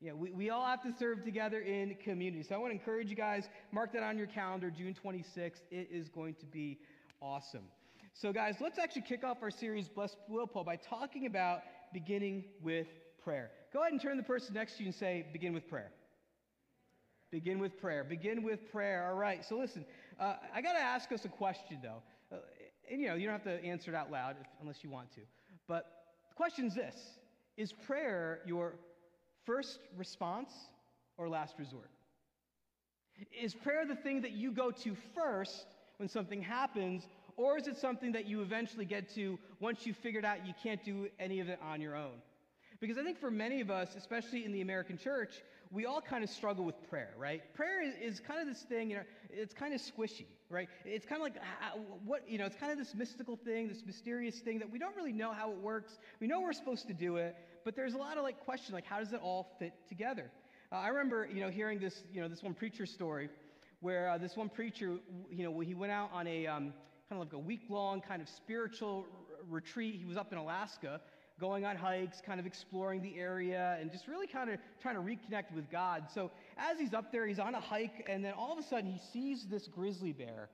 Yeah, 0.00 0.12
we, 0.12 0.30
we 0.30 0.50
all 0.50 0.64
have 0.64 0.82
to 0.82 0.94
serve 0.98 1.24
together 1.24 1.60
in 1.60 1.94
community. 2.02 2.42
So 2.42 2.54
I 2.54 2.58
want 2.58 2.72
to 2.72 2.78
encourage 2.78 3.10
you 3.10 3.16
guys, 3.16 3.48
mark 3.70 3.92
that 3.92 4.02
on 4.02 4.16
your 4.16 4.28
calendar, 4.28 4.70
June 4.70 4.96
26th. 5.04 5.60
It 5.70 5.88
is 5.92 6.08
going 6.08 6.34
to 6.36 6.46
be 6.46 6.78
awesome. 7.20 7.64
So, 8.14 8.32
guys, 8.32 8.56
let's 8.60 8.78
actually 8.78 9.02
kick 9.02 9.24
off 9.24 9.38
our 9.42 9.50
series, 9.50 9.88
Blessed 9.88 10.16
Wilpo, 10.30 10.64
by 10.64 10.76
talking 10.76 11.26
about 11.26 11.60
beginning 11.92 12.44
with 12.62 12.86
prayer. 13.22 13.50
Go 13.72 13.80
ahead 13.80 13.92
and 13.92 14.00
turn 14.00 14.16
the 14.16 14.22
person 14.22 14.54
next 14.54 14.76
to 14.76 14.82
you 14.82 14.88
and 14.88 14.94
say, 14.94 15.26
begin 15.32 15.52
with 15.52 15.68
prayer. 15.68 15.90
Begin 17.30 17.60
with 17.60 17.80
prayer. 17.80 18.02
Begin 18.02 18.42
with 18.42 18.70
prayer. 18.72 19.08
All 19.08 19.16
right. 19.16 19.44
So 19.44 19.56
listen, 19.56 19.84
uh, 20.18 20.34
I 20.52 20.60
got 20.60 20.72
to 20.72 20.80
ask 20.80 21.12
us 21.12 21.24
a 21.24 21.28
question 21.28 21.78
though, 21.80 22.02
uh, 22.32 22.40
and 22.90 23.00
you 23.00 23.06
know 23.06 23.14
you 23.14 23.26
don't 23.26 23.32
have 23.32 23.44
to 23.44 23.64
answer 23.64 23.92
it 23.92 23.94
out 23.94 24.10
loud 24.10 24.36
if, 24.40 24.46
unless 24.60 24.82
you 24.82 24.90
want 24.90 25.12
to. 25.14 25.20
But 25.68 25.86
the 26.28 26.34
question 26.34 26.66
is 26.66 26.74
this: 26.74 26.96
Is 27.56 27.72
prayer 27.72 28.40
your 28.46 28.74
first 29.46 29.78
response 29.96 30.52
or 31.18 31.28
last 31.28 31.54
resort? 31.56 31.90
Is 33.40 33.54
prayer 33.54 33.86
the 33.86 33.94
thing 33.94 34.22
that 34.22 34.32
you 34.32 34.50
go 34.50 34.72
to 34.72 34.96
first 35.14 35.66
when 35.98 36.08
something 36.08 36.42
happens, 36.42 37.06
or 37.36 37.58
is 37.58 37.68
it 37.68 37.76
something 37.76 38.10
that 38.12 38.26
you 38.26 38.42
eventually 38.42 38.84
get 38.84 39.14
to 39.14 39.38
once 39.60 39.86
you've 39.86 39.98
figured 39.98 40.24
out 40.24 40.44
you 40.44 40.54
can't 40.60 40.82
do 40.82 41.08
any 41.20 41.38
of 41.38 41.48
it 41.48 41.60
on 41.62 41.80
your 41.80 41.94
own? 41.94 42.14
Because 42.80 42.96
I 42.96 43.02
think 43.02 43.18
for 43.18 43.30
many 43.30 43.60
of 43.60 43.70
us, 43.70 43.94
especially 43.94 44.44
in 44.44 44.52
the 44.52 44.62
American 44.62 44.96
church, 44.96 45.42
we 45.70 45.84
all 45.84 46.00
kind 46.00 46.24
of 46.24 46.30
struggle 46.30 46.64
with 46.64 46.74
prayer, 46.88 47.10
right? 47.18 47.42
Prayer 47.54 47.82
is, 47.82 47.94
is 48.00 48.20
kind 48.20 48.40
of 48.40 48.46
this 48.46 48.62
thing, 48.62 48.90
you 48.90 48.96
know, 48.96 49.02
it's 49.28 49.52
kind 49.52 49.74
of 49.74 49.80
squishy, 49.80 50.24
right? 50.48 50.68
It's 50.84 51.04
kind 51.04 51.20
of 51.20 51.24
like 51.24 51.36
uh, 51.36 51.78
what, 52.04 52.28
you 52.28 52.38
know, 52.38 52.46
it's 52.46 52.56
kind 52.56 52.72
of 52.72 52.78
this 52.78 52.94
mystical 52.94 53.36
thing, 53.36 53.68
this 53.68 53.84
mysterious 53.86 54.40
thing 54.40 54.58
that 54.58 54.70
we 54.70 54.78
don't 54.78 54.96
really 54.96 55.12
know 55.12 55.32
how 55.32 55.52
it 55.52 55.58
works. 55.58 55.98
We 56.20 56.26
know 56.26 56.40
we're 56.40 56.54
supposed 56.54 56.88
to 56.88 56.94
do 56.94 57.16
it, 57.16 57.36
but 57.64 57.76
there's 57.76 57.94
a 57.94 57.98
lot 57.98 58.16
of 58.16 58.24
like 58.24 58.40
questions, 58.40 58.72
like 58.72 58.86
how 58.86 58.98
does 58.98 59.12
it 59.12 59.20
all 59.22 59.54
fit 59.58 59.74
together? 59.86 60.30
Uh, 60.72 60.76
I 60.76 60.88
remember, 60.88 61.28
you 61.32 61.40
know, 61.40 61.50
hearing 61.50 61.78
this, 61.78 62.02
you 62.12 62.22
know, 62.22 62.28
this 62.28 62.42
one 62.42 62.54
preacher 62.54 62.86
story 62.86 63.28
where 63.80 64.08
uh, 64.08 64.18
this 64.18 64.36
one 64.36 64.48
preacher, 64.48 64.96
you 65.30 65.44
know, 65.44 65.60
he 65.60 65.74
went 65.74 65.92
out 65.92 66.10
on 66.12 66.26
a 66.26 66.46
um, 66.46 66.72
kind 67.08 67.20
of 67.22 67.28
like 67.28 67.32
a 67.34 67.38
week 67.38 67.62
long 67.68 68.00
kind 68.00 68.22
of 68.22 68.28
spiritual 68.28 69.06
retreat. 69.48 69.96
He 69.96 70.04
was 70.04 70.16
up 70.16 70.32
in 70.32 70.38
Alaska 70.38 71.00
going 71.40 71.64
on 71.64 71.76
hikes, 71.76 72.20
kind 72.24 72.38
of 72.38 72.46
exploring 72.46 73.02
the 73.02 73.18
area, 73.18 73.78
and 73.80 73.90
just 73.90 74.06
really 74.06 74.26
kind 74.26 74.50
of 74.50 74.58
trying 74.80 74.96
to 74.96 75.00
reconnect 75.00 75.54
with 75.54 75.70
God. 75.70 76.04
So 76.14 76.30
as 76.58 76.78
he's 76.78 76.92
up 76.92 77.10
there, 77.10 77.26
he's 77.26 77.38
on 77.38 77.54
a 77.54 77.60
hike, 77.60 78.06
and 78.08 78.24
then 78.24 78.34
all 78.34 78.52
of 78.52 78.58
a 78.58 78.62
sudden 78.62 78.90
he 78.90 79.00
sees 79.12 79.46
this 79.46 79.66
grizzly 79.66 80.12
bear 80.12 80.50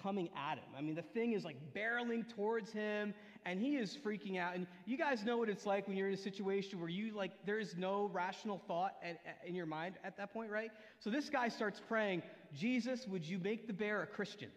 coming 0.00 0.30
at 0.36 0.54
him. 0.54 0.68
I 0.76 0.80
mean, 0.80 0.94
the 0.94 1.02
thing 1.02 1.32
is 1.32 1.44
like 1.44 1.56
barreling 1.74 2.28
towards 2.34 2.72
him, 2.72 3.12
and 3.44 3.60
he 3.60 3.76
is 3.76 3.98
freaking 4.04 4.38
out. 4.38 4.54
And 4.54 4.66
you 4.86 4.96
guys 4.96 5.24
know 5.24 5.36
what 5.36 5.48
it's 5.48 5.66
like 5.66 5.88
when 5.88 5.96
you're 5.96 6.08
in 6.08 6.14
a 6.14 6.16
situation 6.16 6.80
where 6.80 6.88
you 6.88 7.14
like 7.14 7.32
there 7.44 7.58
is 7.58 7.76
no 7.76 8.08
rational 8.12 8.62
thought 8.66 8.94
at, 9.02 9.20
at, 9.26 9.38
in 9.46 9.54
your 9.54 9.66
mind 9.66 9.96
at 10.04 10.16
that 10.16 10.32
point, 10.32 10.50
right? 10.50 10.70
So 11.00 11.10
this 11.10 11.28
guy 11.28 11.48
starts 11.48 11.80
praying, 11.86 12.22
Jesus, 12.54 13.06
would 13.08 13.24
you 13.24 13.38
make 13.38 13.66
the 13.66 13.72
bear 13.72 14.02
a 14.02 14.06
Christian? 14.06 14.50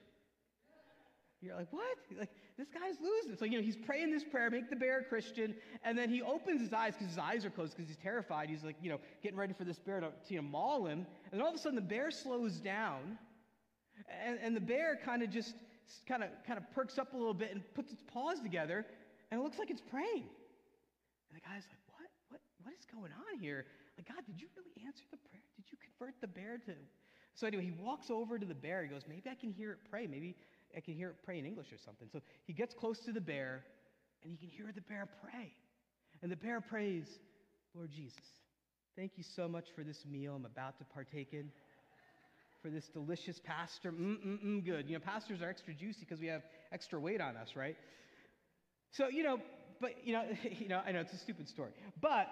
You're 1.41 1.55
like, 1.55 1.71
what? 1.71 1.97
Like, 2.17 2.31
this 2.63 2.81
guy's 2.81 2.95
losing. 3.01 3.37
So, 3.37 3.45
you 3.45 3.57
know, 3.57 3.63
he's 3.63 3.75
praying 3.75 4.11
this 4.11 4.23
prayer, 4.23 4.49
make 4.49 4.69
the 4.69 4.75
bear 4.75 4.99
a 4.99 5.03
Christian, 5.03 5.55
and 5.83 5.97
then 5.97 6.09
he 6.09 6.21
opens 6.21 6.61
his 6.61 6.71
eyes 6.71 6.93
because 6.93 7.07
his 7.07 7.17
eyes 7.17 7.45
are 7.45 7.49
closed 7.49 7.75
because 7.75 7.89
he's 7.89 7.97
terrified. 7.97 8.49
He's 8.49 8.63
like, 8.63 8.77
you 8.81 8.89
know, 8.89 8.99
getting 9.21 9.37
ready 9.37 9.53
for 9.53 9.65
this 9.65 9.79
bear 9.79 9.99
to, 9.99 10.07
to 10.07 10.33
you 10.33 10.41
know, 10.41 10.47
maul 10.47 10.85
him. 10.85 11.05
And 11.31 11.33
then 11.33 11.41
all 11.41 11.49
of 11.49 11.55
a 11.55 11.57
sudden 11.57 11.75
the 11.75 11.81
bear 11.81 12.09
slows 12.11 12.59
down, 12.59 13.17
and, 14.25 14.39
and 14.41 14.55
the 14.55 14.61
bear 14.61 14.99
kind 15.03 15.23
of 15.23 15.29
just 15.29 15.55
kind 16.07 16.23
of 16.23 16.29
kind 16.47 16.57
of 16.57 16.71
perks 16.71 16.97
up 16.97 17.13
a 17.13 17.17
little 17.17 17.33
bit 17.33 17.51
and 17.51 17.61
puts 17.73 17.91
its 17.91 18.03
paws 18.13 18.39
together, 18.39 18.85
and 19.31 19.41
it 19.41 19.43
looks 19.43 19.59
like 19.59 19.69
it's 19.69 19.83
praying. 19.91 20.23
And 20.23 21.33
the 21.35 21.41
guy's 21.41 21.67
like, 21.67 21.83
what? 21.87 22.07
What, 22.29 22.41
what 22.63 22.73
is 22.73 22.85
going 22.85 23.11
on 23.11 23.39
here? 23.39 23.65
Like, 23.97 24.07
God, 24.07 24.23
did 24.25 24.39
you 24.39 24.47
really 24.55 24.87
answer 24.87 25.03
the 25.11 25.17
prayer? 25.17 25.43
Did 25.57 25.65
you 25.69 25.77
convert 25.77 26.15
the 26.21 26.27
bear 26.27 26.57
to 26.65 26.73
so 27.35 27.47
anyway, 27.47 27.63
he 27.63 27.71
walks 27.71 28.11
over 28.11 28.37
to 28.37 28.45
the 28.45 28.53
bear. 28.53 28.83
He 28.83 28.89
goes, 28.89 29.03
maybe 29.07 29.29
I 29.29 29.35
can 29.35 29.51
hear 29.51 29.71
it 29.71 29.79
pray. 29.89 30.05
Maybe 30.05 30.35
I 30.75 30.79
can 30.79 30.95
hear 30.95 31.09
it 31.09 31.15
pray 31.23 31.39
in 31.39 31.45
English 31.45 31.67
or 31.71 31.77
something. 31.83 32.07
So 32.11 32.19
he 32.45 32.53
gets 32.53 32.73
close 32.73 32.99
to 33.01 33.11
the 33.11 33.21
bear, 33.21 33.63
and 34.23 34.31
he 34.31 34.37
can 34.37 34.49
hear 34.49 34.71
the 34.73 34.81
bear 34.81 35.07
pray. 35.23 35.53
And 36.21 36.31
the 36.31 36.35
bear 36.35 36.61
prays, 36.61 37.05
Lord 37.75 37.91
Jesus, 37.91 38.23
thank 38.95 39.13
you 39.17 39.23
so 39.35 39.47
much 39.47 39.65
for 39.75 39.83
this 39.83 40.05
meal 40.09 40.35
I'm 40.35 40.45
about 40.45 40.77
to 40.79 40.85
partake 40.85 41.33
in, 41.33 41.51
for 42.61 42.69
this 42.69 42.87
delicious 42.87 43.39
pastor. 43.43 43.91
Mm-mm-mm, 43.91 44.63
good. 44.65 44.87
You 44.87 44.93
know, 44.93 44.99
pastors 44.99 45.41
are 45.41 45.49
extra 45.49 45.73
juicy 45.73 45.99
because 46.01 46.19
we 46.19 46.27
have 46.27 46.43
extra 46.71 46.99
weight 46.99 47.21
on 47.21 47.35
us, 47.35 47.49
right? 47.55 47.75
So, 48.91 49.09
you 49.09 49.23
know, 49.23 49.39
but, 49.81 49.91
you 50.05 50.13
know, 50.13 50.23
you 50.59 50.69
know, 50.69 50.81
I 50.85 50.91
know 50.91 51.01
it's 51.01 51.13
a 51.13 51.17
stupid 51.17 51.49
story, 51.49 51.71
but 52.01 52.27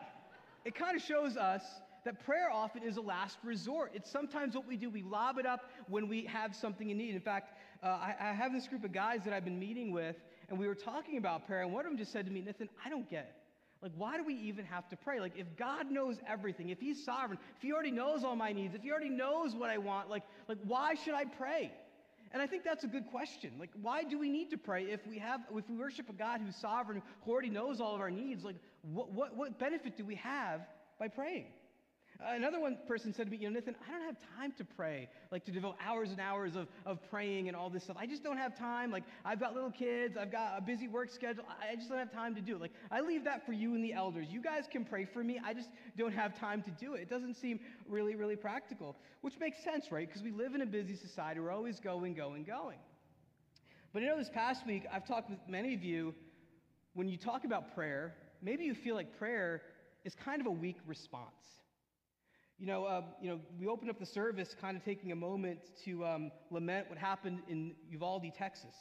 it 0.63 0.75
kind 0.75 0.95
of 0.95 1.01
shows 1.01 1.35
us 1.37 1.61
that 2.03 2.23
prayer 2.25 2.49
often 2.51 2.83
is 2.83 2.97
a 2.97 3.01
last 3.01 3.37
resort. 3.43 3.91
It's 3.93 4.09
sometimes 4.09 4.55
what 4.55 4.67
we 4.67 4.75
do. 4.75 4.89
We 4.89 5.03
lob 5.03 5.37
it 5.37 5.45
up 5.45 5.69
when 5.87 6.07
we 6.07 6.25
have 6.25 6.55
something 6.55 6.89
in 6.89 6.97
need. 6.97 7.15
In 7.15 7.21
fact, 7.21 7.57
uh, 7.83 7.87
I, 7.87 8.15
I, 8.19 8.33
have 8.33 8.53
this 8.53 8.67
group 8.67 8.83
of 8.83 8.91
guys 8.91 9.21
that 9.23 9.33
I've 9.33 9.45
been 9.45 9.59
meeting 9.59 9.91
with, 9.91 10.15
and 10.49 10.57
we 10.57 10.67
were 10.67 10.75
talking 10.75 11.17
about 11.17 11.47
prayer, 11.47 11.61
and 11.61 11.71
one 11.71 11.85
of 11.85 11.91
them 11.91 11.97
just 11.97 12.11
said 12.11 12.25
to 12.25 12.31
me, 12.31 12.41
Nathan, 12.41 12.69
I 12.85 12.89
don't 12.89 13.09
get 13.09 13.25
it. 13.29 13.35
Like, 13.81 13.91
why 13.97 14.17
do 14.17 14.23
we 14.23 14.35
even 14.35 14.65
have 14.65 14.87
to 14.89 14.95
pray? 14.95 15.19
Like, 15.19 15.33
if 15.35 15.47
God 15.57 15.89
knows 15.89 16.17
everything, 16.27 16.69
if 16.69 16.79
He's 16.79 17.03
sovereign, 17.03 17.39
if 17.55 17.61
He 17.63 17.73
already 17.73 17.91
knows 17.91 18.23
all 18.23 18.35
my 18.35 18.51
needs, 18.51 18.75
if 18.75 18.83
He 18.83 18.91
already 18.91 19.09
knows 19.09 19.55
what 19.55 19.69
I 19.69 19.79
want, 19.79 20.09
like, 20.09 20.23
like 20.47 20.59
why 20.63 20.93
should 20.93 21.15
I 21.15 21.25
pray? 21.25 21.71
And 22.33 22.41
I 22.41 22.47
think 22.47 22.63
that's 22.63 22.83
a 22.83 22.87
good 22.87 23.07
question. 23.07 23.51
Like, 23.59 23.71
why 23.81 24.03
do 24.03 24.17
we 24.17 24.29
need 24.29 24.51
to 24.51 24.57
pray 24.57 24.85
if 24.85 25.05
we 25.05 25.17
have, 25.17 25.41
if 25.53 25.69
we 25.69 25.75
worship 25.75 26.09
a 26.09 26.13
God 26.13 26.41
who's 26.41 26.55
sovereign, 26.55 27.01
who 27.25 27.31
already 27.31 27.49
knows 27.49 27.81
all 27.81 27.93
of 27.95 28.01
our 28.01 28.11
needs? 28.11 28.43
Like, 28.43 28.55
what, 28.83 29.11
what, 29.11 29.35
what 29.35 29.59
benefit 29.59 29.97
do 29.97 30.05
we 30.05 30.15
have 30.15 30.61
by 30.99 31.07
praying? 31.07 31.47
Uh, 32.21 32.35
another 32.35 32.59
one 32.59 32.77
person 32.87 33.13
said 33.13 33.25
to 33.25 33.31
me, 33.31 33.37
you 33.37 33.49
know, 33.49 33.55
Nathan, 33.55 33.75
I 33.87 33.91
don't 33.91 34.05
have 34.05 34.17
time 34.37 34.53
to 34.57 34.63
pray, 34.63 35.09
like 35.31 35.43
to 35.45 35.51
devote 35.51 35.75
hours 35.83 36.11
and 36.11 36.19
hours 36.19 36.55
of, 36.55 36.67
of 36.85 36.99
praying 37.09 37.47
and 37.47 37.57
all 37.57 37.69
this 37.69 37.83
stuff. 37.83 37.97
I 37.99 38.05
just 38.05 38.23
don't 38.23 38.37
have 38.37 38.57
time. 38.57 38.91
Like, 38.91 39.03
I've 39.25 39.39
got 39.39 39.55
little 39.55 39.71
kids, 39.71 40.17
I've 40.17 40.31
got 40.31 40.57
a 40.57 40.61
busy 40.61 40.87
work 40.87 41.09
schedule. 41.09 41.43
I 41.49 41.75
just 41.75 41.89
don't 41.89 41.97
have 41.97 42.11
time 42.11 42.35
to 42.35 42.41
do 42.41 42.55
it. 42.55 42.61
Like, 42.61 42.73
I 42.91 43.01
leave 43.01 43.23
that 43.23 43.45
for 43.45 43.53
you 43.53 43.73
and 43.73 43.83
the 43.83 43.93
elders. 43.93 44.27
You 44.29 44.41
guys 44.41 44.65
can 44.71 44.85
pray 44.85 45.05
for 45.05 45.23
me. 45.23 45.39
I 45.43 45.53
just 45.53 45.69
don't 45.97 46.13
have 46.13 46.37
time 46.39 46.61
to 46.63 46.71
do 46.71 46.93
it. 46.93 47.01
It 47.01 47.09
doesn't 47.09 47.37
seem 47.37 47.59
really, 47.87 48.15
really 48.15 48.35
practical, 48.35 48.95
which 49.21 49.39
makes 49.39 49.63
sense, 49.63 49.91
right? 49.91 50.07
Because 50.07 50.21
we 50.21 50.31
live 50.31 50.53
in 50.53 50.61
a 50.61 50.67
busy 50.67 50.95
society. 50.95 51.39
We're 51.39 51.51
always 51.51 51.79
going, 51.79 52.13
going, 52.13 52.43
going. 52.43 52.77
But 53.93 54.03
you 54.03 54.09
know, 54.09 54.17
this 54.17 54.29
past 54.29 54.67
week, 54.67 54.83
I've 54.93 55.07
talked 55.07 55.29
with 55.29 55.39
many 55.47 55.73
of 55.73 55.83
you. 55.83 56.13
When 56.93 57.07
you 57.07 57.17
talk 57.17 57.45
about 57.45 57.73
prayer, 57.73 58.13
maybe 58.41 58.63
you 58.65 58.75
feel 58.75 58.95
like 58.95 59.17
prayer 59.17 59.63
is 60.03 60.13
kind 60.23 60.39
of 60.39 60.47
a 60.47 60.51
weak 60.51 60.77
response. 60.85 61.60
You 62.61 62.67
know, 62.67 62.85
uh, 62.85 63.01
you 63.19 63.27
know, 63.27 63.39
we 63.59 63.65
opened 63.65 63.89
up 63.89 63.97
the 63.97 64.05
service 64.05 64.55
kind 64.61 64.77
of 64.77 64.85
taking 64.85 65.11
a 65.11 65.15
moment 65.15 65.57
to 65.83 66.05
um, 66.05 66.31
lament 66.51 66.87
what 66.89 66.99
happened 66.99 67.39
in 67.49 67.73
Uvalde, 67.89 68.31
Texas, 68.37 68.75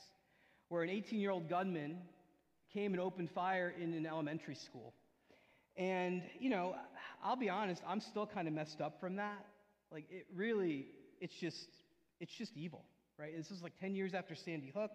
where 0.68 0.82
an 0.82 0.90
18 0.90 1.18
year 1.18 1.30
old 1.30 1.48
gunman 1.48 1.96
came 2.74 2.92
and 2.92 3.00
opened 3.00 3.30
fire 3.30 3.72
in 3.80 3.94
an 3.94 4.04
elementary 4.04 4.54
school. 4.54 4.92
And, 5.78 6.20
you 6.38 6.50
know, 6.50 6.74
I'll 7.24 7.36
be 7.36 7.48
honest, 7.48 7.80
I'm 7.88 8.00
still 8.00 8.26
kind 8.26 8.46
of 8.46 8.52
messed 8.52 8.82
up 8.82 9.00
from 9.00 9.16
that. 9.16 9.46
Like, 9.90 10.04
it 10.10 10.26
really, 10.34 10.88
it's 11.18 11.34
just, 11.34 11.70
it's 12.20 12.34
just 12.34 12.54
evil, 12.58 12.84
right? 13.18 13.34
This 13.34 13.50
is 13.50 13.62
like 13.62 13.72
10 13.80 13.94
years 13.94 14.12
after 14.12 14.34
Sandy 14.34 14.70
Hook. 14.76 14.90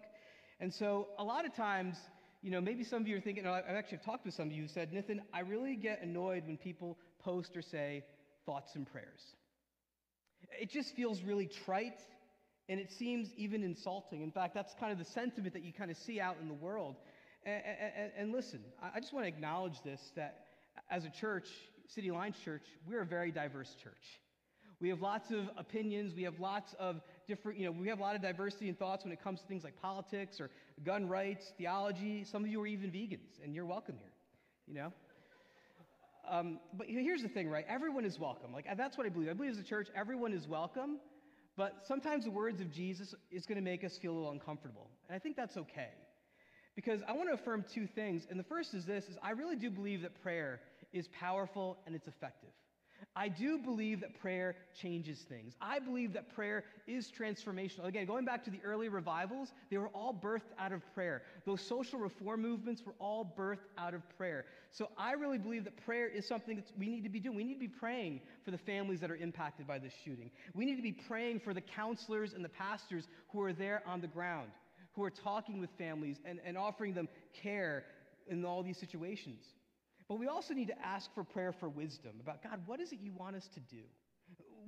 And 0.60 0.72
so 0.72 1.08
a 1.18 1.24
lot 1.24 1.44
of 1.44 1.52
times, 1.56 1.96
you 2.40 2.52
know, 2.52 2.60
maybe 2.60 2.84
some 2.84 3.02
of 3.02 3.08
you 3.08 3.16
are 3.16 3.20
thinking, 3.20 3.48
I've 3.48 3.64
actually 3.66 3.98
talked 4.04 4.26
to 4.26 4.30
some 4.30 4.46
of 4.46 4.52
you 4.52 4.62
who 4.62 4.68
said, 4.68 4.92
Nathan, 4.92 5.22
I 5.34 5.40
really 5.40 5.74
get 5.74 6.02
annoyed 6.02 6.46
when 6.46 6.56
people 6.56 6.96
post 7.18 7.56
or 7.56 7.62
say, 7.62 8.04
thoughts 8.46 8.74
and 8.74 8.86
prayers. 8.86 9.34
It 10.60 10.70
just 10.70 10.94
feels 10.94 11.22
really 11.22 11.46
trite 11.64 12.00
and 12.68 12.80
it 12.80 12.90
seems 12.90 13.28
even 13.36 13.62
insulting. 13.62 14.22
In 14.22 14.30
fact, 14.30 14.54
that's 14.54 14.74
kind 14.78 14.92
of 14.92 14.98
the 14.98 15.04
sentiment 15.04 15.52
that 15.54 15.62
you 15.62 15.72
kind 15.72 15.90
of 15.90 15.96
see 15.96 16.20
out 16.20 16.36
in 16.40 16.48
the 16.48 16.54
world. 16.54 16.96
And, 17.44 17.62
and, 17.64 18.12
and 18.18 18.32
listen, 18.32 18.60
I 18.82 18.98
just 19.00 19.12
want 19.12 19.24
to 19.24 19.28
acknowledge 19.28 19.82
this 19.84 20.00
that 20.16 20.46
as 20.90 21.04
a 21.04 21.10
church, 21.10 21.48
City 21.88 22.08
Alliance 22.08 22.36
Church, 22.44 22.64
we're 22.88 23.02
a 23.02 23.06
very 23.06 23.30
diverse 23.30 23.74
church. 23.82 24.20
We 24.80 24.88
have 24.90 25.00
lots 25.00 25.30
of 25.30 25.48
opinions. 25.56 26.14
We 26.14 26.24
have 26.24 26.38
lots 26.38 26.74
of 26.78 27.00
different, 27.26 27.58
you 27.58 27.66
know, 27.66 27.72
we 27.72 27.88
have 27.88 27.98
a 27.98 28.02
lot 28.02 28.14
of 28.14 28.22
diversity 28.22 28.68
in 28.68 28.74
thoughts 28.74 29.04
when 29.04 29.12
it 29.12 29.22
comes 29.22 29.40
to 29.40 29.46
things 29.46 29.64
like 29.64 29.80
politics 29.80 30.40
or 30.40 30.50
gun 30.84 31.08
rights, 31.08 31.52
theology. 31.56 32.24
Some 32.24 32.44
of 32.44 32.50
you 32.50 32.60
are 32.60 32.66
even 32.66 32.90
vegans, 32.90 33.42
and 33.42 33.54
you're 33.54 33.64
welcome 33.64 33.94
here, 33.98 34.12
you 34.66 34.74
know? 34.74 34.92
Um, 36.30 36.58
but 36.76 36.86
here's 36.88 37.22
the 37.22 37.28
thing, 37.28 37.48
right? 37.48 37.64
Everyone 37.68 38.04
is 38.04 38.18
welcome. 38.18 38.52
Like 38.52 38.66
that's 38.76 38.98
what 38.98 39.06
I 39.06 39.10
believe. 39.10 39.28
I 39.28 39.32
believe 39.32 39.52
as 39.52 39.58
a 39.58 39.62
church, 39.62 39.88
everyone 39.94 40.32
is 40.32 40.46
welcome. 40.48 40.98
But 41.56 41.84
sometimes 41.88 42.24
the 42.24 42.30
words 42.30 42.60
of 42.60 42.70
Jesus 42.70 43.14
is 43.30 43.46
going 43.46 43.56
to 43.56 43.64
make 43.64 43.82
us 43.82 43.96
feel 44.02 44.12
a 44.12 44.16
little 44.16 44.30
uncomfortable, 44.30 44.90
and 45.08 45.16
I 45.16 45.18
think 45.18 45.36
that's 45.36 45.56
okay, 45.56 45.88
because 46.74 47.00
I 47.08 47.12
want 47.12 47.30
to 47.30 47.34
affirm 47.34 47.64
two 47.72 47.86
things. 47.86 48.26
And 48.28 48.38
the 48.38 48.44
first 48.44 48.74
is 48.74 48.84
this: 48.84 49.04
is 49.04 49.16
I 49.22 49.30
really 49.30 49.56
do 49.56 49.70
believe 49.70 50.02
that 50.02 50.20
prayer 50.22 50.60
is 50.92 51.08
powerful 51.18 51.78
and 51.86 51.94
it's 51.94 52.06
effective. 52.06 52.50
I 53.18 53.28
do 53.28 53.56
believe 53.56 54.00
that 54.02 54.20
prayer 54.20 54.56
changes 54.78 55.20
things. 55.20 55.54
I 55.58 55.78
believe 55.78 56.12
that 56.12 56.32
prayer 56.34 56.64
is 56.86 57.10
transformational. 57.10 57.86
Again, 57.86 58.04
going 58.04 58.26
back 58.26 58.44
to 58.44 58.50
the 58.50 58.60
early 58.62 58.90
revivals, 58.90 59.54
they 59.70 59.78
were 59.78 59.88
all 59.88 60.12
birthed 60.12 60.52
out 60.58 60.70
of 60.70 60.82
prayer. 60.92 61.22
Those 61.46 61.62
social 61.62 61.98
reform 61.98 62.42
movements 62.42 62.82
were 62.84 62.94
all 62.98 63.34
birthed 63.38 63.70
out 63.78 63.94
of 63.94 64.02
prayer. 64.18 64.44
So 64.70 64.90
I 64.98 65.12
really 65.12 65.38
believe 65.38 65.64
that 65.64 65.82
prayer 65.82 66.06
is 66.06 66.28
something 66.28 66.56
that 66.56 66.70
we 66.78 66.90
need 66.90 67.04
to 67.04 67.08
be 67.08 67.18
doing. 67.18 67.36
We 67.36 67.44
need 67.44 67.54
to 67.54 67.60
be 67.60 67.68
praying 67.68 68.20
for 68.44 68.50
the 68.50 68.58
families 68.58 69.00
that 69.00 69.10
are 69.10 69.16
impacted 69.16 69.66
by 69.66 69.78
this 69.78 69.94
shooting. 70.04 70.30
We 70.54 70.66
need 70.66 70.76
to 70.76 70.82
be 70.82 70.92
praying 70.92 71.40
for 71.40 71.54
the 71.54 71.62
counselors 71.62 72.34
and 72.34 72.44
the 72.44 72.50
pastors 72.50 73.08
who 73.32 73.40
are 73.40 73.54
there 73.54 73.82
on 73.86 74.02
the 74.02 74.08
ground, 74.08 74.50
who 74.92 75.02
are 75.02 75.10
talking 75.10 75.58
with 75.58 75.70
families 75.78 76.18
and, 76.26 76.38
and 76.44 76.58
offering 76.58 76.92
them 76.92 77.08
care 77.32 77.84
in 78.28 78.44
all 78.44 78.62
these 78.62 78.78
situations. 78.78 79.40
But 80.08 80.18
we 80.18 80.28
also 80.28 80.54
need 80.54 80.68
to 80.68 80.86
ask 80.86 81.12
for 81.14 81.24
prayer 81.24 81.52
for 81.52 81.68
wisdom 81.68 82.12
about 82.20 82.42
God, 82.42 82.60
what 82.66 82.80
is 82.80 82.92
it 82.92 83.00
you 83.00 83.12
want 83.12 83.36
us 83.36 83.48
to 83.54 83.60
do? 83.60 83.82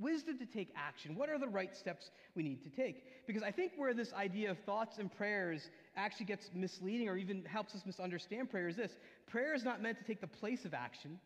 Wisdom 0.00 0.38
to 0.38 0.46
take 0.46 0.72
action. 0.76 1.16
What 1.16 1.28
are 1.28 1.38
the 1.38 1.48
right 1.48 1.74
steps 1.76 2.10
we 2.34 2.42
need 2.42 2.62
to 2.62 2.70
take? 2.70 3.26
Because 3.26 3.42
I 3.42 3.50
think 3.50 3.72
where 3.76 3.94
this 3.94 4.12
idea 4.12 4.50
of 4.50 4.58
thoughts 4.60 4.98
and 4.98 5.14
prayers 5.16 5.70
actually 5.96 6.26
gets 6.26 6.50
misleading 6.54 7.08
or 7.08 7.16
even 7.16 7.44
helps 7.44 7.74
us 7.74 7.82
misunderstand 7.84 8.50
prayer 8.50 8.68
is 8.68 8.76
this 8.76 8.96
prayer 9.26 9.54
is 9.54 9.64
not 9.64 9.82
meant 9.82 9.98
to 9.98 10.04
take 10.04 10.20
the 10.20 10.28
place 10.28 10.64
of 10.64 10.74
action, 10.74 11.18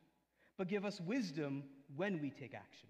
but 0.56 0.68
give 0.68 0.84
us 0.84 1.00
wisdom 1.02 1.64
when 1.96 2.20
we 2.20 2.30
take 2.30 2.54
action. 2.54 2.88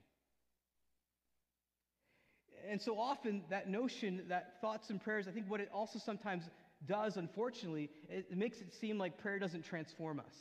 And 2.68 2.80
so 2.80 2.98
often, 2.98 3.42
that 3.50 3.68
notion 3.68 4.22
that 4.28 4.60
thoughts 4.60 4.90
and 4.90 5.02
prayers, 5.02 5.26
I 5.26 5.32
think 5.32 5.50
what 5.50 5.60
it 5.60 5.68
also 5.74 5.98
sometimes 5.98 6.44
does, 6.86 7.16
unfortunately, 7.16 7.90
it 8.08 8.36
makes 8.36 8.60
it 8.60 8.72
seem 8.80 8.98
like 8.98 9.18
prayer 9.18 9.40
doesn't 9.40 9.64
transform 9.64 10.20
us. 10.20 10.34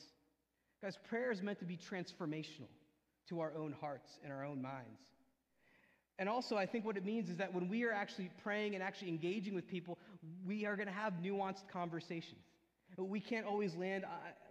Guys, 0.82 0.98
prayer 1.08 1.32
is 1.32 1.44
meant 1.44 1.60
to 1.60 1.66
be 1.66 1.78
transformational 1.78 2.68
to 3.30 3.40
our 3.40 3.54
own 3.56 3.72
hearts 3.80 4.18
and 4.24 4.34
our 4.34 4.44
own 4.44 4.62
minds. 4.62 5.00
And 6.18 6.28
also, 6.28 6.58
I 6.58 6.66
think 6.66 6.86
what 6.86 6.98
it 6.98 7.06
means 7.06 7.30
is 7.30 7.38
that 7.38 7.54
when 7.54 7.70
we 7.70 7.84
are 7.84 7.92
actually 7.92 8.32
praying 8.44 8.74
and 8.74 8.84
actually 8.84 9.10
engaging 9.10 9.54
with 9.54 9.68
people, 9.68 9.98
we 10.46 10.66
are 10.66 10.76
going 10.76 10.88
to 10.88 10.94
have 10.94 11.14
nuanced 11.24 11.68
conversations. 11.72 12.42
We 12.98 13.20
can't 13.20 13.46
always 13.46 13.76
land 13.76 14.06
uh, 14.06 14.08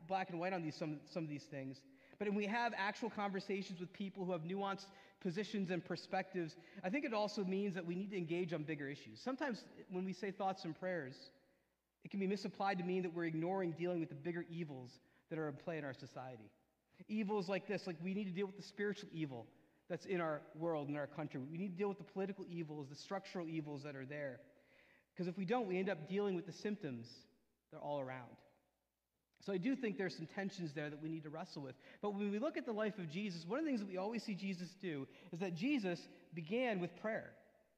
black 0.09 0.31
and 0.31 0.40
white 0.40 0.53
on 0.53 0.62
these, 0.62 0.75
some, 0.75 1.01
some 1.12 1.25
of 1.25 1.29
these 1.29 1.45
things. 1.45 1.83
But 2.19 2.29
when 2.29 2.37
we 2.37 2.47
have 2.47 2.73
actual 2.77 3.11
conversations 3.11 3.81
with 3.81 3.93
people 3.93 4.25
who 4.25 4.33
have 4.33 4.43
nuanced 4.43 4.87
positions 5.21 5.71
and 5.71 5.85
perspectives, 5.85 6.57
I 6.83 6.90
think 6.90 7.05
it 7.05 7.12
also 7.12 7.45
means 7.45 7.75
that 7.75 7.85
we 7.85 7.95
need 7.95 8.11
to 8.11 8.16
engage 8.16 8.53
on 8.53 8.62
bigger 8.62 8.88
issues. 8.88 9.21
Sometimes 9.23 9.64
when 9.90 10.05
we 10.05 10.12
say 10.12 10.31
thoughts 10.31 10.64
and 10.64 10.79
prayers, 10.79 11.16
it 12.05 12.11
can 12.11 12.21
be 12.21 12.27
misapplied 12.27 12.79
to 12.79 12.85
mean 12.85 13.03
that 13.03 13.14
we're 13.14 13.27
ignoring 13.27 13.73
dealing 13.73 14.01
with 14.01 14.09
the 14.09 14.14
bigger 14.14 14.45
evils 14.49 14.99
that 15.31 15.38
are 15.38 15.49
in 15.49 15.55
play 15.55 15.79
in 15.79 15.85
our 15.85 15.95
society. 15.95 16.51
Evils 17.09 17.49
like 17.49 17.66
this, 17.66 17.87
like 17.87 17.97
we 18.03 18.12
need 18.12 18.25
to 18.25 18.31
deal 18.33 18.47
with 18.47 18.57
the 18.57 18.62
spiritual 18.62 19.09
evil 19.12 19.47
that's 19.88 20.05
in 20.05 20.21
our 20.21 20.43
world, 20.55 20.88
in 20.88 20.97
our 20.97 21.07
country. 21.07 21.40
We 21.51 21.59
need 21.59 21.73
to 21.73 21.79
deal 21.79 21.88
with 21.88 21.99
the 21.99 22.05
political 22.05 22.45
evils, 22.49 22.88
the 22.88 22.97
structural 22.97 23.49
evils 23.49 23.83
that 23.83 23.97
are 23.97 24.05
there. 24.05 24.40
Because 25.12 25.27
if 25.27 25.37
we 25.37 25.45
don't, 25.45 25.66
we 25.66 25.79
end 25.79 25.88
up 25.88 26.09
dealing 26.09 26.37
with 26.37 26.47
the 26.47 26.53
symptoms 26.53 27.07
that 27.71 27.79
are 27.79 27.83
all 27.83 28.01
around. 28.01 28.37
So 29.45 29.53
I 29.53 29.57
do 29.57 29.75
think 29.75 29.97
there's 29.97 30.16
some 30.16 30.29
tensions 30.35 30.73
there 30.75 30.90
that 30.90 31.03
we 31.03 31.09
need 31.09 31.23
to 31.23 31.31
wrestle 31.31 31.62
with. 31.62 31.75
But 32.03 32.14
when 32.14 32.31
we 32.31 32.38
look 32.38 32.59
at 32.59 32.66
the 32.66 32.73
life 32.73 32.99
of 32.99 33.11
Jesus, 33.11 33.45
one 33.47 33.59
of 33.59 33.64
the 33.64 33.71
things 33.71 33.81
that 33.81 33.88
we 33.88 33.97
always 33.97 34.23
see 34.23 34.35
Jesus 34.35 34.69
do 34.83 35.09
is 35.33 35.40
that 35.40 35.55
Jesus 35.55 35.99
began 36.35 36.79
with 36.79 36.95
prayer. 37.01 37.31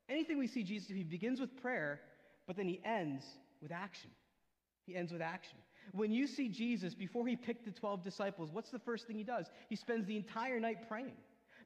Anything 0.08 0.38
we 0.38 0.48
see 0.48 0.64
Jesus 0.64 0.88
do, 0.88 0.94
he 0.94 1.04
begins 1.04 1.40
with 1.40 1.56
prayer, 1.62 2.00
but 2.46 2.56
then 2.56 2.66
he 2.66 2.80
ends 2.84 3.24
with 3.62 3.70
action. 3.70 4.10
He 4.86 4.96
ends 4.96 5.12
with 5.12 5.22
action. 5.22 5.58
When 5.92 6.12
you 6.12 6.26
see 6.26 6.48
Jesus, 6.48 6.94
before 6.94 7.26
he 7.26 7.36
picked 7.36 7.64
the 7.64 7.70
12 7.72 8.02
disciples, 8.02 8.50
what's 8.52 8.70
the 8.70 8.78
first 8.78 9.06
thing 9.06 9.16
he 9.16 9.24
does? 9.24 9.46
He 9.68 9.76
spends 9.76 10.06
the 10.06 10.16
entire 10.16 10.60
night 10.60 10.88
praying. 10.88 11.16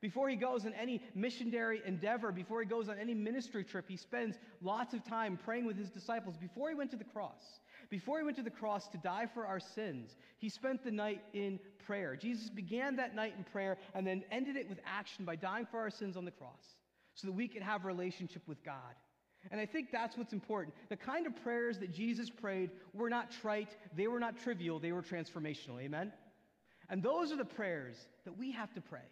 Before 0.01 0.29
he 0.29 0.37
goes 0.37 0.65
on 0.67 0.75
any 0.75 1.01
missionary 1.15 1.83
endeavor, 1.87 2.33
before 2.33 2.61
he 2.61 2.67
goes 2.67 2.89
on 2.89 2.99
any 2.99 3.15
ministry 3.15 3.65
trip, 3.65 3.87
he 3.89 3.97
spends 3.97 4.39
lots 4.61 4.95
of 4.95 5.05
time 5.05 5.39
praying 5.43 5.65
with 5.65 5.77
his 5.77 5.91
disciples. 5.91 6.37
Before 6.37 6.69
he 6.69 6.75
went 6.75 6.91
to 6.91 6.97
the 6.97 7.05
cross, 7.05 7.61
before 7.89 8.19
he 8.19 8.25
went 8.25 8.37
to 8.37 8.43
the 8.43 8.51
cross 8.51 8.89
to 8.89 8.99
die 8.99 9.27
for 9.33 9.47
our 9.47 9.61
sins, 9.61 10.17
he 10.39 10.49
spent 10.49 10.85
the 10.85 10.91
night 10.91 11.23
in 11.33 11.59
prayer. 11.87 12.17
Jesus 12.17 12.51
began 12.51 12.97
that 12.97 13.15
night 13.15 13.35
in 13.39 13.45
prayer 13.45 13.79
and 13.95 14.07
then 14.07 14.25
ended 14.31 14.57
it 14.57 14.69
with 14.69 14.79
action 14.85 15.25
by 15.25 15.37
dying 15.37 15.67
for 15.71 15.79
our 15.79 15.91
sins 15.91 16.17
on 16.17 16.25
the 16.25 16.31
cross 16.31 16.77
so 17.15 17.27
that 17.27 17.33
we 17.33 17.49
could 17.49 17.63
have 17.63 17.85
relationship 17.85 18.43
with 18.47 18.63
God. 18.65 18.95
And 19.51 19.61
I 19.61 19.67
think 19.67 19.91
that's 19.91 20.17
what's 20.17 20.33
important. 20.33 20.75
The 20.89 20.97
kind 20.97 21.27
of 21.27 21.35
prayers 21.43 21.79
that 21.79 21.93
Jesus 21.93 22.31
prayed 22.31 22.71
were 22.93 23.11
not 23.11 23.31
trite, 23.31 23.77
they 23.97 24.09
were 24.09 24.21
not 24.21 24.39
trivial, 24.39 24.79
they 24.79 24.93
were 24.93 25.03
transformational. 25.03 25.81
Amen? 25.81 26.13
And 26.89 27.03
those 27.03 27.33
are 27.33 27.37
the 27.37 27.45
prayers 27.45 27.97
that 28.25 28.37
we 28.37 28.53
have 28.53 28.73
to 28.75 28.81
pray 28.81 29.09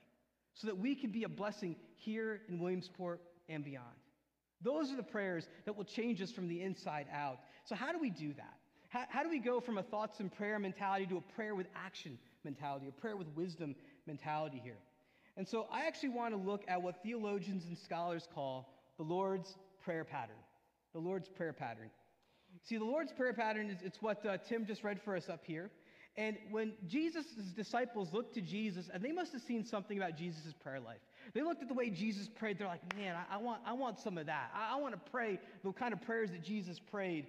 so 0.55 0.67
that 0.67 0.79
we 0.79 0.95
can 0.95 1.11
be 1.11 1.25
a 1.25 1.29
blessing 1.29 1.77
here 1.97 2.41
in 2.49 2.59
Williamsport 2.59 3.21
and 3.49 3.65
beyond. 3.65 3.87
Those 4.63 4.93
are 4.93 4.97
the 4.97 5.03
prayers 5.03 5.47
that 5.67 5.77
will 5.77 5.85
change 5.85 6.23
us 6.23 6.31
from 6.31 6.49
the 6.49 6.63
inside 6.63 7.07
out. 7.13 7.39
So, 7.65 7.75
how 7.75 7.93
do 7.93 7.99
we 7.99 8.11
do 8.11 8.33
that? 8.35 8.55
How, 8.89 9.05
how 9.09 9.23
do 9.23 9.29
we 9.29 9.41
go 9.41 9.61
from 9.61 9.79
a 9.79 9.83
thoughts 9.83 10.21
and 10.21 10.33
prayer 10.33 10.59
mentality 10.59 11.07
to 11.07 11.19
a 11.19 11.21
prayer 11.35 11.55
with 11.55 11.67
action 11.75 12.19
mentality, 12.45 12.89
a 12.89 12.93
prayer 12.93 13.17
with 13.17 13.29
wisdom 13.35 13.75
mentality 14.07 14.61
here? 14.63 14.79
And 15.37 15.47
so, 15.47 15.67
I 15.71 15.87
actually 15.87 16.11
want 16.11 16.33
to 16.35 16.41
look 16.41 16.63
at 16.69 16.81
what 16.81 17.03
theologians 17.03 17.65
and 17.67 17.77
scholars 17.77 18.29
call 18.33 18.73
the 18.97 19.03
Lord's 19.03 19.57
prayer 19.85 20.05
pattern. 20.05 20.37
The 20.93 21.01
Lord's 21.01 21.29
prayer 21.29 21.53
pattern. 21.53 21.91
See, 22.63 22.79
the 22.79 22.85
Lord's 22.85 23.13
prayer 23.13 23.33
pattern 23.33 23.69
is 23.69 23.79
it's 23.83 24.01
what 24.01 24.25
uh, 24.25 24.39
Tim 24.49 24.65
just 24.65 24.85
read 24.85 25.01
for 25.03 25.17
us 25.17 25.29
up 25.29 25.41
here. 25.45 25.71
And 26.17 26.37
when 26.53 26.75
Jesus' 26.87 27.27
disciples 27.57 28.13
looked 28.13 28.35
to 28.35 28.41
Jesus, 28.41 28.89
and 28.93 29.03
they 29.03 29.11
must 29.11 29.33
have 29.33 29.43
seen 29.43 29.65
something 29.65 29.99
about 29.99 30.17
Jesus' 30.17 30.55
prayer 30.63 30.79
life. 30.79 31.01
They 31.33 31.43
looked 31.43 31.63
at 31.63 31.69
the 31.69 31.75
way 31.75 31.91
Jesus 31.91 32.29
prayed. 32.29 32.59
They're 32.59 32.69
like, 32.69 32.97
man, 32.97 33.17
I, 33.17 33.35
I 33.35 33.39
want, 33.39 33.63
I 33.67 33.73
want 33.73 33.99
some 33.99 34.17
of 34.17 34.27
that. 34.27 34.53
I, 34.55 34.77
I 34.77 34.81
want 34.81 34.95
to 34.95 35.11
pray 35.11 35.41
the 35.65 35.73
kind 35.73 35.93
of 35.93 36.01
prayers 36.03 36.31
that 36.31 36.45
Jesus 36.45 36.79
prayed. 36.79 37.27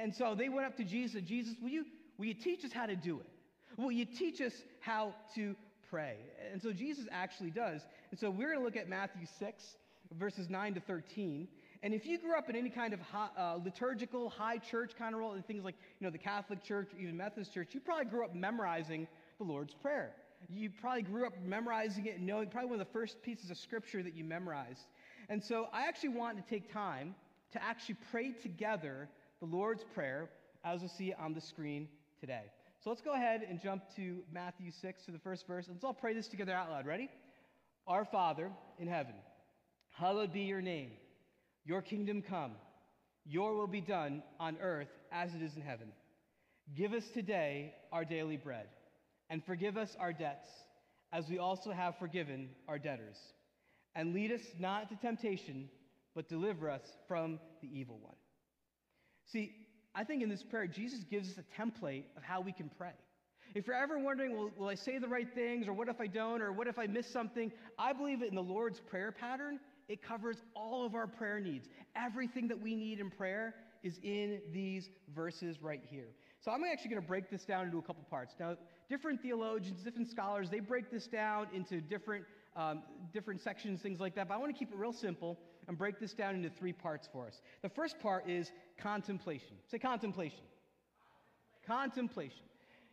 And 0.00 0.14
so 0.14 0.36
they 0.36 0.48
went 0.48 0.66
up 0.66 0.76
to 0.76 0.84
Jesus 0.84 1.22
Jesus, 1.22 1.56
will 1.60 1.70
you, 1.70 1.84
will 2.16 2.26
you 2.26 2.34
teach 2.34 2.64
us 2.64 2.72
how 2.72 2.86
to 2.86 2.94
do 2.94 3.18
it? 3.18 3.26
Will 3.76 3.90
you 3.90 4.04
teach 4.04 4.40
us 4.40 4.52
how 4.80 5.14
to 5.34 5.56
pray? 5.90 6.16
And 6.52 6.62
so 6.62 6.72
Jesus 6.72 7.06
actually 7.10 7.50
does. 7.50 7.82
And 8.12 8.20
so 8.20 8.30
we're 8.30 8.52
going 8.52 8.58
to 8.58 8.64
look 8.64 8.76
at 8.76 8.88
Matthew 8.88 9.26
6, 9.38 9.64
verses 10.16 10.48
9 10.48 10.74
to 10.74 10.80
13. 10.80 11.48
And 11.82 11.94
if 11.94 12.06
you 12.06 12.18
grew 12.18 12.36
up 12.36 12.50
in 12.50 12.56
any 12.56 12.70
kind 12.70 12.92
of 12.92 13.00
high, 13.00 13.28
uh, 13.38 13.58
liturgical, 13.64 14.28
high 14.28 14.58
church 14.58 14.92
kind 14.98 15.14
of 15.14 15.20
role, 15.20 15.36
things 15.46 15.64
like, 15.64 15.76
you 16.00 16.06
know, 16.06 16.10
the 16.10 16.18
Catholic 16.18 16.62
Church 16.64 16.88
or 16.92 17.00
even 17.00 17.16
Methodist 17.16 17.54
Church, 17.54 17.68
you 17.72 17.80
probably 17.80 18.06
grew 18.06 18.24
up 18.24 18.34
memorizing 18.34 19.06
the 19.38 19.44
Lord's 19.44 19.74
Prayer. 19.74 20.12
You 20.48 20.70
probably 20.70 21.02
grew 21.02 21.26
up 21.26 21.34
memorizing 21.44 22.06
it 22.06 22.20
knowing 22.20 22.48
probably 22.48 22.70
one 22.70 22.80
of 22.80 22.86
the 22.86 22.92
first 22.92 23.22
pieces 23.22 23.50
of 23.50 23.56
scripture 23.56 24.02
that 24.02 24.14
you 24.14 24.24
memorized. 24.24 24.86
And 25.28 25.42
so 25.42 25.68
I 25.72 25.86
actually 25.86 26.10
want 26.10 26.36
to 26.36 26.42
take 26.48 26.72
time 26.72 27.14
to 27.52 27.62
actually 27.62 27.96
pray 28.10 28.32
together 28.32 29.08
the 29.40 29.46
Lord's 29.46 29.84
Prayer 29.94 30.28
as 30.64 30.80
we'll 30.80 30.88
see 30.88 31.12
on 31.12 31.34
the 31.34 31.40
screen 31.40 31.88
today. 32.20 32.42
So 32.82 32.90
let's 32.90 33.02
go 33.02 33.14
ahead 33.14 33.44
and 33.48 33.60
jump 33.60 33.82
to 33.96 34.22
Matthew 34.32 34.70
6 34.70 35.04
to 35.06 35.10
the 35.10 35.18
first 35.18 35.46
verse. 35.46 35.66
Let's 35.68 35.84
all 35.84 35.94
pray 35.94 36.14
this 36.14 36.28
together 36.28 36.52
out 36.52 36.70
loud. 36.70 36.86
Ready? 36.86 37.08
Our 37.86 38.04
Father 38.04 38.50
in 38.78 38.86
heaven, 38.86 39.14
hallowed 39.92 40.32
be 40.32 40.42
your 40.42 40.60
name. 40.60 40.90
Your 41.68 41.82
kingdom 41.82 42.22
come. 42.22 42.52
Your 43.26 43.54
will 43.54 43.66
be 43.66 43.82
done 43.82 44.22
on 44.40 44.56
earth 44.62 44.88
as 45.12 45.34
it 45.34 45.42
is 45.42 45.54
in 45.54 45.60
heaven. 45.60 45.88
Give 46.74 46.94
us 46.94 47.04
today 47.12 47.74
our 47.92 48.06
daily 48.06 48.38
bread 48.38 48.68
and 49.28 49.44
forgive 49.44 49.76
us 49.76 49.94
our 50.00 50.14
debts, 50.14 50.48
as 51.12 51.28
we 51.28 51.36
also 51.36 51.70
have 51.70 51.98
forgiven 51.98 52.48
our 52.68 52.78
debtors. 52.78 53.18
And 53.94 54.14
lead 54.14 54.32
us 54.32 54.40
not 54.58 54.84
into 54.84 54.96
temptation, 54.96 55.68
but 56.14 56.26
deliver 56.30 56.70
us 56.70 56.80
from 57.06 57.38
the 57.60 57.68
evil 57.68 57.98
one. 58.00 58.16
See, 59.30 59.52
I 59.94 60.04
think 60.04 60.22
in 60.22 60.30
this 60.30 60.42
prayer, 60.42 60.66
Jesus 60.66 61.00
gives 61.10 61.28
us 61.28 61.36
a 61.36 61.60
template 61.60 62.04
of 62.16 62.22
how 62.22 62.40
we 62.40 62.52
can 62.52 62.70
pray. 62.78 62.94
If 63.54 63.66
you're 63.66 63.76
ever 63.76 63.98
wondering, 63.98 64.34
will, 64.34 64.50
will 64.56 64.68
I 64.68 64.74
say 64.74 64.96
the 64.96 65.08
right 65.08 65.28
things, 65.34 65.68
or 65.68 65.74
what 65.74 65.88
if 65.88 66.00
I 66.00 66.06
don't, 66.06 66.40
or 66.40 66.50
what 66.50 66.66
if 66.66 66.78
I 66.78 66.86
miss 66.86 67.12
something, 67.12 67.52
I 67.78 67.92
believe 67.92 68.22
in 68.22 68.34
the 68.34 68.42
Lord's 68.42 68.80
prayer 68.80 69.12
pattern, 69.12 69.60
it 69.88 70.02
covers 70.02 70.36
all 70.54 70.84
of 70.84 70.94
our 70.94 71.06
prayer 71.06 71.40
needs. 71.40 71.68
Everything 71.96 72.48
that 72.48 72.60
we 72.60 72.76
need 72.76 73.00
in 73.00 73.10
prayer 73.10 73.54
is 73.82 73.98
in 74.02 74.40
these 74.52 74.90
verses 75.14 75.62
right 75.62 75.82
here. 75.88 76.08
So 76.40 76.50
I'm 76.50 76.62
actually 76.64 76.90
going 76.90 77.02
to 77.02 77.08
break 77.08 77.30
this 77.30 77.44
down 77.44 77.66
into 77.66 77.78
a 77.78 77.82
couple 77.82 78.04
parts. 78.08 78.34
Now, 78.38 78.56
different 78.88 79.20
theologians, 79.20 79.82
different 79.82 80.08
scholars, 80.08 80.50
they 80.50 80.60
break 80.60 80.90
this 80.90 81.06
down 81.06 81.48
into 81.52 81.80
different, 81.80 82.24
um, 82.56 82.82
different 83.12 83.40
sections, 83.40 83.80
things 83.80 83.98
like 83.98 84.14
that. 84.14 84.28
But 84.28 84.34
I 84.34 84.36
want 84.38 84.52
to 84.52 84.58
keep 84.58 84.70
it 84.70 84.76
real 84.76 84.92
simple 84.92 85.38
and 85.66 85.76
break 85.76 85.98
this 85.98 86.12
down 86.12 86.34
into 86.34 86.50
three 86.50 86.72
parts 86.72 87.08
for 87.12 87.26
us. 87.26 87.40
The 87.62 87.68
first 87.68 87.98
part 87.98 88.28
is 88.28 88.52
contemplation. 88.78 89.56
Say 89.70 89.78
contemplation. 89.78 90.44
Contemplation. 91.66 92.44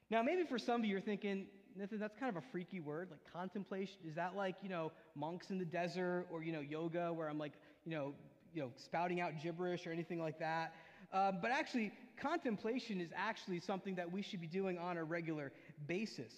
Now, 0.09 0.21
maybe 0.21 0.43
for 0.43 0.59
some 0.59 0.81
of 0.81 0.85
you, 0.85 0.91
you're 0.91 1.01
thinking, 1.01 1.45
Nathan, 1.77 1.99
that's 1.99 2.15
kind 2.17 2.35
of 2.35 2.41
a 2.41 2.45
freaky 2.51 2.79
word, 2.79 3.09
like 3.11 3.19
contemplation. 3.33 3.97
Is 4.07 4.15
that 4.15 4.35
like, 4.35 4.55
you 4.61 4.69
know, 4.69 4.91
monks 5.13 5.49
in 5.49 5.57
the 5.57 5.65
desert 5.65 6.25
or, 6.31 6.41
you 6.41 6.53
know, 6.53 6.61
yoga 6.61 7.11
where 7.11 7.27
I'm 7.27 7.37
like, 7.37 7.53
you 7.83 7.91
know, 7.91 8.13
you 8.53 8.61
know, 8.61 8.71
spouting 8.77 9.19
out 9.19 9.33
gibberish 9.43 9.85
or 9.85 9.91
anything 9.91 10.19
like 10.19 10.39
that? 10.39 10.73
Um, 11.11 11.39
but 11.41 11.51
actually, 11.51 11.91
contemplation 12.21 13.01
is 13.01 13.09
actually 13.15 13.59
something 13.59 13.95
that 13.95 14.09
we 14.09 14.21
should 14.21 14.39
be 14.39 14.47
doing 14.47 14.77
on 14.77 14.97
a 14.97 15.03
regular 15.03 15.51
basis. 15.85 16.31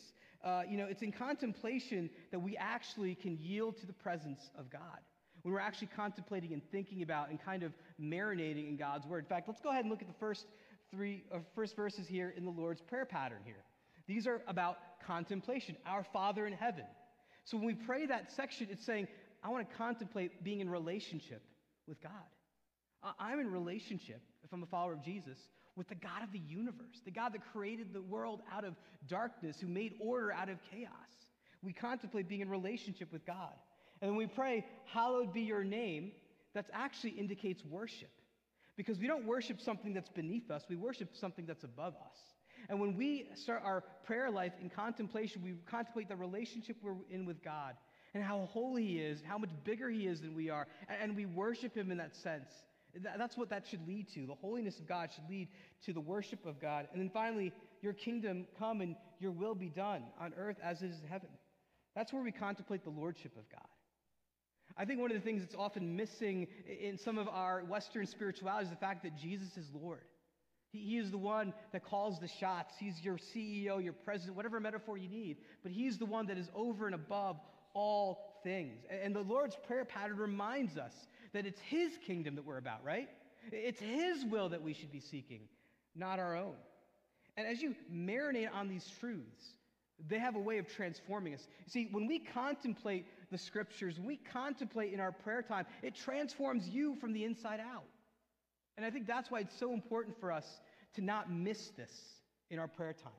Uh, 0.44 0.64
you 0.68 0.78
know, 0.78 0.86
it's 0.86 1.04
in 1.04 1.12
contemplation 1.12 2.10
that 2.32 2.40
we 2.40 2.58
actually 2.58 3.14
can 3.14 3.38
yield 3.38 3.78
to 3.78 3.86
the 3.86 3.94
presence 3.94 4.50
of 4.58 4.72
God. 4.72 5.00
When 5.44 5.54
we're 5.54 5.60
actually 5.60 5.90
contemplating 5.96 6.54
and 6.54 6.62
thinking 6.72 7.04
about 7.04 7.30
and 7.30 7.40
kind 7.40 7.64
of 7.64 7.74
marinating 8.02 8.68
in 8.68 8.76
God's 8.76 9.06
word. 9.06 9.20
In 9.20 9.30
fact, 9.30 9.48
let's 9.48 9.62
go 9.62 9.70
ahead 9.70 9.84
and 9.84 9.92
look 9.92 10.02
at 10.02 10.08
the 10.08 10.20
first 10.20 10.48
three 10.92 11.24
uh, 11.32 11.40
first 11.54 11.76
verses 11.76 12.08
here 12.08 12.34
in 12.36 12.44
the 12.44 12.52
Lord's 12.52 12.82
prayer 12.82 13.06
pattern 13.06 13.40
here. 13.46 13.64
These 14.08 14.28
are 14.28 14.42
about 14.48 14.78
contemplation, 15.06 15.78
our 15.86 16.04
Father 16.04 16.48
in 16.48 16.54
heaven. 16.54 16.86
So 17.44 17.58
when 17.58 17.66
we 17.66 17.76
pray 17.76 18.06
that 18.06 18.32
section, 18.32 18.68
it's 18.72 18.86
saying, 18.86 19.08
I 19.44 19.50
want 19.50 19.70
to 19.70 19.76
contemplate 19.76 20.44
being 20.44 20.60
in 20.60 20.70
relationship 20.70 21.42
with 21.88 22.02
God. 22.02 22.12
I'm 23.20 23.40
in 23.40 23.52
relationship, 23.52 24.22
if 24.44 24.52
I'm 24.52 24.64
a 24.64 24.66
follower 24.66 24.94
of 24.94 25.04
Jesus, 25.04 25.38
with 25.76 25.88
the 25.88 25.96
God 25.96 26.24
of 26.24 26.32
the 26.32 26.40
universe, 26.40 27.02
the 27.06 27.12
God 27.12 27.34
that 27.34 27.42
created 27.54 27.94
the 27.94 28.02
world 28.02 28.42
out 28.52 28.66
of 28.66 28.76
darkness, 29.08 29.60
who 29.60 29.68
made 29.68 29.94
order 30.00 30.32
out 30.32 30.50
of 30.50 30.58
chaos. 30.72 30.92
We 31.62 31.72
contemplate 31.74 32.28
being 32.28 32.42
in 32.42 32.50
relationship 32.50 33.12
with 33.12 33.26
God. 33.26 33.54
And 34.02 34.12
when 34.12 34.18
we 34.18 34.28
pray, 34.28 34.66
Hallowed 34.86 35.34
be 35.34 35.42
your 35.42 35.64
name, 35.64 36.12
that 36.54 36.66
actually 36.74 37.12
indicates 37.12 37.64
worship. 37.64 38.10
Because 38.76 39.00
we 39.00 39.08
don't 39.08 39.26
worship 39.26 39.62
something 39.62 39.94
that's 39.94 40.10
beneath 40.10 40.50
us, 40.52 40.64
we 40.70 40.76
worship 40.76 41.16
something 41.16 41.46
that's 41.46 41.64
above 41.64 41.94
us. 41.96 42.18
And 42.70 42.80
when 42.80 42.96
we 42.98 43.30
start 43.36 43.62
our 43.64 43.84
prayer 44.04 44.30
life 44.30 44.54
in 44.62 44.70
contemplation, 44.70 45.42
we 45.44 45.56
contemplate 45.70 46.10
the 46.10 46.16
relationship 46.16 46.78
we're 46.82 46.96
in 47.10 47.26
with 47.26 47.44
God 47.44 47.76
and 48.14 48.24
how 48.24 48.48
holy 48.52 48.86
He 48.86 49.00
is, 49.00 49.22
how 49.26 49.38
much 49.38 49.52
bigger 49.64 49.90
He 49.90 50.08
is 50.08 50.22
than 50.22 50.36
we 50.36 50.50
are, 50.50 50.68
and 51.02 51.16
we 51.16 51.26
worship 51.26 51.76
Him 51.76 51.92
in 51.92 51.98
that 51.98 52.16
sense. 52.16 52.50
That's 53.18 53.38
what 53.38 53.50
that 53.50 53.68
should 53.68 53.88
lead 53.88 54.08
to. 54.16 54.26
The 54.26 54.34
holiness 54.34 54.80
of 54.80 54.88
God 54.88 55.10
should 55.14 55.30
lead 55.30 55.50
to 55.86 55.94
the 55.94 56.00
worship 56.02 56.46
of 56.46 56.60
God. 56.60 56.88
And 56.92 57.02
then 57.02 57.10
finally, 57.10 57.54
your 57.82 57.94
kingdom 57.94 58.48
come 58.58 58.82
and 58.82 58.96
your 59.20 59.32
will 59.32 59.54
be 59.56 59.70
done 59.70 60.04
on 60.20 60.34
earth 60.38 60.58
as 60.64 60.82
it 60.82 60.88
is 60.88 61.00
in 61.02 61.08
heaven. 61.08 61.30
That's 61.96 62.12
where 62.12 62.24
we 62.24 62.32
contemplate 62.32 62.84
the 62.84 62.90
lordship 62.90 63.38
of 63.38 63.48
God. 63.52 63.68
I 64.78 64.86
think 64.86 65.00
one 65.00 65.12
of 65.12 65.18
the 65.18 65.24
things 65.24 65.42
that's 65.42 65.56
often 65.56 65.96
missing 65.96 66.48
in 66.68 66.98
some 66.98 67.18
of 67.18 67.28
our 67.28 67.64
Western 67.64 68.06
spirituality 68.06 68.66
is 68.66 68.70
the 68.72 68.78
fact 68.78 69.04
that 69.04 69.16
Jesus 69.16 69.58
is 69.58 69.70
Lord. 69.74 70.02
He, 70.72 70.80
he 70.80 70.98
is 70.98 71.12
the 71.12 71.18
one 71.18 71.54
that 71.72 71.84
calls 71.84 72.20
the 72.20 72.28
shots. 72.28 72.76
He's 72.80 73.04
your 73.04 73.18
CEO, 73.18 73.84
your 73.84 73.94
president, 73.94 74.36
whatever 74.36 74.60
metaphor 74.60 74.98
you 74.98 75.10
need. 75.10 75.38
But 75.64 75.72
He's 75.72 75.98
the 75.98 76.06
one 76.06 76.28
that 76.28 76.38
is 76.38 76.50
over 76.56 76.86
and 76.86 76.96
above 76.96 77.40
all 77.74 78.40
things. 78.44 78.84
And, 78.90 79.16
the 79.16 79.22
Lord's 79.22 79.56
prayer 79.68 79.86
pattern 79.86 80.18
reminds 80.18 80.78
us 80.78 80.94
that 81.34 81.46
it's 81.46 81.60
His 81.62 81.92
kingdom 82.06 82.36
that 82.36 82.46
we're 82.46 82.58
about, 82.58 82.84
right? 82.84 83.10
It's 83.52 83.80
His 83.80 84.26
will 84.26 84.50
that 84.50 84.62
we 84.62 84.74
should 84.74 84.92
be 84.92 85.00
seeking, 85.00 85.42
not 85.96 86.20
our 86.20 86.36
own. 86.36 86.56
And 87.36 87.46
as 87.48 87.62
you 87.62 87.76
marinate 87.94 88.54
on 88.54 88.68
these 88.68 88.90
truths, 89.00 89.54
they 90.08 90.20
have 90.20 90.36
a 90.36 90.40
way 90.40 90.58
of 90.58 90.68
transforming 90.68 91.34
us. 91.34 91.48
You 91.66 91.72
see, 91.72 91.88
when 91.92 92.08
we 92.08 92.20
contemplate 92.20 93.06
the 93.32 93.38
scriptures, 93.38 94.00
we 94.00 94.18
contemplate 94.18 94.94
in 94.94 95.00
our 95.00 95.12
prayer 95.12 95.42
time, 95.42 95.66
it 95.82 95.96
transforms 95.96 96.68
you 96.68 96.96
from 96.96 97.14
the 97.14 97.24
inside 97.24 97.60
out. 97.60 97.86
And 98.78 98.86
I 98.86 98.92
think 98.92 99.08
that's 99.08 99.32
why 99.32 99.40
it's 99.40 99.58
so 99.58 99.74
important 99.74 100.20
for 100.20 100.32
us 100.32 100.46
to 100.96 101.02
not 101.02 101.32
miss 101.32 101.70
this 101.70 101.92
in 102.50 102.60
our 102.60 102.68
prayer 102.68 102.94
time. 102.94 103.12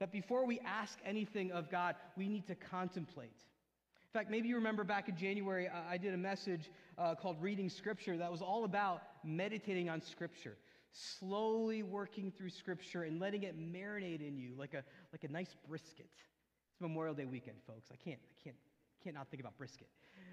That 0.00 0.12
before 0.12 0.44
we 0.44 0.60
ask 0.66 0.98
anything 1.06 1.52
of 1.52 1.70
God, 1.70 1.94
we 2.16 2.28
need 2.28 2.46
to 2.48 2.54
contemplate. 2.54 3.30
In 3.30 4.20
fact, 4.20 4.30
maybe 4.30 4.48
you 4.48 4.56
remember 4.56 4.84
back 4.84 5.08
in 5.08 5.16
January, 5.16 5.68
I 5.68 5.96
did 5.96 6.12
a 6.12 6.18
message 6.18 6.70
uh, 6.98 7.14
called 7.14 7.40
Reading 7.40 7.68
Scripture 7.70 8.16
that 8.16 8.30
was 8.30 8.42
all 8.42 8.64
about 8.64 9.02
meditating 9.24 9.88
on 9.88 10.00
Scripture, 10.02 10.56
slowly 10.92 11.82
working 11.82 12.30
through 12.30 12.50
Scripture 12.50 13.04
and 13.04 13.20
letting 13.20 13.44
it 13.44 13.58
marinate 13.58 14.26
in 14.26 14.36
you 14.36 14.54
like 14.58 14.74
a, 14.74 14.82
like 15.12 15.24
a 15.24 15.32
nice 15.32 15.54
brisket. 15.68 16.10
It's 16.72 16.80
Memorial 16.80 17.14
Day 17.14 17.24
weekend, 17.26 17.56
folks. 17.66 17.88
I 17.92 17.96
can't, 17.96 18.20
I 18.20 18.42
can't, 18.42 18.56
can't 19.02 19.16
not 19.16 19.28
think 19.28 19.40
about 19.40 19.56
brisket. 19.56 19.88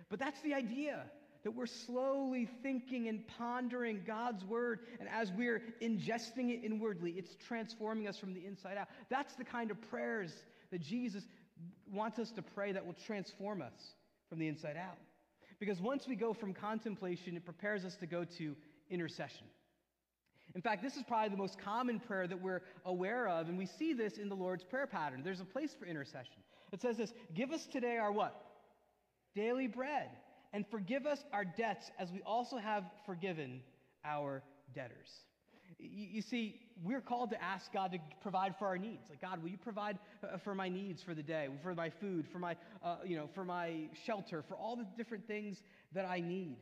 But 0.09 0.19
that's 0.19 0.41
the 0.41 0.53
idea 0.53 1.05
that 1.43 1.51
we're 1.51 1.65
slowly 1.65 2.47
thinking 2.61 3.07
and 3.09 3.27
pondering 3.27 4.01
God's 4.07 4.43
word. 4.45 4.79
And 4.99 5.09
as 5.09 5.31
we're 5.31 5.61
ingesting 5.81 6.51
it 6.51 6.63
inwardly, 6.63 7.11
it's 7.11 7.35
transforming 7.47 8.07
us 8.07 8.17
from 8.17 8.33
the 8.33 8.45
inside 8.45 8.77
out. 8.77 8.87
That's 9.09 9.35
the 9.35 9.43
kind 9.43 9.69
of 9.69 9.81
prayers 9.89 10.31
that 10.71 10.81
Jesus 10.81 11.23
wants 11.91 12.17
us 12.17 12.31
to 12.31 12.41
pray 12.41 12.71
that 12.71 12.85
will 12.85 12.95
transform 13.05 13.61
us 13.61 13.73
from 14.29 14.39
the 14.39 14.47
inside 14.47 14.77
out. 14.77 14.97
Because 15.59 15.81
once 15.81 16.07
we 16.07 16.15
go 16.15 16.33
from 16.33 16.53
contemplation, 16.53 17.35
it 17.35 17.45
prepares 17.45 17.85
us 17.85 17.95
to 17.97 18.05
go 18.05 18.23
to 18.37 18.55
intercession. 18.89 19.45
In 20.55 20.61
fact, 20.61 20.83
this 20.83 20.95
is 20.95 21.03
probably 21.03 21.29
the 21.29 21.37
most 21.37 21.57
common 21.59 21.99
prayer 21.99 22.27
that 22.27 22.41
we're 22.41 22.61
aware 22.85 23.27
of, 23.27 23.49
and 23.49 23.57
we 23.57 23.65
see 23.65 23.93
this 23.93 24.17
in 24.17 24.29
the 24.29 24.35
Lord's 24.35 24.63
Prayer 24.63 24.87
pattern. 24.87 25.21
There's 25.23 25.39
a 25.39 25.45
place 25.45 25.75
for 25.77 25.85
intercession. 25.85 26.43
It 26.71 26.81
says 26.81 26.97
this 26.97 27.13
Give 27.33 27.51
us 27.51 27.65
today 27.65 27.97
our 27.97 28.11
what? 28.11 28.39
Daily 29.35 29.67
bread 29.67 30.09
and 30.53 30.65
forgive 30.67 31.05
us 31.05 31.19
our 31.33 31.43
debts 31.43 31.91
as 31.99 32.11
we 32.11 32.21
also 32.21 32.57
have 32.57 32.83
forgiven 33.05 33.61
our 34.05 34.43
debtors. 34.73 35.09
You, 35.79 36.21
see, 36.21 36.61
we're 36.83 37.01
called 37.01 37.31
to 37.31 37.43
ask 37.43 37.73
God 37.73 37.91
to 37.93 37.97
provide 38.21 38.55
for 38.57 38.67
our 38.67 38.77
needs. 38.77 39.09
Like, 39.09 39.21
God, 39.21 39.41
will 39.41 39.49
you 39.49 39.57
provide 39.57 39.97
uh, 40.23 40.37
for 40.37 40.53
my 40.53 40.69
needs 40.69 41.01
for 41.01 41.15
the 41.15 41.23
day, 41.23 41.47
for 41.63 41.73
my 41.73 41.89
food, 41.89 42.27
for 42.31 42.37
my, 42.37 42.55
uh, 42.83 42.97
you 43.03 43.17
know, 43.17 43.27
for 43.33 43.43
my 43.43 43.89
shelter, 44.05 44.43
for 44.47 44.55
all 44.55 44.75
the 44.75 44.85
different 44.95 45.27
things 45.27 45.63
that 45.93 46.05
I 46.05 46.19
need? 46.19 46.57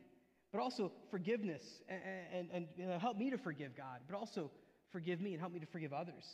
But 0.50 0.60
also 0.60 0.90
forgiveness 1.10 1.62
and, 1.88 2.00
and, 2.32 2.48
and 2.52 2.66
you 2.76 2.86
know, 2.86 2.98
help 2.98 3.18
me 3.18 3.30
to 3.30 3.38
forgive 3.38 3.76
God, 3.76 4.00
but 4.08 4.16
also 4.16 4.50
forgive 4.90 5.20
me 5.20 5.32
and 5.32 5.40
help 5.40 5.52
me 5.52 5.60
to 5.60 5.66
forgive 5.66 5.92
others. 5.92 6.24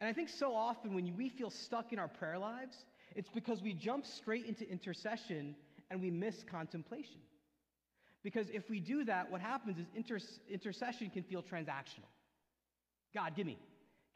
And 0.00 0.08
I 0.08 0.12
think 0.12 0.28
so 0.28 0.54
often 0.54 0.94
when 0.94 1.14
we 1.16 1.28
feel 1.28 1.50
stuck 1.50 1.92
in 1.92 1.98
our 1.98 2.08
prayer 2.08 2.38
lives, 2.38 2.76
it's 3.14 3.30
because 3.30 3.62
we 3.62 3.74
jump 3.74 4.06
straight 4.06 4.46
into 4.46 4.68
intercession 4.68 5.54
and 5.94 6.02
we 6.02 6.10
miss 6.10 6.42
contemplation. 6.50 7.20
Because 8.24 8.48
if 8.50 8.68
we 8.68 8.80
do 8.80 9.04
that, 9.04 9.30
what 9.30 9.40
happens 9.40 9.78
is 9.78 9.86
inter- 9.94 10.18
intercession 10.50 11.08
can 11.08 11.22
feel 11.22 11.40
transactional. 11.40 12.10
God, 13.14 13.36
give 13.36 13.46
me. 13.46 13.56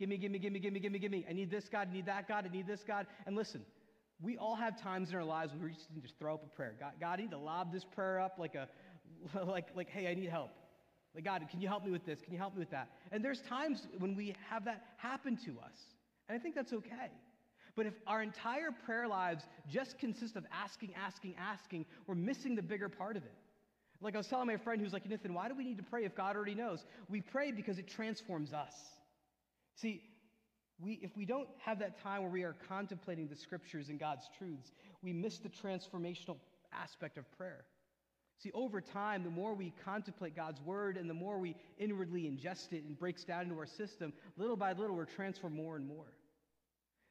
Give 0.01 0.09
me, 0.09 0.17
give 0.17 0.33
me, 0.33 0.41
give 0.41 0.53
me, 0.53 0.59
give 0.59 0.73
me, 0.73 0.81
give 0.81 0.93
me, 0.93 0.99
give 0.99 1.11
me. 1.13 1.25
I 1.29 1.33
need 1.33 1.51
this 1.51 1.69
God, 1.71 1.89
I 1.91 1.95
need 1.95 2.07
that 2.07 2.27
God, 2.27 2.47
I 2.47 2.53
need 2.53 2.67
this 2.67 2.83
God. 2.83 3.07
And 3.27 3.37
listen, 3.37 3.63
we 4.21 4.37
all 4.37 4.57
have 4.57 4.81
times 4.81 5.11
in 5.11 5.17
our 5.17 5.25
lives 5.25 5.53
when 5.53 5.63
we 5.63 5.71
just 5.71 5.87
need 5.95 6.03
to 6.03 6.11
throw 6.19 6.35
up 6.35 6.43
a 6.43 6.57
prayer. 6.57 6.75
God, 6.81 6.93
God 7.01 7.21
I 7.21 7.23
need 7.23 7.31
to 7.31 7.39
lob 7.39 7.73
this 7.73 7.85
prayer 7.85 8.19
up 8.19 8.39
like 8.39 8.57
a, 8.57 8.69
like, 9.45 9.69
like, 9.77 9.89
hey, 9.89 10.11
I 10.11 10.15
need 10.15 10.31
help. 10.31 10.51
Like, 11.15 11.25
God, 11.25 11.47
can 11.49 11.61
you 11.61 11.69
help 11.69 11.85
me 11.85 11.93
with 11.93 12.05
this? 12.05 12.21
Can 12.21 12.33
you 12.33 12.39
help 12.39 12.55
me 12.55 12.61
with 12.61 12.71
that? 12.71 12.91
And 13.13 13.25
there's 13.25 13.41
times 13.43 13.87
when 13.99 14.17
we 14.17 14.35
have 14.51 14.65
that 14.65 14.83
happen 14.97 15.37
to 15.45 15.53
us. 15.61 15.77
And 16.29 16.37
I 16.37 16.43
think 16.43 16.57
that's 16.57 16.73
okay. 16.73 17.11
But 17.79 17.87
if 17.87 17.95
our 18.09 18.21
entire 18.21 18.73
prayer 18.73 19.07
lives 19.07 19.45
just 19.71 20.01
consist 20.01 20.35
of 20.35 20.45
asking, 20.53 20.95
asking, 20.97 21.37
asking, 21.39 21.87
we're 22.09 22.17
missing 22.17 22.57
the 22.57 22.63
bigger 22.63 22.89
part 22.89 23.17
of 23.17 23.23
it. 23.23 23.33
Like 24.01 24.17
I 24.17 24.19
was 24.19 24.27
telling 24.27 24.49
my 24.49 24.57
friend 24.57 24.83
who's 24.83 24.93
like, 24.93 25.09
Nathan, 25.09 25.33
why 25.33 25.47
do 25.47 25.55
we 25.55 25.63
need 25.63 25.77
to 25.77 25.85
pray 25.85 26.05
if 26.05 26.17
God 26.17 26.35
already 26.35 26.57
knows? 26.57 26.85
We 27.09 27.21
pray 27.21 27.53
because 27.53 27.79
it 27.79 27.87
transforms 27.87 28.53
us. 28.53 28.75
See, 29.77 30.03
we, 30.81 30.99
if 31.03 31.17
we 31.17 31.25
don't 31.25 31.47
have 31.65 31.79
that 31.79 32.03
time 32.03 32.23
where 32.23 32.33
we 32.33 32.43
are 32.43 32.57
contemplating 32.69 33.29
the 33.29 33.37
scriptures 33.37 33.91
and 33.91 34.01
God's 34.01 34.29
truths, 34.37 34.73
we 35.01 35.13
miss 35.13 35.39
the 35.39 35.49
transformational 35.49 36.37
aspect 36.73 37.17
of 37.17 37.31
prayer. 37.39 37.65
See, 38.43 38.51
over 38.55 38.81
time, 38.81 39.23
the 39.23 39.31
more 39.31 39.55
we 39.55 39.73
contemplate 39.85 40.35
God's 40.35 40.61
word 40.63 40.97
and 40.97 41.09
the 41.09 41.15
more 41.15 41.39
we 41.39 41.55
inwardly 41.79 42.23
ingest 42.23 42.73
it 42.73 42.83
and 42.83 42.99
breaks 42.99 43.23
down 43.23 43.43
into 43.43 43.57
our 43.57 43.67
system, 43.67 44.13
little 44.37 44.57
by 44.57 44.73
little, 44.73 44.97
we're 44.97 45.05
transformed 45.05 45.55
more 45.55 45.77
and 45.77 45.87
more. 45.87 46.07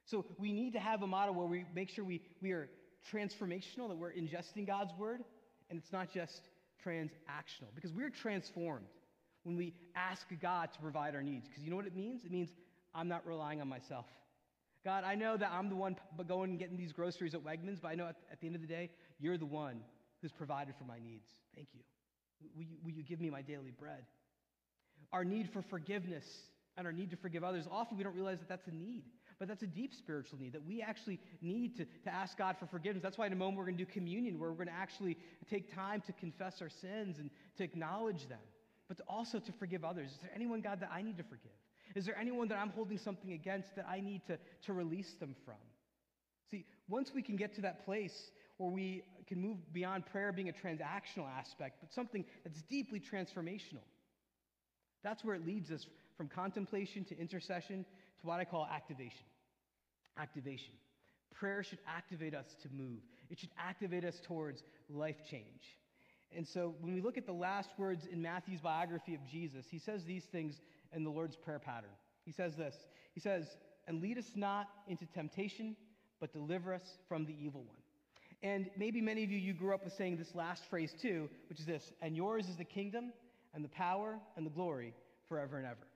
So 0.08 0.26
we 0.38 0.54
need 0.54 0.74
to 0.74 0.80
have 0.80 1.04
a 1.04 1.08
model 1.08 1.36
where 1.36 1.48
we 1.48 1.66
make 1.76 1.90
sure 1.90 2.06
we, 2.06 2.22
we 2.42 2.52
are 2.52 2.70
transformational, 3.14 3.90
that 3.90 3.98
we're 3.98 4.12
ingesting 4.12 4.66
God's 4.66 4.92
word, 4.98 5.22
and 5.70 5.80
it's 5.80 5.92
not 5.92 6.14
just 6.14 6.42
transactional. 6.86 7.74
Because 7.76 7.92
we're 7.92 8.10
transformed 8.10 8.88
when 9.44 9.58
we 9.58 9.74
ask 9.96 10.26
God 10.42 10.70
to 10.74 10.80
provide 10.80 11.14
our 11.14 11.24
needs. 11.24 11.48
Because 11.48 11.64
you 11.64 11.70
know 11.70 11.76
what 11.76 11.86
it 11.86 11.96
means? 11.96 12.24
It 12.24 12.32
means 12.32 12.50
I'm 12.96 13.08
not 13.08 13.26
relying 13.28 13.62
on 13.62 13.68
myself. 13.68 14.06
God, 14.86 15.04
I 15.04 15.16
know 15.16 15.36
that 15.36 15.52
I'm 15.52 15.70
the 15.70 15.76
one 15.76 15.98
going 16.28 16.52
and 16.52 16.60
getting 16.60 16.78
these 16.78 16.94
groceries 16.94 17.34
at 17.34 17.42
Wegmans, 17.44 17.82
but 17.82 17.90
I 17.90 17.96
know 17.96 18.08
at, 18.08 18.16
at 18.32 18.40
the 18.40 18.48
end 18.48 18.56
of 18.56 18.62
the 18.62 18.68
day, 18.68 18.90
you're 19.20 19.38
the 19.38 19.46
one 19.46 19.82
who's 20.22 20.32
provided 20.32 20.76
for 20.78 20.86
my 20.86 21.00
needs. 21.00 21.26
Thank 21.54 21.68
you. 21.74 21.82
Will, 22.56 22.64
you. 22.64 22.78
will 22.84 22.92
you 22.92 23.04
give 23.04 23.20
me 23.20 23.30
my 23.30 23.42
daily 23.42 23.72
bread? 23.78 24.06
Our 25.12 25.26
need 25.26 25.50
for 25.52 25.62
forgiveness 25.64 26.24
and 26.78 26.86
our 26.86 26.94
need 26.94 27.12
to 27.12 27.18
forgive 27.18 27.44
others, 27.44 27.66
often 27.70 27.98
we 27.98 28.04
don't 28.04 28.16
realize 28.16 28.40
that 28.40 28.48
that's 28.48 28.68
a 28.68 28.76
need, 28.76 29.04
but 29.40 29.48
that's 29.48 29.64
a 29.64 29.68
deep 29.68 29.94
spiritual 29.94 30.40
need 30.40 30.54
that 30.54 30.66
we 30.66 30.82
actually 30.82 31.20
need 31.42 31.78
to, 31.78 31.86
to 32.04 32.14
ask 32.14 32.38
God 32.38 32.56
for 32.60 32.66
forgiveness. 32.66 33.04
That's 33.04 33.18
why 33.18 33.28
in 33.28 33.34
a 33.34 33.36
moment 33.36 33.58
we're 33.58 33.66
going 33.66 33.78
to 33.78 33.86
do 33.86 33.92
communion, 33.92 34.40
where 34.40 34.50
we're 34.50 34.56
going 34.56 34.68
to 34.68 34.74
actually 34.74 35.18
take 35.50 35.74
time 35.74 36.02
to 36.08 36.14
confess 36.14 36.62
our 36.62 36.70
sins 36.70 37.20
and 37.20 37.30
to 37.58 37.64
acknowledge 37.64 38.28
them, 38.28 38.40
but 38.88 38.98
to 38.98 39.04
also 39.08 39.40
to 39.40 39.52
forgive 39.54 39.84
others. 39.84 40.12
Is 40.12 40.18
there 40.22 40.32
anyone, 40.34 40.62
God, 40.62 40.80
that 40.80 40.90
I 40.92 41.02
need 41.02 41.18
to 41.18 41.24
forgive? 41.24 41.52
Is 41.96 42.06
there 42.06 42.18
anyone 42.18 42.48
that 42.50 42.58
I'm 42.58 42.70
holding 42.70 42.98
something 42.98 43.34
against 43.34 43.76
that 43.76 43.86
I 43.88 44.00
need 44.00 44.22
to, 44.28 44.38
to 44.66 44.74
release 44.74 45.14
them 45.20 45.36
from? 45.46 45.56
See, 46.50 46.66
once 46.88 47.12
we 47.14 47.22
can 47.22 47.36
get 47.36 47.54
to 47.56 47.62
that 47.62 47.86
place 47.86 48.32
where 48.58 48.70
we 48.70 49.04
can 49.28 49.40
move 49.40 49.58
beyond 49.74 50.06
prayer 50.06 50.32
being 50.32 50.50
a 50.50 50.54
transactional 50.54 51.28
aspect, 51.38 51.78
but 51.82 51.94
something 51.94 52.26
that's 52.44 52.62
deeply 52.64 53.00
transformational, 53.00 53.84
that's 55.04 55.24
where 55.24 55.36
it 55.36 55.46
leads 55.46 55.72
us 55.72 55.86
from 56.18 56.28
contemplation 56.28 57.06
to 57.06 57.18
intercession 57.20 57.86
to 58.22 58.28
what 58.28 58.40
I 58.40 58.46
call 58.46 58.68
activation. 58.72 59.26
Activation. 60.18 60.74
Prayer 61.34 61.64
should 61.64 61.80
activate 61.88 62.34
us 62.34 62.56
to 62.64 62.70
move, 62.70 63.00
it 63.30 63.40
should 63.40 63.52
activate 63.58 64.04
us 64.04 64.20
towards 64.24 64.64
life 64.90 65.18
change. 65.30 65.78
And 66.36 66.46
so 66.46 66.76
when 66.82 66.94
we 66.94 67.02
look 67.02 67.18
at 67.18 67.26
the 67.26 67.34
last 67.34 67.70
words 67.78 68.06
in 68.06 68.22
Matthew's 68.22 68.60
biography 68.60 69.16
of 69.16 69.26
Jesus, 69.26 69.66
he 69.70 69.80
says 69.80 70.04
these 70.04 70.26
things 70.26 70.60
in 70.94 71.04
the 71.04 71.10
Lord's 71.10 71.36
Prayer 71.36 71.60
pattern. 71.60 71.90
He 72.26 72.32
says 72.32 72.56
this 72.56 72.76
He 73.14 73.20
says, 73.20 73.58
And 73.88 74.02
lead 74.02 74.18
us 74.18 74.32
not 74.36 74.68
into 74.88 75.06
temptation, 75.06 75.76
but 76.20 76.34
deliver 76.34 76.74
us 76.74 76.98
from 77.08 77.26
the 77.26 77.36
evil 77.40 77.62
one. 77.62 77.78
And 78.44 78.70
maybe 78.78 79.02
many 79.02 79.24
of 79.24 79.32
you, 79.32 79.38
you 79.38 79.54
grew 79.54 79.74
up 79.74 79.84
with 79.84 79.94
saying 79.94 80.18
this 80.18 80.36
last 80.36 80.64
phrase 80.70 80.94
too, 81.00 81.30
which 81.50 81.60
is 81.60 81.66
this 81.66 81.92
And 82.02 82.16
yours 82.16 82.48
is 82.50 82.58
the 82.58 82.66
kingdom, 82.66 83.14
and 83.54 83.64
the 83.64 83.70
power, 83.70 84.20
and 84.36 84.46
the 84.46 84.52
glory 84.52 84.94
forever 85.28 85.58
and 85.58 85.66
ever. 85.66 85.88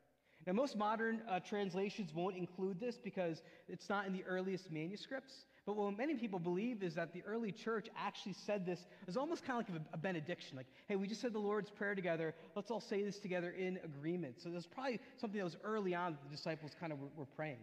Now, 0.47 0.53
most 0.53 0.75
modern 0.75 1.21
uh, 1.29 1.39
translations 1.39 2.13
won't 2.15 2.35
include 2.35 2.79
this 2.79 2.97
because 2.97 3.43
it's 3.67 3.89
not 3.89 4.07
in 4.07 4.13
the 4.13 4.23
earliest 4.23 4.71
manuscripts. 4.71 5.45
But 5.65 5.75
what 5.75 5.95
many 5.95 6.15
people 6.15 6.39
believe 6.39 6.81
is 6.81 6.95
that 6.95 7.13
the 7.13 7.21
early 7.27 7.51
church 7.51 7.87
actually 7.95 8.33
said 8.33 8.65
this 8.65 8.87
as 9.07 9.17
almost 9.17 9.45
kind 9.45 9.61
of 9.61 9.69
like 9.69 9.81
a, 9.81 9.93
a, 9.93 9.97
benediction. 9.97 10.57
Like, 10.57 10.65
hey, 10.87 10.95
we 10.95 11.07
just 11.07 11.21
said 11.21 11.33
the 11.33 11.39
Lord's 11.39 11.69
Prayer 11.69 11.93
together. 11.93 12.33
Let's 12.55 12.71
all 12.71 12.81
say 12.81 13.03
this 13.03 13.19
together 13.19 13.51
in 13.51 13.79
agreement. 13.83 14.41
So 14.41 14.49
there's 14.49 14.65
probably 14.65 14.99
something 15.17 15.37
that 15.37 15.43
was 15.43 15.57
early 15.63 15.93
on 15.93 16.13
that 16.13 16.23
the 16.23 16.35
disciples 16.35 16.71
kind 16.79 16.91
of 16.91 16.99
were, 16.99 17.09
were 17.15 17.25
praying. 17.25 17.59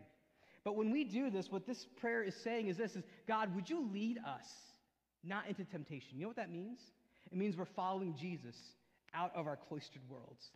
But 0.62 0.76
when 0.76 0.92
we 0.92 1.02
do 1.02 1.30
this, 1.30 1.50
what 1.50 1.66
this 1.66 1.86
prayer 2.00 2.22
is 2.22 2.36
saying 2.36 2.68
is 2.68 2.76
this 2.76 2.94
is 2.94 3.02
God, 3.26 3.54
would 3.56 3.68
you 3.68 3.88
lead 3.92 4.18
us 4.18 4.46
not 5.24 5.48
into 5.48 5.64
temptation? 5.64 6.10
You 6.14 6.22
know 6.22 6.28
what 6.28 6.36
that 6.36 6.52
means? 6.52 6.78
It 7.32 7.36
means 7.36 7.56
we're 7.56 7.64
following 7.64 8.14
Jesus 8.14 8.56
out 9.12 9.34
of 9.34 9.46
our 9.46 9.56
cloistered 9.56 10.02
worlds. 10.08 10.50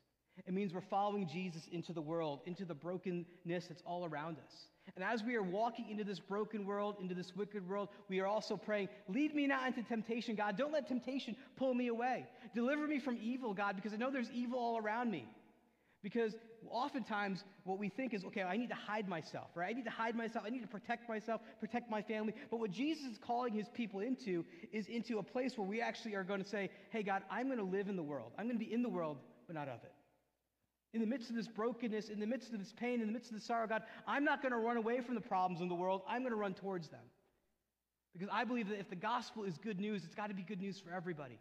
It 0.47 0.55
means 0.55 0.73
we're 0.73 0.81
following 0.81 1.29
Jesus 1.29 1.63
into 1.71 1.93
the 1.93 2.01
world, 2.01 2.41
into 2.47 2.65
the 2.65 2.75
brokenness 2.75 3.67
that's 3.69 3.83
all 3.85 4.07
around 4.07 4.39
us. 4.39 4.67
And 4.97 5.05
as 5.05 5.23
we 5.23 5.37
are 5.37 5.43
walking 5.43 5.89
into 5.91 6.05
this 6.05 6.19
broken 6.19 6.67
world, 6.67 6.97
into 7.01 7.15
this 7.15 7.37
wicked 7.37 7.69
world, 7.69 7.89
we 8.09 8.21
are 8.21 8.27
also 8.27 8.57
praying, 8.57 8.89
Lead 9.09 9.35
me 9.35 9.47
not 9.47 9.67
into 9.67 9.83
temptation, 9.83 10.35
God. 10.35 10.57
Don't 10.57 10.73
let 10.73 10.89
temptation 10.89 11.37
pull 11.57 11.75
me 11.75 11.89
away. 11.89 12.27
Deliver 12.55 12.87
me 12.87 12.99
from 12.99 13.19
evil, 13.23 13.55
God, 13.55 13.77
because 13.77 13.93
I 13.93 13.97
know 13.97 14.11
there's 14.11 14.31
evil 14.33 14.59
all 14.59 14.79
around 14.79 15.11
me. 15.11 15.29
Because 16.03 16.35
oftentimes 16.69 17.45
what 17.63 17.79
we 17.79 17.89
think 17.89 18.13
is, 18.13 18.25
okay, 18.25 18.43
I 18.43 18.57
need 18.57 18.71
to 18.71 18.75
hide 18.75 19.09
myself, 19.09 19.51
right? 19.55 19.71
I 19.71 19.73
need 19.73 19.85
to 19.85 19.91
hide 19.91 20.17
myself. 20.17 20.45
I 20.45 20.51
need 20.51 20.63
to 20.63 20.69
protect 20.69 21.09
myself, 21.09 21.41
protect 21.61 21.89
my 21.89 22.03
family. 22.03 22.35
But 22.51 22.59
what 22.59 22.73
Jesus 22.73 23.05
is 23.05 23.19
calling 23.19 23.53
his 23.53 23.69
people 23.69 24.01
into 24.01 24.45
is 24.73 24.89
into 24.89 25.19
a 25.19 25.23
place 25.23 25.57
where 25.57 25.67
we 25.67 25.81
actually 25.81 26.15
are 26.15 26.25
going 26.25 26.43
to 26.43 26.49
say, 26.49 26.71
hey, 26.91 27.05
God, 27.05 27.23
I'm 27.31 27.47
going 27.47 27.59
to 27.59 27.65
live 27.65 27.89
in 27.89 27.95
the 27.95 28.03
world. 28.03 28.33
I'm 28.37 28.47
going 28.47 28.59
to 28.59 28.65
be 28.65 28.73
in 28.73 28.83
the 28.83 28.89
world, 28.89 29.19
but 29.47 29.55
not 29.55 29.69
of 29.69 29.83
it. 29.85 29.93
In 30.95 31.01
the 31.01 31.07
midst 31.07 31.31
of 31.31 31.37
this 31.37 31.49
brokenness, 31.49 32.11
in 32.11 32.21
the 32.21 32.27
midst 32.27 32.53
of 32.53 32.59
this 32.59 32.73
pain, 32.77 33.01
in 33.01 33.07
the 33.07 33.13
midst 33.13 33.31
of 33.31 33.39
the 33.39 33.45
sorrow, 33.45 33.67
God, 33.67 33.83
I'm 34.07 34.25
not 34.25 34.43
going 34.43 34.53
to 34.53 34.59
run 34.59 34.77
away 34.77 35.01
from 35.01 35.15
the 35.15 35.23
problems 35.23 35.63
in 35.63 35.69
the 35.69 35.75
world. 35.75 36.03
I'm 36.07 36.21
going 36.21 36.33
to 36.33 36.39
run 36.39 36.53
towards 36.53 36.89
them. 36.89 37.01
Because 38.13 38.29
I 38.31 38.45
believe 38.45 38.69
that 38.69 38.79
if 38.79 38.91
the 38.91 38.97
gospel 38.97 39.45
is 39.45 39.57
good 39.57 39.81
news, 39.81 40.05
it's 40.05 40.15
got 40.15 40.29
to 40.29 40.35
be 40.35 40.43
good 40.43 40.61
news 40.61 40.79
for 40.79 40.93
everybody. 40.93 41.39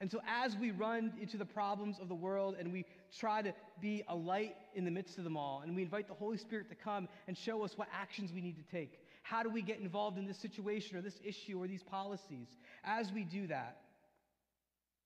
And 0.00 0.10
so, 0.10 0.20
as 0.28 0.54
we 0.56 0.70
run 0.70 1.14
into 1.20 1.38
the 1.38 1.44
problems 1.44 1.98
of 1.98 2.08
the 2.08 2.14
world 2.14 2.54
and 2.58 2.72
we 2.72 2.84
try 3.18 3.42
to 3.42 3.52
be 3.80 4.04
a 4.08 4.14
light 4.14 4.54
in 4.74 4.84
the 4.84 4.90
midst 4.90 5.18
of 5.18 5.24
them 5.24 5.36
all, 5.36 5.62
and 5.62 5.74
we 5.74 5.82
invite 5.82 6.06
the 6.06 6.14
Holy 6.14 6.36
Spirit 6.36 6.68
to 6.68 6.76
come 6.76 7.08
and 7.26 7.36
show 7.36 7.64
us 7.64 7.76
what 7.76 7.88
actions 7.92 8.30
we 8.32 8.42
need 8.42 8.56
to 8.56 8.70
take, 8.70 9.00
how 9.22 9.42
do 9.42 9.48
we 9.48 9.62
get 9.62 9.80
involved 9.80 10.18
in 10.18 10.26
this 10.26 10.38
situation 10.38 10.96
or 10.96 11.00
this 11.00 11.18
issue 11.24 11.60
or 11.60 11.66
these 11.66 11.82
policies? 11.82 12.46
As 12.84 13.10
we 13.10 13.24
do 13.24 13.46
that, 13.48 13.78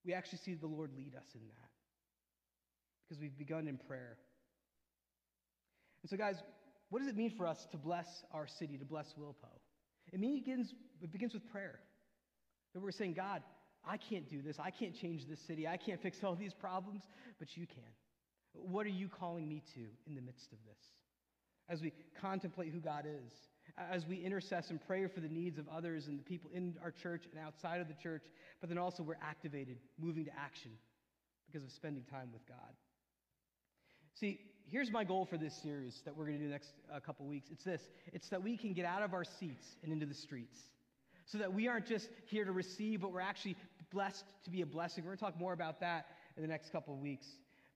we 0.04 0.12
actually 0.12 0.38
see 0.38 0.54
the 0.54 0.66
Lord 0.66 0.90
lead 0.94 1.14
us 1.14 1.26
in 1.34 1.40
that 1.46 1.69
because 3.10 3.20
we've 3.20 3.36
begun 3.36 3.66
in 3.66 3.76
prayer. 3.76 4.16
And 6.02 6.10
so, 6.10 6.16
guys, 6.16 6.36
what 6.90 7.00
does 7.00 7.08
it 7.08 7.16
mean 7.16 7.32
for 7.36 7.46
us 7.46 7.66
to 7.72 7.76
bless 7.76 8.06
our 8.32 8.46
city, 8.46 8.78
to 8.78 8.84
bless 8.84 9.12
Wilpo? 9.18 9.50
It 10.12 10.20
begins, 10.20 10.72
it 11.02 11.10
begins 11.10 11.34
with 11.34 11.50
prayer. 11.50 11.80
That 12.72 12.80
we're 12.80 12.92
saying, 12.92 13.14
God, 13.14 13.42
I 13.84 13.96
can't 13.96 14.28
do 14.30 14.42
this. 14.42 14.58
I 14.60 14.70
can't 14.70 14.94
change 14.94 15.26
this 15.28 15.40
city. 15.40 15.66
I 15.66 15.76
can't 15.76 16.00
fix 16.00 16.22
all 16.22 16.36
these 16.36 16.54
problems, 16.54 17.02
but 17.40 17.56
you 17.56 17.66
can. 17.66 17.82
What 18.52 18.86
are 18.86 18.90
you 18.90 19.08
calling 19.08 19.48
me 19.48 19.62
to 19.74 19.80
in 20.06 20.14
the 20.14 20.22
midst 20.22 20.52
of 20.52 20.58
this? 20.64 20.78
As 21.68 21.82
we 21.82 21.92
contemplate 22.20 22.72
who 22.72 22.80
God 22.80 23.06
is, 23.06 23.32
as 23.90 24.06
we 24.06 24.18
intercess 24.18 24.70
and 24.70 24.80
pray 24.86 25.06
for 25.06 25.20
the 25.20 25.28
needs 25.28 25.58
of 25.58 25.68
others 25.68 26.06
and 26.06 26.18
the 26.18 26.22
people 26.22 26.50
in 26.54 26.74
our 26.82 26.90
church 26.90 27.24
and 27.30 27.44
outside 27.44 27.80
of 27.80 27.88
the 27.88 27.94
church, 27.94 28.22
but 28.60 28.68
then 28.68 28.78
also 28.78 29.02
we're 29.02 29.14
activated, 29.22 29.78
moving 29.98 30.24
to 30.24 30.32
action 30.38 30.72
because 31.46 31.64
of 31.64 31.72
spending 31.72 32.04
time 32.04 32.30
with 32.32 32.46
God. 32.46 32.74
See, 34.14 34.40
here's 34.70 34.90
my 34.90 35.04
goal 35.04 35.24
for 35.24 35.36
this 35.36 35.54
series 35.54 36.02
that 36.04 36.16
we're 36.16 36.26
going 36.26 36.38
to 36.38 36.42
do 36.42 36.48
the 36.48 36.52
next 36.52 36.72
uh, 36.94 37.00
couple 37.00 37.26
weeks. 37.26 37.48
It's 37.50 37.64
this 37.64 37.82
it's 38.12 38.28
that 38.28 38.42
we 38.42 38.56
can 38.56 38.72
get 38.72 38.84
out 38.84 39.02
of 39.02 39.14
our 39.14 39.24
seats 39.24 39.76
and 39.82 39.92
into 39.92 40.06
the 40.06 40.14
streets. 40.14 40.60
So 41.26 41.38
that 41.38 41.52
we 41.52 41.68
aren't 41.68 41.86
just 41.86 42.08
here 42.26 42.44
to 42.44 42.52
receive, 42.52 43.00
but 43.00 43.12
we're 43.12 43.20
actually 43.20 43.56
blessed 43.92 44.24
to 44.44 44.50
be 44.50 44.62
a 44.62 44.66
blessing. 44.66 45.04
We're 45.04 45.10
going 45.10 45.18
to 45.18 45.24
talk 45.24 45.38
more 45.38 45.52
about 45.52 45.80
that 45.80 46.06
in 46.36 46.42
the 46.42 46.48
next 46.48 46.70
couple 46.72 46.94
of 46.94 47.00
weeks. 47.00 47.26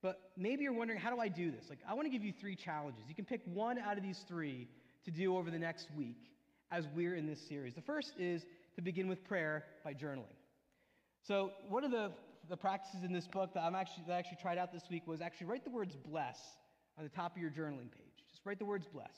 But 0.03 0.21
maybe 0.37 0.65
you're 0.65 0.73
wondering, 0.73 0.99
how 0.99 1.15
do 1.15 1.21
I 1.21 1.29
do 1.29 1.51
this? 1.51 1.71
Like, 1.71 1.79
I 1.89 1.95
want 1.95 2.07
to 2.07 2.11
give 2.11 2.25
you 2.25 2.33
three 2.33 2.57
challenges. 2.57 3.05
You 3.09 3.15
can 3.15 3.25
pick 3.25 3.41
one 3.47 3.79
out 3.79 3.97
of 3.97 4.03
these 4.03 4.25
three 4.29 4.69
to 5.05 5.11
do 5.11 5.37
over 5.37 5.51
the 5.51 5.59
next 5.59 5.89
week 5.97 6.19
as 6.71 6.87
we're 6.95 7.15
in 7.15 7.27
this 7.27 7.41
series. 7.41 7.75
The 7.75 7.81
first 7.81 8.13
is 8.19 8.45
to 8.75 8.83
begin 8.83 9.09
with 9.09 9.25
prayer 9.25 9.65
by 9.85 9.95
journaling. 9.95 10.37
So, 11.23 11.53
one 11.69 11.85
of 11.85 11.91
the 11.91 12.11
the 12.49 12.57
practices 12.57 13.05
in 13.05 13.13
this 13.13 13.27
book 13.27 13.55
that, 13.55 13.63
I'm 13.63 13.75
actually, 13.75 14.05
that 14.07 14.15
I 14.15 14.19
actually 14.19 14.39
tried 14.41 14.59
out 14.59 14.73
this 14.73 14.85
week 14.91 15.07
was 15.07 15.21
actually 15.21 15.47
write 15.47 15.65
the 15.65 15.71
words 15.71 15.97
bless 15.97 16.39
on 16.99 17.05
the 17.05 17.11
top 17.11 17.37
of 17.37 17.43
your 17.43 17.51
journaling 17.51 17.91
page. 17.91 18.25
Just 18.31 18.45
write 18.45 18.59
the 18.59 18.65
words 18.65 18.87
bless. 18.93 19.17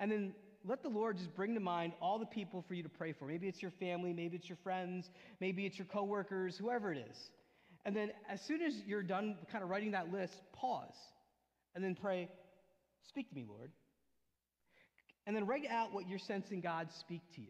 And 0.00 0.10
then 0.10 0.34
let 0.64 0.82
the 0.82 0.88
Lord 0.88 1.16
just 1.16 1.34
bring 1.34 1.54
to 1.54 1.60
mind 1.60 1.92
all 2.00 2.18
the 2.18 2.26
people 2.26 2.64
for 2.66 2.74
you 2.74 2.82
to 2.82 2.88
pray 2.88 3.12
for. 3.12 3.26
Maybe 3.26 3.48
it's 3.48 3.62
your 3.62 3.70
family, 3.72 4.12
maybe 4.12 4.36
it's 4.36 4.48
your 4.48 4.58
friends, 4.62 5.10
maybe 5.40 5.66
it's 5.66 5.78
your 5.78 5.86
coworkers, 5.86 6.56
whoever 6.56 6.92
it 6.92 7.06
is. 7.10 7.30
And 7.84 7.96
then 7.96 8.10
as 8.28 8.40
soon 8.42 8.60
as 8.60 8.74
you're 8.86 9.02
done 9.02 9.36
kind 9.50 9.64
of 9.64 9.70
writing 9.70 9.92
that 9.92 10.12
list, 10.12 10.34
pause 10.52 10.96
and 11.74 11.82
then 11.82 11.94
pray, 11.94 12.28
Speak 13.08 13.28
to 13.30 13.34
me, 13.34 13.44
Lord. 13.48 13.70
And 15.26 15.34
then 15.34 15.46
write 15.46 15.66
out 15.68 15.92
what 15.92 16.08
you're 16.08 16.18
sensing 16.18 16.60
God 16.60 16.88
speak 17.00 17.22
to 17.34 17.40
you. 17.40 17.48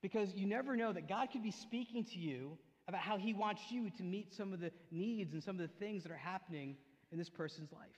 Because 0.00 0.34
you 0.34 0.46
never 0.46 0.76
know 0.76 0.92
that 0.92 1.08
God 1.08 1.28
could 1.30 1.42
be 1.42 1.50
speaking 1.50 2.04
to 2.06 2.18
you 2.18 2.58
about 2.88 3.00
how 3.00 3.16
He 3.16 3.32
wants 3.32 3.62
you 3.70 3.90
to 3.90 4.02
meet 4.02 4.34
some 4.34 4.52
of 4.52 4.60
the 4.60 4.70
needs 4.90 5.32
and 5.32 5.42
some 5.42 5.60
of 5.60 5.62
the 5.62 5.74
things 5.84 6.02
that 6.02 6.12
are 6.12 6.16
happening 6.16 6.76
in 7.10 7.18
this 7.18 7.28
person's 7.28 7.72
life. 7.72 7.90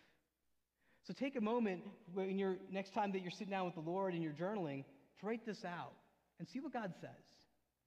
So 1.07 1.13
take 1.13 1.37
a 1.37 1.41
moment 1.41 1.83
when 2.13 2.39
you're 2.39 2.57
next 2.71 2.95
time 2.95 3.13
that 3.13 3.21
you're 3.21 3.31
sitting 3.31 3.51
down 3.51 3.67
with 3.67 3.75
the 3.75 3.81
Lord 3.81 4.15
and 4.15 4.23
you're 4.23 4.33
journaling 4.33 4.85
to 5.21 5.27
write 5.27 5.45
this 5.45 5.65
out 5.65 5.93
and 6.39 6.49
see 6.49 6.61
what 6.61 6.73
God 6.73 6.95
says. 7.01 7.11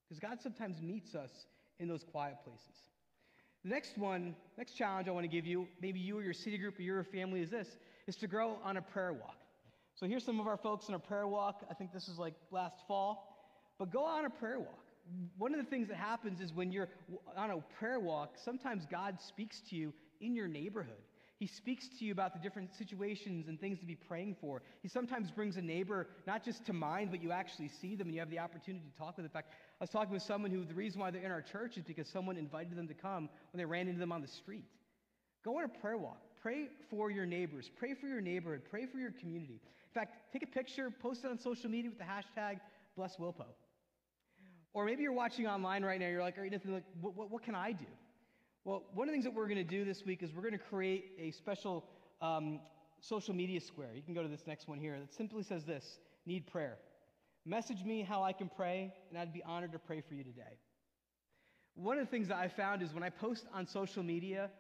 Because 0.08 0.20
God 0.20 0.38
sometimes 0.42 0.82
meets 0.82 1.16
us 1.16 1.32
in 1.80 1.88
those 1.88 2.04
quiet 2.04 2.38
places. 2.44 2.78
The 3.64 3.70
next 3.70 3.98
one, 3.98 4.36
next 4.58 4.74
challenge 4.74 5.08
I 5.08 5.12
want 5.12 5.24
to 5.24 5.28
give 5.30 5.46
you, 5.46 5.68
maybe 5.82 6.00
you 6.00 6.18
or 6.18 6.22
your 6.22 6.34
city 6.34 6.58
group 6.58 6.80
or 6.80 6.84
your 6.84 7.04
family 7.04 7.42
is 7.42 7.50
this, 7.50 7.68
is 8.06 8.16
to 8.18 8.28
grow 8.28 8.60
on 8.64 8.78
a 8.78 8.82
prayer 8.82 9.14
walk. 9.14 9.38
So 9.96 10.06
here's 10.06 10.24
some 10.24 10.40
of 10.40 10.48
our 10.48 10.58
folks 10.58 10.88
on 10.88 10.96
a 10.96 11.00
prayer 11.00 11.28
walk. 11.28 11.66
I 11.70 11.74
think 11.74 11.92
this 11.92 12.08
is 12.08 12.20
like 12.20 12.36
last 12.52 12.78
fall. 12.88 13.36
But 13.80 13.92
go 13.92 14.06
on 14.06 14.26
a 14.26 14.30
prayer 14.30 14.60
walk. 14.60 14.87
One 15.38 15.54
of 15.54 15.60
the 15.64 15.70
things 15.70 15.88
that 15.90 15.98
happens 15.98 16.42
is 16.42 16.54
when 16.54 16.72
you're 16.72 16.90
on 17.36 17.52
a 17.52 17.58
prayer 17.80 18.00
walk, 18.00 18.36
sometimes 18.44 18.86
God 18.90 19.20
speaks 19.22 19.62
to 19.70 19.76
you 19.76 19.94
in 20.20 20.36
your 20.36 20.48
neighborhood. 20.48 21.02
He 21.40 21.46
speaks 21.46 21.88
to 22.00 22.06
you 22.06 22.12
about 22.12 22.34
the 22.34 22.40
different 22.40 22.74
situations 22.74 23.48
and 23.48 23.60
things 23.60 23.78
to 23.80 23.86
be 23.86 23.96
praying 23.96 24.38
for. 24.42 24.64
He 24.82 24.88
sometimes 24.88 25.30
brings 25.30 25.56
a 25.58 25.62
neighbor 25.62 26.08
not 26.26 26.44
just 26.44 26.66
to 26.66 26.74
mind, 26.74 27.12
but 27.12 27.22
you 27.22 27.32
actually 27.32 27.70
see 27.70 27.96
them 27.96 28.08
and 28.08 28.16
you 28.16 28.20
have 28.20 28.32
the 28.32 28.40
opportunity 28.40 28.84
to 28.92 28.98
talk 28.98 29.10
with 29.10 29.18
them. 29.18 29.26
In 29.26 29.32
fact, 29.32 29.54
I 29.80 29.84
was 29.84 29.92
talking 29.92 30.14
with 30.14 30.24
someone 30.24 30.50
who 30.50 30.66
the 30.66 30.74
reason 30.74 31.00
why 31.00 31.12
they're 31.12 31.22
in 31.22 31.32
our 31.32 31.44
church 31.44 31.78
is 31.78 31.84
because 31.84 32.08
someone 32.08 32.38
invited 32.38 32.76
them 32.76 32.88
to 32.88 32.96
come 32.96 33.30
when 33.52 33.60
they 33.60 33.66
ran 33.66 33.88
into 33.88 34.00
them 34.00 34.12
on 34.12 34.22
the 34.24 34.28
street. 34.28 34.66
Go 35.46 35.60
on 35.60 35.66
a 35.66 35.68
prayer 35.68 35.98
walk. 35.98 36.18
Pray 36.42 36.70
for 36.90 37.12
your 37.12 37.28
neighbors. 37.28 37.70
Pray 37.78 37.94
for 37.94 38.08
your 38.08 38.22
neighborhood. 38.22 38.64
Pray 38.68 38.88
for 38.88 38.98
your 38.98 39.12
community. 39.12 39.62
In 39.62 39.94
fact, 39.94 40.34
take 40.34 40.42
a 40.42 40.48
picture, 40.48 40.90
post 40.90 41.24
it 41.24 41.30
on 41.30 41.40
social 41.40 41.70
media 41.70 41.92
with 41.92 42.00
the 42.00 42.06
hashtag 42.06 42.60
BlessWilpo. 42.98 43.46
Or 44.78 44.86
maybe 44.86 45.02
you're 45.02 45.12
watching 45.12 45.48
online 45.48 45.84
right 45.84 46.00
now, 46.00 46.06
you're 46.08 46.22
like, 46.22 46.38
all 46.38 46.44
right, 46.44 46.52
Nathan, 46.52 46.72
like, 46.72 46.84
what, 47.02 47.18
what, 47.18 47.32
what 47.32 47.42
can 47.42 47.56
I 47.56 47.72
do? 47.72 47.88
Well, 48.64 48.84
one 48.94 49.08
of 49.08 49.12
the 49.12 49.14
things 49.14 49.26
that 49.26 49.34
we're 49.34 49.48
going 49.48 49.58
to 49.58 49.64
do 49.64 49.84
this 49.84 50.06
week 50.06 50.22
is 50.22 50.32
we're 50.32 50.44
going 50.44 50.52
to 50.52 50.60
create 50.60 51.14
a 51.18 51.32
special 51.32 51.84
um, 52.22 52.60
social 53.00 53.34
media 53.34 53.60
square. 53.60 53.90
You 53.96 54.04
can 54.04 54.14
go 54.14 54.22
to 54.22 54.28
this 54.28 54.46
next 54.46 54.68
one 54.68 54.78
here 54.78 54.96
that 55.00 55.12
simply 55.12 55.42
says 55.42 55.66
this 55.66 55.98
Need 56.28 56.46
prayer. 56.46 56.78
Message 57.44 57.84
me 57.84 58.04
how 58.04 58.22
I 58.22 58.34
can 58.34 58.52
pray, 58.56 58.94
and 59.10 59.18
I'd 59.18 59.34
be 59.34 59.42
honored 59.42 59.72
to 59.72 59.80
pray 59.80 60.00
for 60.00 60.14
you 60.14 60.24
today. 60.24 60.60
One 61.74 61.98
of 61.98 62.06
the 62.06 62.12
things 62.12 62.28
that 62.28 62.38
I 62.38 62.48
found 62.48 62.84
is 62.84 62.94
when 62.94 63.02
I 63.02 63.10
post 63.10 63.48
on 63.56 63.66
social 63.66 64.04
media, 64.04 64.52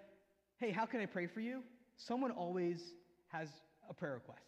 hey, 0.57 0.71
how 0.71 0.87
can 0.87 0.99
I 0.99 1.05
pray 1.05 1.27
for 1.27 1.41
you? 1.41 1.61
Someone 1.95 2.31
always 2.31 2.81
has 3.27 3.49
a 3.87 3.93
prayer 3.93 4.15
request. 4.15 4.41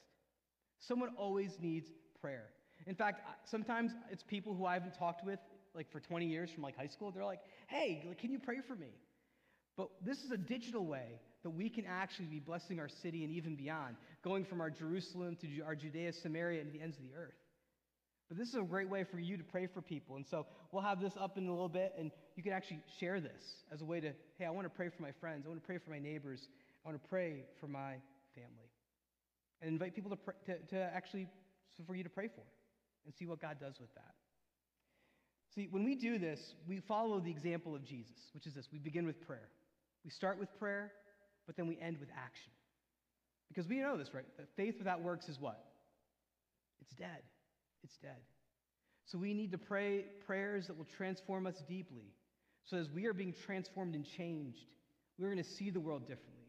Someone 0.80 1.12
always 1.16 1.60
needs 1.62 1.92
prayer. 2.20 2.48
In 2.88 2.96
fact, 2.96 3.22
sometimes 3.48 3.92
it's 4.10 4.24
people 4.24 4.56
who 4.56 4.66
I 4.66 4.74
haven't 4.74 4.96
talked 4.98 5.24
with 5.24 5.38
like 5.76 5.92
for 5.92 6.00
20 6.00 6.26
years 6.26 6.50
from 6.52 6.64
like 6.64 6.78
high 6.78 6.88
school. 6.88 7.12
They're 7.12 7.26
like, 7.26 7.42
hey, 7.68 8.04
can 8.20 8.32
you 8.32 8.40
pray 8.40 8.58
for 8.68 8.76
me? 8.76 8.92
But 9.78 9.90
this 10.04 10.20
is 10.20 10.32
a 10.32 10.38
digital 10.38 10.86
way 10.86 11.22
that 11.44 11.52
we 11.52 11.70
can 11.70 11.86
actually 11.88 12.26
be 12.26 12.40
blessing 12.40 12.80
our 12.80 12.90
city 12.90 13.24
and 13.24 13.32
even 13.34 13.56
beyond, 13.56 13.96
going 14.24 14.44
from 14.44 14.60
our 14.60 14.70
Jerusalem 14.70 15.38
to 15.42 15.62
our 15.62 15.76
Judea, 15.76 16.12
Samaria, 16.14 16.62
and 16.62 16.74
the 16.74 16.82
ends 16.82 16.98
of 16.98 17.04
the 17.04 17.16
earth. 17.16 17.38
But 18.28 18.38
this 18.38 18.50
is 18.50 18.56
a 18.56 18.62
great 18.62 18.90
way 18.90 19.04
for 19.04 19.20
you 19.20 19.38
to 19.38 19.44
pray 19.44 19.68
for 19.68 19.82
people. 19.82 20.16
And 20.16 20.26
so 20.28 20.46
we'll 20.72 20.84
have 20.84 21.02
this 21.02 21.14
up 21.20 21.38
in 21.38 21.48
a 21.48 21.52
little 21.52 21.70
bit, 21.70 21.94
and 21.98 22.12
you 22.36 22.44
can 22.44 22.52
actually 22.52 22.82
share 23.00 23.20
this 23.20 23.42
as 23.72 23.82
a 23.82 23.86
way 23.86 24.00
to, 24.00 24.12
hey, 24.38 24.46
I 24.46 24.52
want 24.52 24.66
to 24.66 24.70
pray 24.70 24.90
for 24.90 25.02
my 25.02 25.12
friends. 25.20 25.46
I 25.46 25.50
want 25.50 25.62
to 25.62 25.66
pray 25.66 25.80
for 25.80 25.90
my 25.90 26.00
neighbors. 26.00 26.48
I 26.86 26.90
want 26.90 27.02
to 27.02 27.10
pray 27.10 27.46
for 27.60 27.68
my 27.68 27.96
family. 28.36 28.70
And 29.62 29.72
invite 29.72 29.96
people 29.96 30.12
to, 30.12 30.18
to, 30.46 30.60
to 30.60 30.78
actually, 30.78 31.28
for 31.88 31.96
you 31.96 32.04
to 32.04 32.10
pray 32.10 32.28
for 32.28 32.44
and 33.06 33.14
see 33.16 33.26
what 33.26 33.42
God 33.42 33.58
does 33.60 33.80
with 33.80 33.94
that. 33.96 34.14
See, 35.56 35.68
when 35.72 35.84
we 35.84 35.96
do 35.96 36.20
this, 36.20 36.54
we 36.68 36.80
follow 36.80 37.20
the 37.20 37.32
example 37.32 37.76
of 37.76 37.84
Jesus, 37.84 38.18
which 38.34 38.46
is 38.46 38.54
this 38.54 38.68
we 38.72 38.80
begin 38.80 39.06
with 39.06 39.26
prayer. 39.26 39.50
We 40.06 40.12
start 40.12 40.40
with 40.40 40.50
prayer, 40.60 40.92
but 41.48 41.58
then 41.58 41.68
we 41.68 41.78
end 41.80 41.98
with 42.00 42.10
action. 42.16 42.52
Because 43.48 43.68
we 43.68 43.78
know 43.78 43.98
this, 43.98 44.14
right? 44.14 44.26
That 44.38 44.48
faith 44.56 44.76
without 44.78 45.02
works 45.02 45.28
is 45.28 45.40
what? 45.40 45.66
It's 46.82 46.94
dead. 46.94 47.24
It's 47.84 47.98
dead. 47.98 48.18
So 49.06 49.18
we 49.18 49.34
need 49.34 49.52
to 49.52 49.58
pray 49.58 50.06
prayers 50.28 50.68
that 50.68 50.78
will 50.78 50.88
transform 50.96 51.48
us 51.48 51.56
deeply. 51.68 52.14
So 52.66 52.78
as 52.78 52.90
we 52.92 53.08
are 53.08 53.14
being 53.14 53.34
transformed 53.46 53.96
and 53.96 54.06
changed, 54.06 54.66
we're 55.18 55.32
going 55.32 55.44
to 55.44 55.50
see 55.50 55.72
the 55.72 55.80
world 55.80 56.02
differently. 56.02 56.46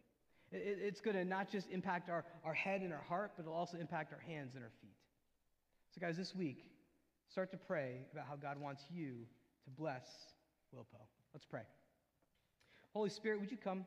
It, 0.53 0.79
it's 0.83 1.01
going 1.01 1.17
to 1.17 1.25
not 1.25 1.51
just 1.51 1.69
impact 1.71 2.11
our, 2.11 2.25
our 2.45 2.53
head 2.53 2.83
and 2.83 2.93
our 2.93 3.03
heart, 3.03 3.33
but 3.37 3.45
it'll 3.45 3.55
also 3.55 3.79
impact 3.79 4.13
our 4.13 4.21
hands 4.21 4.55
and 4.55 4.63
our 4.63 4.71
feet. 4.83 4.97
So, 5.95 6.01
guys, 6.01 6.17
this 6.17 6.35
week, 6.35 6.70
start 7.31 7.51
to 7.53 7.57
pray 7.57 8.07
about 8.13 8.27
how 8.29 8.35
God 8.35 8.61
wants 8.61 8.83
you 8.91 9.27
to 9.65 9.71
bless 9.71 10.05
Wilpo. 10.75 11.01
Let's 11.33 11.47
pray. 11.47 11.63
Holy 12.93 13.11
Spirit, 13.11 13.41
would 13.41 13.53
you 13.53 13.57
come? 13.57 13.87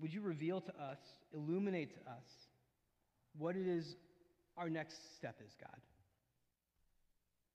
Would 0.00 0.12
you 0.12 0.20
reveal 0.20 0.60
to 0.60 0.72
us, 0.72 0.98
illuminate 1.32 1.94
to 1.94 2.10
us 2.10 2.26
what 3.38 3.56
it 3.56 3.66
is 3.66 3.96
our 4.58 4.68
next 4.68 5.16
step 5.16 5.36
is, 5.44 5.54
God? 5.58 5.80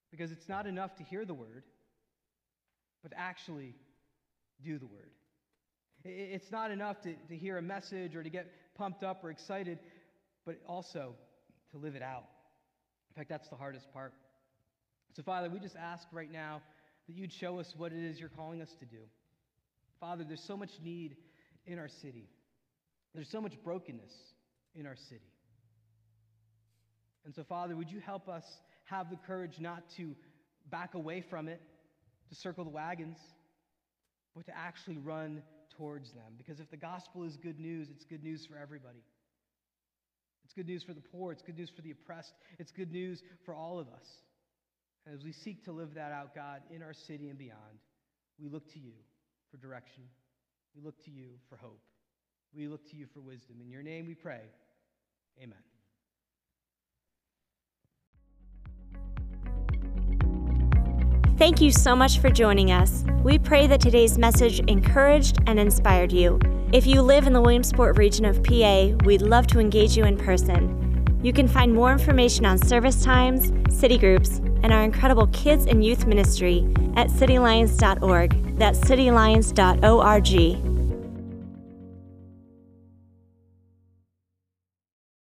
Because 0.10 0.32
it's 0.32 0.50
not 0.50 0.66
enough 0.66 0.96
to 0.96 1.04
hear 1.04 1.24
the 1.24 1.36
word, 1.36 1.64
but 3.04 3.14
actually 3.16 3.76
do 4.64 4.80
the 4.80 4.88
word. 4.88 5.12
It's 6.04 6.52
not 6.52 6.72
enough 6.72 7.00
to, 7.02 7.14
to 7.14 7.38
hear 7.38 7.60
a 7.60 7.62
message 7.62 8.16
or 8.16 8.24
to 8.24 8.30
get 8.30 8.52
pumped 8.76 9.04
up 9.04 9.24
or 9.24 9.30
excited, 9.30 9.78
but 10.48 10.56
also 10.68 11.14
to 11.72 11.78
live 11.78 11.96
it 11.96 12.02
out. 12.02 12.24
In 13.12 13.20
fact, 13.20 13.30
that's 13.30 13.50
the 13.50 13.58
hardest 13.58 13.92
part. 13.92 14.14
So, 15.16 15.22
Father, 15.22 15.50
we 15.50 15.60
just 15.60 15.76
ask 15.76 16.08
right 16.14 16.32
now 16.32 16.62
that 17.08 17.16
you'd 17.16 17.34
show 17.34 17.60
us 17.60 17.74
what 17.76 17.92
it 17.92 18.00
is 18.00 18.22
you're 18.22 18.30
calling 18.30 18.62
us 18.62 18.74
to 18.80 18.86
do. 18.86 19.02
Father, 20.00 20.24
there's 20.24 20.44
so 20.44 20.56
much 20.56 20.72
need 20.82 21.18
in 21.68 21.78
our 21.78 21.90
city, 21.90 22.30
there's 23.14 23.30
so 23.30 23.42
much 23.42 23.54
brokenness 23.64 24.14
in 24.76 24.88
our 24.88 24.96
city. 24.96 25.32
And 27.26 27.36
so, 27.36 27.44
Father, 27.44 27.76
would 27.76 27.92
you 27.92 28.00
help 28.00 28.30
us 28.30 28.46
have 28.86 29.10
the 29.10 29.18
courage 29.28 29.60
not 29.60 29.84
to 29.98 30.16
back 30.72 30.96
away 30.96 31.22
from 31.22 31.48
it, 31.48 31.62
to 32.30 32.36
circle 32.36 32.64
the 32.64 32.72
wagons, 32.72 33.18
but 34.36 34.46
to 34.46 34.58
actually 34.58 34.98
run 34.98 35.44
towards 35.78 36.14
them? 36.14 36.34
Because 36.38 36.60
if 36.60 36.72
the 36.72 36.78
gospel 36.78 37.24
is 37.24 37.36
good 37.36 37.60
news, 37.60 37.90
it's 37.92 38.06
good 38.06 38.24
news 38.24 38.46
for 38.46 38.58
everybody. 38.58 39.04
It's 40.44 40.54
good 40.54 40.68
news 40.68 40.84
for 40.84 40.94
the 40.94 41.02
poor, 41.02 41.32
it's 41.32 41.42
good 41.42 41.58
news 41.58 41.70
for 41.76 41.82
the 41.82 41.92
oppressed, 41.92 42.34
it's 42.60 42.72
good 42.72 42.92
news 42.92 43.22
for 43.46 43.54
all 43.54 43.80
of 43.80 43.88
us. 43.88 44.08
And 45.06 45.16
as 45.16 45.24
we 45.24 45.32
seek 45.32 45.64
to 45.66 45.72
live 45.72 45.94
that 45.96 46.12
out, 46.12 46.36
God, 46.36 46.62
in 46.70 46.84
our 46.84 46.94
city 46.94 47.30
and 47.30 47.38
beyond, 47.38 47.80
we 48.40 48.50
look 48.50 48.72
to 48.74 48.80
you 48.80 48.94
for 49.50 49.58
direction. 49.58 50.04
We 50.76 50.82
look 50.82 51.04
to 51.06 51.12
you 51.12 51.30
for 51.50 51.58
hope. 51.58 51.82
We 52.54 52.68
look 52.68 52.90
to 52.90 52.96
you 52.96 53.08
for 53.14 53.22
wisdom. 53.22 53.58
In 53.62 53.70
your 53.70 53.84
name 53.84 54.08
we 54.08 54.16
pray. 54.16 54.42
Amen. 55.42 55.71
Thank 61.38 61.60
you 61.60 61.72
so 61.72 61.96
much 61.96 62.20
for 62.20 62.30
joining 62.30 62.72
us. 62.72 63.04
We 63.24 63.40
pray 63.40 63.66
that 63.68 63.82
today's 63.82 64.18
message 64.18 64.60
encouraged 64.62 65.40
and 65.48 65.60
inspired 65.60 66.12
you. 66.12 66.40
If 66.72 66.86
you 66.86 67.02
live 67.02 67.28
in 67.28 67.34
the 67.34 67.42
Williamsport 67.42 67.98
region 67.98 68.26
of 68.26 68.44
PA, 68.44 68.88
we'd 69.06 69.22
love 69.22 69.48
to 69.48 69.60
engage 69.60 69.98
you 69.98 70.06
in 70.06 70.18
person. 70.18 70.78
You 71.24 71.34
can 71.34 71.48
find 71.48 71.74
more 71.74 71.92
information 71.92 72.46
on 72.46 72.58
service 72.58 73.04
times, 73.04 73.52
city 73.76 73.98
groups, 73.98 74.38
and 74.64 74.72
our 74.72 74.84
incredible 74.84 75.28
kids 75.28 75.66
and 75.66 75.84
youth 75.84 76.06
ministry 76.06 76.68
at 76.96 77.10
cityalliance.org. 77.10 78.58
That's 78.58 78.80
cityalliance.org. 78.80 80.71